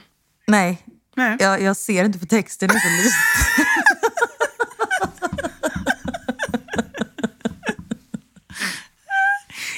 Nej, 0.47 0.85
Nej. 1.15 1.37
Jag, 1.39 1.61
jag 1.61 1.77
ser 1.77 2.03
inte 2.05 2.19
för 2.19 2.25
texten 2.25 2.69
är 2.69 2.73
så 2.73 2.87
liten. 3.03 3.11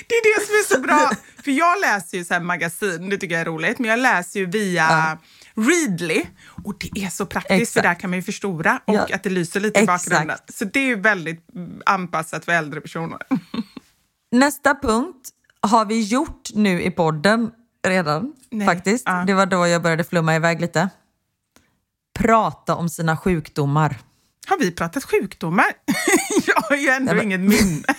Det 0.10 0.16
är 0.16 0.40
det 0.40 0.46
som 0.46 0.56
är 0.56 0.76
så 0.76 0.80
bra. 0.82 1.12
För 1.44 1.52
jag 1.52 1.82
läser 1.82 2.18
ju 2.18 2.26
så 2.26 2.40
magasin, 2.40 3.10
det 3.10 3.18
tycker 3.18 3.36
jag 3.36 3.42
är 3.42 3.46
roligt, 3.46 3.80
men 3.80 3.90
jag 3.90 4.00
läser 4.00 4.40
ju 4.40 4.46
via 4.46 5.18
Readly. 5.58 6.24
Och 6.64 6.76
det 6.80 7.04
är 7.04 7.10
så 7.10 7.26
praktiskt, 7.26 7.74
för 7.74 7.80
Exakt. 7.80 7.84
där 7.84 7.94
kan 7.94 8.10
man 8.10 8.20
ju 8.20 8.24
förstora 8.24 8.80
och 8.86 8.94
Ja. 8.94 9.08
att 9.14 9.24
det 9.24 9.30
lyser 9.30 9.60
lite 9.60 9.80
i 9.80 9.84
Exakt. 9.84 10.10
bakgrunden. 10.10 10.38
Så 10.54 10.66
det 10.66 10.80
är 10.80 10.84
ju 10.86 10.96
väldigt 10.96 11.56
mm, 11.56 11.82
anpassat 11.86 12.46
för 12.46 12.52
äldre 12.52 12.82
personer. 12.82 13.20
Nästa 14.32 14.76
punkt 14.76 15.30
har 15.62 15.86
vi 15.86 16.02
gjort 16.04 16.50
nu 16.54 16.82
i 16.82 16.92
podden 16.92 17.52
redan 17.88 18.34
Nej. 18.52 18.68
faktiskt. 18.68 19.04
Ja. 19.06 19.24
Det 19.28 19.34
var 19.34 19.46
då 19.46 19.68
jag 19.68 19.82
började 19.82 20.04
flumma 20.04 20.36
iväg 20.36 20.62
lite. 20.62 20.90
Prata 22.20 22.76
om 22.76 22.90
sina 22.90 23.18
sjukdomar. 23.18 23.98
Har 24.48 24.58
vi 24.60 24.72
pratat 24.72 25.04
sjukdomar? 25.04 25.66
jag 26.48 26.56
har 26.62 26.76
ju 26.76 26.90
ändå 26.90 27.14
Nej, 27.14 27.24
inget 27.24 27.40
minne. 27.40 27.84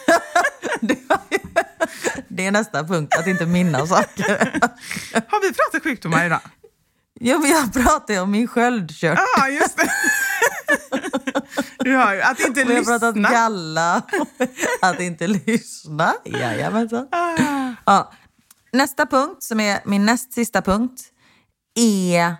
Det 2.28 2.46
är 2.46 2.50
nästa 2.50 2.84
punkt, 2.84 3.14
att 3.18 3.26
inte 3.26 3.46
minnas 3.46 3.88
saker. 3.88 4.38
Har 5.28 5.42
vi 5.42 5.52
pratat 5.54 5.82
sjukdomar 5.82 6.26
idag? 6.26 6.40
Ja, 7.20 7.38
men 7.38 7.50
jag 7.50 7.72
pratar 7.72 8.14
ju 8.14 8.20
om 8.20 8.30
min 8.30 8.48
sköldkörtel. 8.48 9.24
Ja, 9.36 9.48
just 9.48 9.76
det. 9.76 9.90
Du 11.78 11.96
hör 11.96 12.14
ju, 12.14 12.22
att 12.22 12.40
inte 12.40 12.62
Och 12.64 12.70
jag 12.70 12.76
har 12.76 12.84
pratat 12.84 13.16
lyssna. 13.16 13.30
galla. 13.30 14.02
Att 14.82 15.00
inte 15.00 15.26
lyssna. 15.26 16.14
Jajamensan. 16.24 17.06
Ja. 17.84 18.12
Nästa 18.72 19.06
punkt, 19.06 19.42
som 19.42 19.60
är 19.60 19.80
min 19.84 20.06
näst 20.06 20.32
sista 20.32 20.62
punkt, 20.62 21.02
är... 21.74 22.36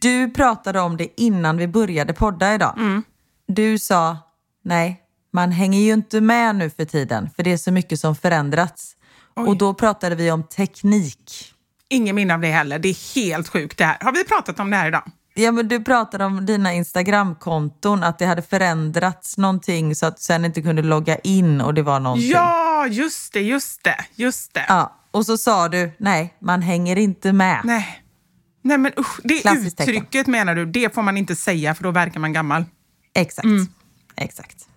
Du 0.00 0.30
pratade 0.30 0.80
om 0.80 0.96
det 0.96 1.20
innan 1.20 1.56
vi 1.56 1.68
började 1.68 2.12
podda 2.12 2.54
idag. 2.54 3.02
Du 3.48 3.78
sa, 3.78 4.16
nej, 4.64 5.02
man 5.32 5.50
hänger 5.52 5.80
ju 5.80 5.92
inte 5.92 6.20
med 6.20 6.56
nu 6.56 6.70
för 6.70 6.84
tiden, 6.84 7.30
för 7.36 7.42
det 7.42 7.52
är 7.52 7.56
så 7.56 7.72
mycket 7.72 8.00
som 8.00 8.16
förändrats. 8.16 8.96
Och 9.34 9.56
då 9.56 9.74
pratade 9.74 10.14
vi 10.14 10.30
om 10.30 10.42
teknik. 10.42 11.52
Ingen 11.88 12.16
minne 12.16 12.34
av 12.34 12.40
det 12.40 12.48
heller. 12.48 12.78
Det 12.78 12.88
är 12.88 13.14
helt 13.14 13.48
sjukt 13.48 13.78
det 13.78 13.84
här. 13.84 13.96
Har 14.00 14.12
vi 14.12 14.24
pratat 14.24 14.60
om 14.60 14.70
det 14.70 14.76
här 14.76 14.88
idag? 14.88 15.02
Ja, 15.34 15.52
men 15.52 15.68
du 15.68 15.84
pratade 15.84 16.24
om 16.24 16.46
dina 16.46 16.72
Instagramkonton, 16.72 18.02
att 18.02 18.18
det 18.18 18.26
hade 18.26 18.42
förändrats 18.42 19.38
någonting 19.38 19.94
så 19.94 20.06
att 20.06 20.16
du 20.16 20.20
sen 20.22 20.44
inte 20.44 20.62
kunde 20.62 20.82
logga 20.82 21.18
in 21.18 21.60
och 21.60 21.74
det 21.74 21.82
var 21.82 22.00
någonting. 22.00 22.28
Ja, 22.28 22.86
just 22.86 23.32
det, 23.32 23.40
just 23.40 23.84
det, 23.84 24.04
just 24.14 24.54
det. 24.54 24.64
Ja, 24.68 25.00
och 25.10 25.26
så 25.26 25.38
sa 25.38 25.68
du, 25.68 25.92
nej, 25.98 26.34
man 26.40 26.62
hänger 26.62 26.96
inte 26.96 27.32
med. 27.32 27.60
Nej. 27.64 28.02
Nej 28.62 28.78
men 28.78 28.92
usch, 28.98 29.20
det 29.24 29.40
Klassiskt 29.40 29.76
tecken. 29.76 29.94
uttrycket 29.94 30.26
menar 30.26 30.54
du, 30.54 30.66
det 30.66 30.94
får 30.94 31.02
man 31.02 31.16
inte 31.16 31.36
säga 31.36 31.74
för 31.74 31.82
då 31.84 31.90
verkar 31.90 32.20
man 32.20 32.32
gammal. 32.32 32.64
Exakt. 33.14 33.48
Exakt. 34.16 34.68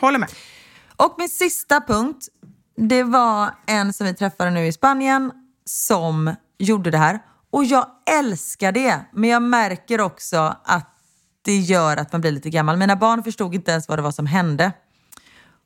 Håller 0.00 0.18
med. 0.18 0.28
Och 0.96 1.14
min 1.18 1.28
sista 1.28 1.80
punkt, 1.80 2.28
det 2.76 3.02
var 3.02 3.50
en 3.66 3.92
som 3.92 4.06
vi 4.06 4.14
träffade 4.14 4.50
nu 4.50 4.66
i 4.66 4.72
Spanien 4.72 5.32
som 5.64 6.34
gjorde 6.58 6.90
det 6.90 6.98
här. 6.98 7.18
Och 7.50 7.64
jag 7.64 7.86
älskar 8.10 8.72
det, 8.72 9.00
men 9.12 9.30
jag 9.30 9.42
märker 9.42 10.00
också 10.00 10.56
att 10.64 10.96
det 11.42 11.56
gör 11.56 11.96
att 11.96 12.12
man 12.12 12.20
blir 12.20 12.32
lite 12.32 12.50
gammal. 12.50 12.76
Mina 12.76 12.96
barn 12.96 13.22
förstod 13.22 13.54
inte 13.54 13.70
ens 13.70 13.88
vad 13.88 13.98
det 13.98 14.02
var 14.02 14.12
som 14.12 14.26
hände. 14.26 14.72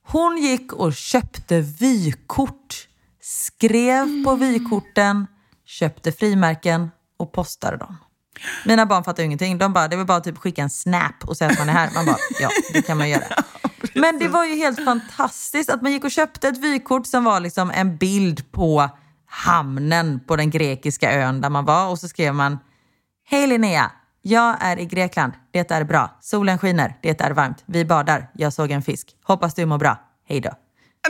Hon 0.06 0.38
gick 0.38 0.72
och 0.72 0.94
köpte 0.94 1.60
vykort, 1.60 2.88
skrev 3.22 4.24
på 4.24 4.34
vykorten, 4.34 5.26
köpte 5.64 6.12
frimärken 6.12 6.90
och 7.16 7.32
postade 7.32 7.76
dem. 7.76 7.96
Mina 8.64 8.86
barn 8.86 9.04
fattar 9.04 9.22
ingenting. 9.22 9.58
De 9.58 9.72
bara, 9.72 9.88
det 9.88 9.96
var 9.96 10.04
bara 10.04 10.20
typ 10.20 10.38
skicka 10.38 10.62
en 10.62 10.70
snap 10.70 11.24
och 11.24 11.36
säga 11.36 11.50
att 11.50 11.58
man 11.58 11.68
är 11.68 11.72
här. 11.72 11.90
Man 11.94 12.06
bara, 12.06 12.16
ja, 12.40 12.48
det 12.72 12.82
kan 12.82 12.98
man 12.98 13.08
göra. 13.08 13.24
Men 13.94 14.18
det 14.18 14.28
var 14.28 14.44
ju 14.44 14.56
helt 14.56 14.84
fantastiskt 14.84 15.70
att 15.70 15.82
man 15.82 15.92
gick 15.92 16.04
och 16.04 16.10
köpte 16.10 16.48
ett 16.48 16.58
vykort 16.58 17.06
som 17.06 17.24
var 17.24 17.40
liksom 17.40 17.70
en 17.70 17.96
bild 17.96 18.52
på 18.52 18.90
hamnen 19.34 20.20
på 20.26 20.36
den 20.36 20.50
grekiska 20.50 21.12
ön 21.12 21.40
där 21.40 21.50
man 21.50 21.64
var 21.64 21.88
och 21.90 21.98
så 21.98 22.08
skrev 22.08 22.34
man 22.34 22.58
Hej 23.26 23.46
Linnea, 23.46 23.90
jag 24.22 24.56
är 24.60 24.78
i 24.78 24.84
Grekland. 24.84 25.32
Det 25.50 25.70
är 25.70 25.84
bra. 25.84 26.18
Solen 26.20 26.58
skiner. 26.58 26.96
Det 27.02 27.20
är 27.20 27.30
varmt. 27.30 27.62
Vi 27.66 27.84
badar. 27.84 28.30
Jag 28.34 28.52
såg 28.52 28.70
en 28.70 28.82
fisk. 28.82 29.08
Hoppas 29.22 29.54
du 29.54 29.66
mår 29.66 29.78
bra. 29.78 30.00
Hej 30.28 30.40
då. 30.40 30.50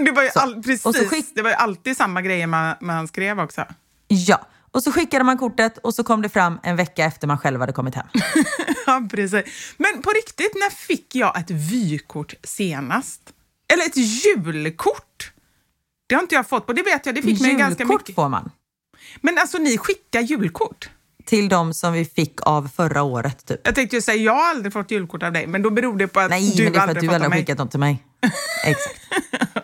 Det 0.05 0.11
var 0.11 0.23
ju, 0.23 0.29
all, 0.35 0.63
precis, 0.63 1.11
skick- 1.11 1.33
det 1.35 1.43
var 1.43 1.51
alltid 1.51 1.97
samma 1.97 2.23
grejer 2.23 2.47
man, 2.47 2.75
man 2.81 3.09
skrev 3.09 3.41
också. 3.41 3.65
Ja, 4.09 4.47
och 4.71 4.83
så 4.83 4.93
skickade 4.93 5.25
man 5.25 5.39
kortet 5.39 5.79
och 5.79 5.95
så 5.95 6.05
kom 6.05 6.23
det 6.23 6.29
fram 6.29 6.61
en 6.63 6.77
vecka 6.77 7.05
efter 7.05 7.27
man 7.27 7.39
själv 7.39 7.61
hade 7.61 7.73
kommit 7.73 7.95
hem. 7.95 8.07
Ja, 8.87 9.03
precis. 9.11 9.75
Men 9.77 10.03
på 10.03 10.11
riktigt, 10.11 10.55
när 10.55 10.71
fick 10.71 11.15
jag 11.15 11.39
ett 11.39 11.51
vykort 11.51 12.35
senast? 12.43 13.21
Eller 13.73 13.85
ett 13.87 13.97
julkort? 13.97 15.33
Det 16.07 16.15
har 16.15 16.23
inte 16.23 16.35
jag 16.35 16.49
fått 16.49 16.67
på. 16.67 16.73
Det 16.73 16.83
vet 16.83 17.07
jag, 17.07 17.15
det 17.15 17.23
fick 17.23 17.41
man 17.41 17.51
ju 17.51 17.57
ganska 17.57 17.83
Julkort 17.83 18.01
mycket. 18.01 18.15
får 18.15 18.29
man. 18.29 18.51
Men 19.21 19.39
alltså 19.39 19.59
ni 19.59 19.79
skickar 19.79 20.21
julkort? 20.21 20.91
Till 21.27 21.49
de 21.49 21.75
som 21.75 21.93
vi 21.93 22.05
fick 22.05 22.41
av 22.43 22.69
förra 22.77 23.03
året 23.03 23.47
typ. 23.47 23.61
Jag 23.65 23.75
tänkte 23.75 23.97
ju 23.97 24.03
säga, 24.03 24.23
jag 24.23 24.33
har 24.35 24.51
aldrig 24.51 24.73
fått 24.73 24.91
julkort 24.91 25.23
av 25.23 25.33
dig, 25.33 25.47
men 25.47 25.63
då 25.63 25.71
beror 25.71 25.97
det 25.99 26.09
på 26.09 26.21
att 26.21 26.31
Nej, 26.31 26.53
du 26.57 26.65
men 26.65 26.73
det 26.73 26.79
är 26.79 26.81
för 26.81 26.85
att 26.85 26.89
aldrig 26.89 27.03
du 27.05 27.07
fått 27.09 27.15
aldrig 27.15 27.27
av 27.27 27.31
har 27.31 27.31
mig. 27.31 27.39
skickat 27.39 27.59
dem 27.59 27.69
till 27.69 27.81
mig. 27.81 28.05
Exakt. 28.65 29.01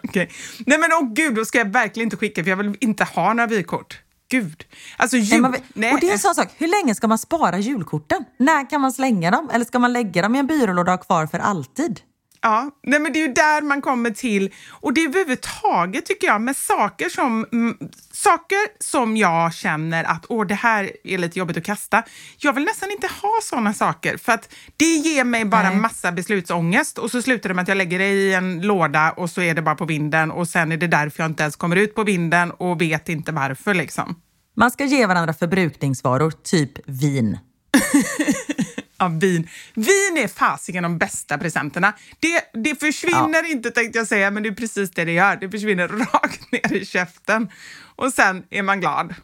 Okej. 0.04 0.30
Nej 0.66 0.78
men 0.78 0.90
åh 0.92 1.12
gud, 1.12 1.34
då 1.34 1.44
ska 1.44 1.58
jag 1.58 1.72
verkligen 1.72 2.06
inte 2.06 2.16
skicka 2.16 2.42
för 2.44 2.50
jag 2.50 2.56
vill 2.56 2.76
inte 2.80 3.04
ha 3.04 3.32
några 3.32 3.46
vykort. 3.46 4.00
Gud. 4.30 4.64
Alltså 4.96 5.16
jul... 5.16 5.42
Nej, 5.42 5.62
Nej. 5.74 5.92
och 5.94 6.00
det 6.00 6.08
är 6.08 6.12
en 6.12 6.18
sån 6.18 6.34
sak, 6.34 6.48
hur 6.56 6.68
länge 6.68 6.94
ska 6.94 7.08
man 7.08 7.18
spara 7.18 7.58
julkorten? 7.58 8.24
När 8.38 8.70
kan 8.70 8.80
man 8.80 8.92
slänga 8.92 9.30
dem? 9.30 9.50
Eller 9.52 9.64
ska 9.64 9.78
man 9.78 9.92
lägga 9.92 10.22
dem 10.22 10.36
i 10.36 10.38
en 10.38 10.46
byrålåda 10.46 10.92
och 10.92 10.98
ha 10.98 11.04
kvar 11.04 11.26
för 11.26 11.38
alltid? 11.38 12.00
Ja, 12.42 12.70
nej 12.82 13.00
men 13.00 13.12
det 13.12 13.18
är 13.18 13.26
ju 13.26 13.32
där 13.32 13.62
man 13.62 13.82
kommer 13.82 14.10
till, 14.10 14.54
och 14.70 14.94
det 14.94 15.00
är 15.00 15.08
överhuvudtaget 15.08 16.06
tycker 16.06 16.26
jag, 16.26 16.40
med 16.40 16.56
saker 16.56 17.08
som, 17.08 17.46
mm, 17.52 17.76
saker 18.12 18.82
som 18.82 19.16
jag 19.16 19.54
känner 19.54 20.04
att 20.04 20.26
åh, 20.28 20.46
det 20.46 20.54
här 20.54 20.90
är 21.04 21.18
lite 21.18 21.38
jobbigt 21.38 21.56
att 21.56 21.64
kasta. 21.64 22.02
Jag 22.38 22.52
vill 22.52 22.64
nästan 22.64 22.90
inte 22.90 23.06
ha 23.06 23.32
såna 23.42 23.74
saker 23.74 24.16
för 24.16 24.32
att 24.32 24.54
det 24.76 24.84
ger 24.84 25.24
mig 25.24 25.44
bara 25.44 25.70
Nej. 25.70 25.76
massa 25.76 26.12
beslutsångest 26.12 26.98
och 26.98 27.10
så 27.10 27.22
slutar 27.22 27.48
det 27.48 27.54
med 27.54 27.62
att 27.62 27.68
jag 27.68 27.76
lägger 27.76 27.98
det 27.98 28.08
i 28.08 28.34
en 28.34 28.62
låda 28.62 29.10
och 29.10 29.30
så 29.30 29.42
är 29.42 29.54
det 29.54 29.62
bara 29.62 29.74
på 29.74 29.84
vinden 29.84 30.30
och 30.30 30.48
sen 30.48 30.72
är 30.72 30.76
det 30.76 30.86
därför 30.86 31.22
jag 31.22 31.30
inte 31.30 31.42
ens 31.42 31.56
kommer 31.56 31.76
ut 31.76 31.94
på 31.94 32.04
vinden 32.04 32.50
och 32.50 32.80
vet 32.80 33.08
inte 33.08 33.32
varför 33.32 33.74
liksom. 33.74 34.14
Man 34.56 34.70
ska 34.70 34.84
ge 34.84 35.06
varandra 35.06 35.34
förbrukningsvaror, 35.34 36.30
typ 36.30 36.72
vin. 36.86 37.38
Ja, 39.00 39.08
vin. 39.08 39.48
Vin 39.74 40.16
är 40.18 40.28
fasiken 40.28 40.82
de 40.82 40.98
bästa 40.98 41.38
presenterna. 41.38 41.92
Det, 42.20 42.42
det 42.64 42.80
försvinner 42.80 43.50
inte 43.50 43.70
tänkte 43.70 43.98
jag 43.98 44.06
säga, 44.06 44.30
men 44.30 44.42
det 44.42 44.48
är 44.48 44.54
precis 44.54 44.90
det 44.90 45.04
det 45.04 45.12
gör. 45.12 45.36
Det 45.36 45.50
försvinner 45.50 45.88
rakt 46.12 46.52
ner 46.52 46.72
i 46.72 46.84
käften 46.86 47.48
och 47.96 48.12
sen 48.12 48.42
är 48.50 48.62
man 48.62 48.80
glad. 48.80 49.14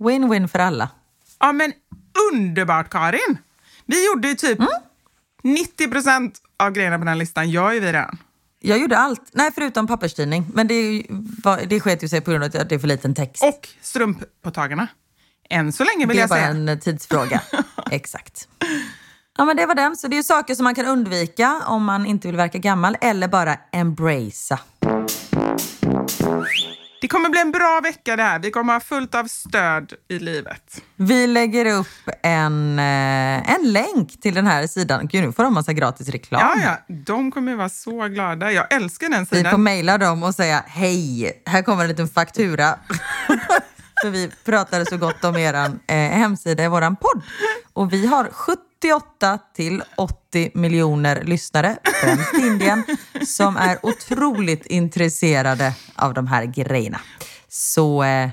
Win-win 0.00 0.48
för 0.48 0.58
alla. 0.58 0.88
Ja, 1.40 1.52
men 1.52 1.72
underbart 2.32 2.90
Karin! 2.90 3.38
Vi 3.86 4.06
gjorde 4.06 4.28
ju 4.28 4.34
typ 4.34 4.58
90 5.42 5.90
procent 5.90 6.38
av 6.58 6.70
grejerna 6.70 6.96
på 6.96 7.00
den 7.00 7.08
här 7.08 7.14
listan 7.14 7.50
gör 7.50 7.72
ju 7.72 7.80
vi 7.80 7.86
redan. 7.86 8.18
Jag 8.60 8.78
gjorde 8.78 8.98
allt. 8.98 9.22
Nej, 9.32 9.50
förutom 9.54 9.86
papperstidning. 9.86 10.46
Men 10.54 10.66
det, 10.66 11.06
var- 11.44 11.60
det 11.66 11.80
sket 11.80 12.02
ju 12.04 12.08
sig 12.08 12.20
på 12.20 12.30
grund 12.30 12.44
av 12.44 12.50
att 12.60 12.68
det 12.68 12.74
är 12.74 12.78
för 12.78 12.88
liten 12.88 13.14
text. 13.14 13.42
Och 13.42 13.68
strumppåtagarna. 13.80 14.88
Än 15.50 15.72
så 15.72 15.84
länge 15.84 16.06
vill 16.06 16.16
det 16.16 16.20
är 16.20 16.22
jag 16.22 16.28
bara 16.28 16.38
säga. 16.38 16.48
en 16.50 16.68
eh, 16.68 16.78
tidsfråga. 16.78 17.42
Exakt. 17.90 18.48
Ja, 19.38 19.44
men 19.44 19.56
det 19.56 19.66
var 19.66 19.74
den. 19.74 19.96
Så 19.96 20.08
det 20.08 20.18
är 20.18 20.22
saker 20.22 20.54
som 20.54 20.64
man 20.64 20.74
kan 20.74 20.86
undvika 20.86 21.60
om 21.66 21.84
man 21.84 22.06
inte 22.06 22.28
vill 22.28 22.36
verka 22.36 22.58
gammal 22.58 22.96
eller 23.00 23.28
bara 23.28 23.56
embracea. 23.72 24.58
Det 27.00 27.08
kommer 27.08 27.28
bli 27.28 27.40
en 27.40 27.52
bra 27.52 27.80
vecka 27.82 28.16
det 28.16 28.22
här. 28.22 28.38
Vi 28.38 28.50
kommer 28.50 28.72
ha 28.72 28.80
fullt 28.80 29.14
av 29.14 29.24
stöd 29.24 29.92
i 30.08 30.18
livet. 30.18 30.82
Vi 30.96 31.26
lägger 31.26 31.66
upp 31.78 31.86
en, 32.22 32.78
eh, 32.78 33.50
en 33.54 33.72
länk 33.72 34.20
till 34.20 34.34
den 34.34 34.46
här 34.46 34.66
sidan. 34.66 35.06
Gud, 35.06 35.24
nu 35.24 35.32
får 35.32 35.42
de 35.44 35.54
massa 35.54 35.72
gratis 35.72 36.08
reklam. 36.08 36.40
Ja, 36.40 36.62
ja, 36.88 36.94
de 36.94 37.30
kommer 37.30 37.54
vara 37.56 37.68
så 37.68 38.08
glada. 38.08 38.52
Jag 38.52 38.72
älskar 38.72 39.08
den 39.08 39.20
Vi 39.20 39.26
får 39.26 39.36
sidan. 39.36 39.62
mejla 39.62 39.98
dem 39.98 40.22
och 40.22 40.34
säga 40.34 40.64
hej, 40.66 41.42
här 41.46 41.62
kommer 41.62 41.82
en 41.82 41.88
liten 41.88 42.08
faktura. 42.08 42.74
För 44.02 44.10
vi 44.10 44.30
pratade 44.44 44.86
så 44.86 44.96
gott 44.96 45.24
om 45.24 45.36
er 45.36 45.54
eh, 45.86 45.96
hemsida 45.96 46.64
i 46.64 46.68
våran 46.68 46.96
podd. 46.96 47.22
Och 47.72 47.92
vi 47.92 48.06
har 48.06 48.28
78 48.84 49.38
till 49.54 49.82
80 49.96 50.50
miljoner 50.54 51.24
lyssnare, 51.24 51.76
främst 52.02 52.34
Indien, 52.34 52.84
som 53.26 53.56
är 53.56 53.86
otroligt 53.86 54.66
intresserade 54.66 55.74
av 55.94 56.14
de 56.14 56.26
här 56.26 56.44
grejerna. 56.44 57.00
Så 57.48 58.02
eh, 58.02 58.30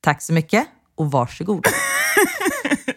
tack 0.00 0.22
så 0.22 0.32
mycket 0.32 0.66
och 0.96 1.10
varsågod. 1.10 1.66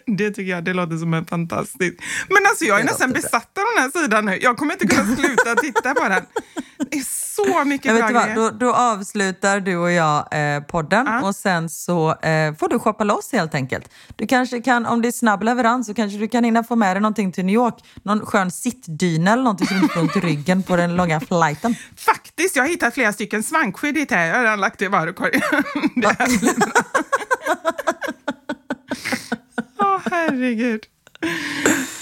Det 0.06 0.30
tycker 0.30 0.50
jag, 0.50 0.64
det 0.64 0.72
låter 0.72 0.96
som 0.96 1.14
en 1.14 1.26
fantastisk... 1.26 1.94
Men 2.28 2.46
alltså 2.46 2.64
jag 2.64 2.78
är 2.80 2.84
Det 2.84 2.90
nästan 2.90 3.12
besatt 3.12 3.58
av 3.58 3.64
den 3.74 3.82
här 3.82 4.02
sidan 4.02 4.24
nu. 4.24 4.38
Jag 4.42 4.56
kommer 4.56 4.72
inte 4.72 4.86
kunna 4.86 5.16
sluta 5.16 5.54
titta 5.54 5.94
på 5.94 6.08
den. 6.08 6.22
Så 7.52 7.64
mycket 7.64 7.86
Jag 7.86 7.94
vet 7.94 8.06
bra 8.06 8.12
vad, 8.12 8.24
grejer. 8.24 8.36
då, 8.36 8.50
då 8.50 8.74
avslutar 8.74 9.60
du 9.60 9.76
och 9.76 9.92
jag 9.92 10.26
eh, 10.30 10.60
podden 10.62 11.08
och 11.08 11.36
sen 11.36 11.68
så 11.68 12.14
eh, 12.14 12.54
får 12.54 12.68
du 12.68 12.78
shoppa 12.78 13.04
loss 13.04 13.32
helt 13.32 13.54
enkelt. 13.54 13.90
Du 14.16 14.26
kanske 14.26 14.60
kan, 14.60 14.86
om 14.86 15.02
det 15.02 15.08
är 15.08 15.12
snabb 15.12 15.42
leverans, 15.42 15.86
så 15.86 15.94
kanske 15.94 16.18
du 16.18 16.28
kan 16.28 16.44
hinna 16.44 16.64
få 16.64 16.76
med 16.76 16.96
dig 16.96 17.00
någonting 17.00 17.32
till 17.32 17.44
New 17.44 17.54
York. 17.54 17.74
Någon 18.02 18.26
skön 18.26 18.50
sittdyna 18.50 19.32
eller 19.32 19.42
någonting 19.42 19.66
som 19.66 19.76
inte 19.76 20.00
ont 20.00 20.16
i 20.16 20.20
ryggen 20.20 20.62
på 20.62 20.76
den 20.76 20.96
långa 20.96 21.20
flighten. 21.20 21.74
Faktiskt, 21.96 22.56
jag 22.56 22.62
har 22.62 22.68
hittat 22.68 22.94
flera 22.94 23.12
stycken 23.12 23.42
svankskydd 23.42 23.98
hit 23.98 24.10
här. 24.10 24.26
Jag 24.26 24.34
har 24.34 24.42
redan 24.42 24.60
lagt 24.60 24.78
det 24.78 24.84
i 24.84 24.88
varukorgen. 24.88 25.42
Åh, 29.78 29.98
herregud. 30.10 30.80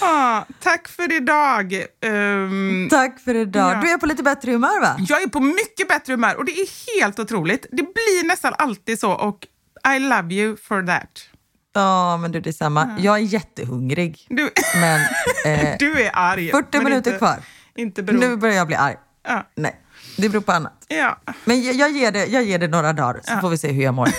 Ah, 0.01 0.43
tack 0.59 0.87
för 0.87 1.15
idag. 1.17 1.73
Ehm, 2.05 2.87
Tack 2.91 3.19
för 3.19 3.35
idag. 3.35 3.75
Ja. 3.75 3.81
Du 3.81 3.89
är 3.91 3.97
på 3.97 4.05
lite 4.05 4.23
bättre 4.23 4.51
humör 4.51 4.81
va? 4.81 4.95
Jag 4.99 5.21
är 5.21 5.27
på 5.27 5.39
mycket 5.39 5.87
bättre 5.87 6.13
humör 6.13 6.35
och 6.37 6.45
det 6.45 6.51
är 6.51 6.99
helt 7.01 7.19
otroligt. 7.19 7.65
Det 7.71 7.83
blir 7.83 8.27
nästan 8.27 8.53
alltid 8.57 8.99
så 8.99 9.11
och 9.11 9.47
I 9.95 9.99
love 9.99 10.33
you 10.33 10.57
for 10.57 10.83
that. 10.87 11.29
Ja, 11.73 12.17
men 12.17 12.31
du 12.31 12.39
detsamma. 12.39 12.95
Jag 12.99 13.15
är 13.15 13.19
jättehungrig. 13.21 14.25
Du, 14.29 14.49
Men 14.75 15.01
eh, 15.45 15.75
du 15.79 16.01
är 16.01 16.11
arg. 16.13 16.51
40 16.51 16.67
men 16.71 16.83
minuter 16.83 17.11
inte, 17.11 17.17
kvar. 17.17 17.37
Inte 17.75 18.03
beroende. 18.03 18.27
Nu 18.27 18.35
börjar 18.37 18.55
jag 18.55 18.67
bli 18.67 18.75
arg. 18.75 18.95
Ja. 19.27 19.47
Nej, 19.55 19.75
det 20.17 20.29
beror 20.29 20.41
på 20.41 20.51
annat. 20.51 20.85
Ja. 20.87 21.19
Men 21.45 21.61
jag, 21.63 21.75
jag, 21.75 21.91
ger, 21.91 22.11
det, 22.11 22.25
jag 22.25 22.43
ger 22.43 22.59
det 22.59 22.67
några 22.67 22.93
dagar 22.93 23.21
så 23.23 23.37
får 23.41 23.49
vi 23.49 23.57
se 23.57 23.71
hur 23.71 23.83
jag 23.83 23.93
mår. 23.93 24.09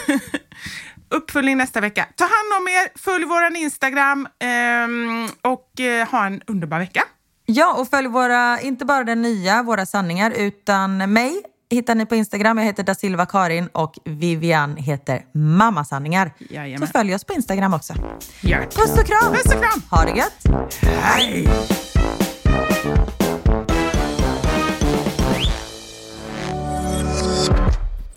Uppföljning 1.16 1.56
nästa 1.56 1.80
vecka. 1.80 2.08
Ta 2.16 2.24
hand 2.24 2.62
om 2.62 2.68
er, 2.68 2.98
följ 2.98 3.24
vår 3.24 3.56
Instagram 3.56 4.28
ehm, 4.40 5.28
och 5.42 5.80
eh, 5.80 6.08
ha 6.08 6.26
en 6.26 6.42
underbar 6.46 6.78
vecka. 6.78 7.02
Ja, 7.46 7.74
och 7.74 7.88
följ 7.88 8.08
våra, 8.08 8.60
inte 8.60 8.84
bara 8.84 9.04
den 9.04 9.22
nya, 9.22 9.62
våra 9.62 9.86
sanningar, 9.86 10.30
utan 10.30 11.12
mig 11.12 11.42
hittar 11.70 11.94
ni 11.94 12.06
på 12.06 12.14
Instagram. 12.14 12.58
Jag 12.58 12.64
heter 12.64 12.82
da 12.82 12.94
Silva 12.94 13.26
Karin 13.26 13.68
och 13.72 13.94
Vivian 14.04 14.76
heter 14.76 15.24
Mammasanningar. 15.34 16.32
Jajamän. 16.38 16.88
Så 16.88 16.92
följ 16.92 17.14
oss 17.14 17.24
på 17.24 17.32
Instagram 17.32 17.74
också. 17.74 17.94
Gör. 18.40 18.60
Puss 18.60 18.98
och 18.98 19.06
kram! 19.06 19.32
Puss 19.34 19.54
och 19.54 19.60
kram! 19.62 19.82
Ha 19.90 20.04
det 20.04 20.18
gött! 20.18 20.70
Hej! 21.00 21.48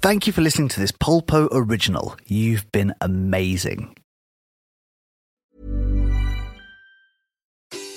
Thank 0.02 0.28
you 0.28 0.34
for 0.34 0.42
listening 0.42 0.70
to 0.70 0.80
this 0.80 0.92
Polpo 0.92 1.50
original. 1.52 2.16
You've 2.28 2.72
been 2.72 2.94
amazing. 3.02 3.96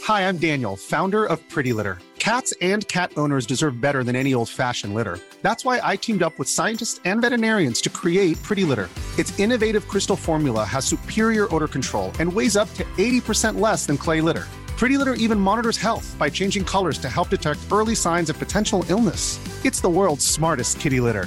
Hi, 0.04 0.26
I'm 0.26 0.38
Daniel, 0.38 0.76
founder 0.76 1.26
of 1.26 1.46
Pretty 1.50 1.72
Litter. 1.74 1.98
Cats 2.18 2.54
and 2.62 2.88
cat 2.88 3.12
owners 3.16 3.46
deserve 3.46 3.80
better 3.80 4.02
than 4.02 4.16
any 4.16 4.32
old 4.34 4.48
fashioned 4.48 4.94
litter. 4.94 5.18
That's 5.42 5.64
why 5.64 5.80
I 5.82 5.96
teamed 5.96 6.22
up 6.22 6.38
with 6.38 6.48
scientists 6.48 7.00
and 7.04 7.20
veterinarians 7.20 7.80
to 7.82 7.90
create 7.90 8.42
Pretty 8.42 8.64
Litter. 8.64 8.88
Its 9.18 9.38
innovative 9.38 9.86
crystal 9.86 10.16
formula 10.16 10.64
has 10.64 10.86
superior 10.86 11.54
odor 11.54 11.68
control 11.68 12.12
and 12.18 12.32
weighs 12.32 12.56
up 12.56 12.72
to 12.74 12.84
80% 12.96 13.60
less 13.60 13.84
than 13.86 13.98
clay 13.98 14.20
litter. 14.22 14.48
Pretty 14.78 14.96
Litter 14.96 15.14
even 15.14 15.38
monitors 15.38 15.76
health 15.76 16.16
by 16.18 16.30
changing 16.30 16.64
colors 16.64 16.96
to 16.98 17.10
help 17.10 17.28
detect 17.28 17.60
early 17.70 17.94
signs 17.94 18.30
of 18.30 18.38
potential 18.38 18.86
illness. 18.88 19.38
It's 19.66 19.82
the 19.82 19.90
world's 19.90 20.26
smartest 20.26 20.80
kitty 20.80 21.00
litter. 21.00 21.26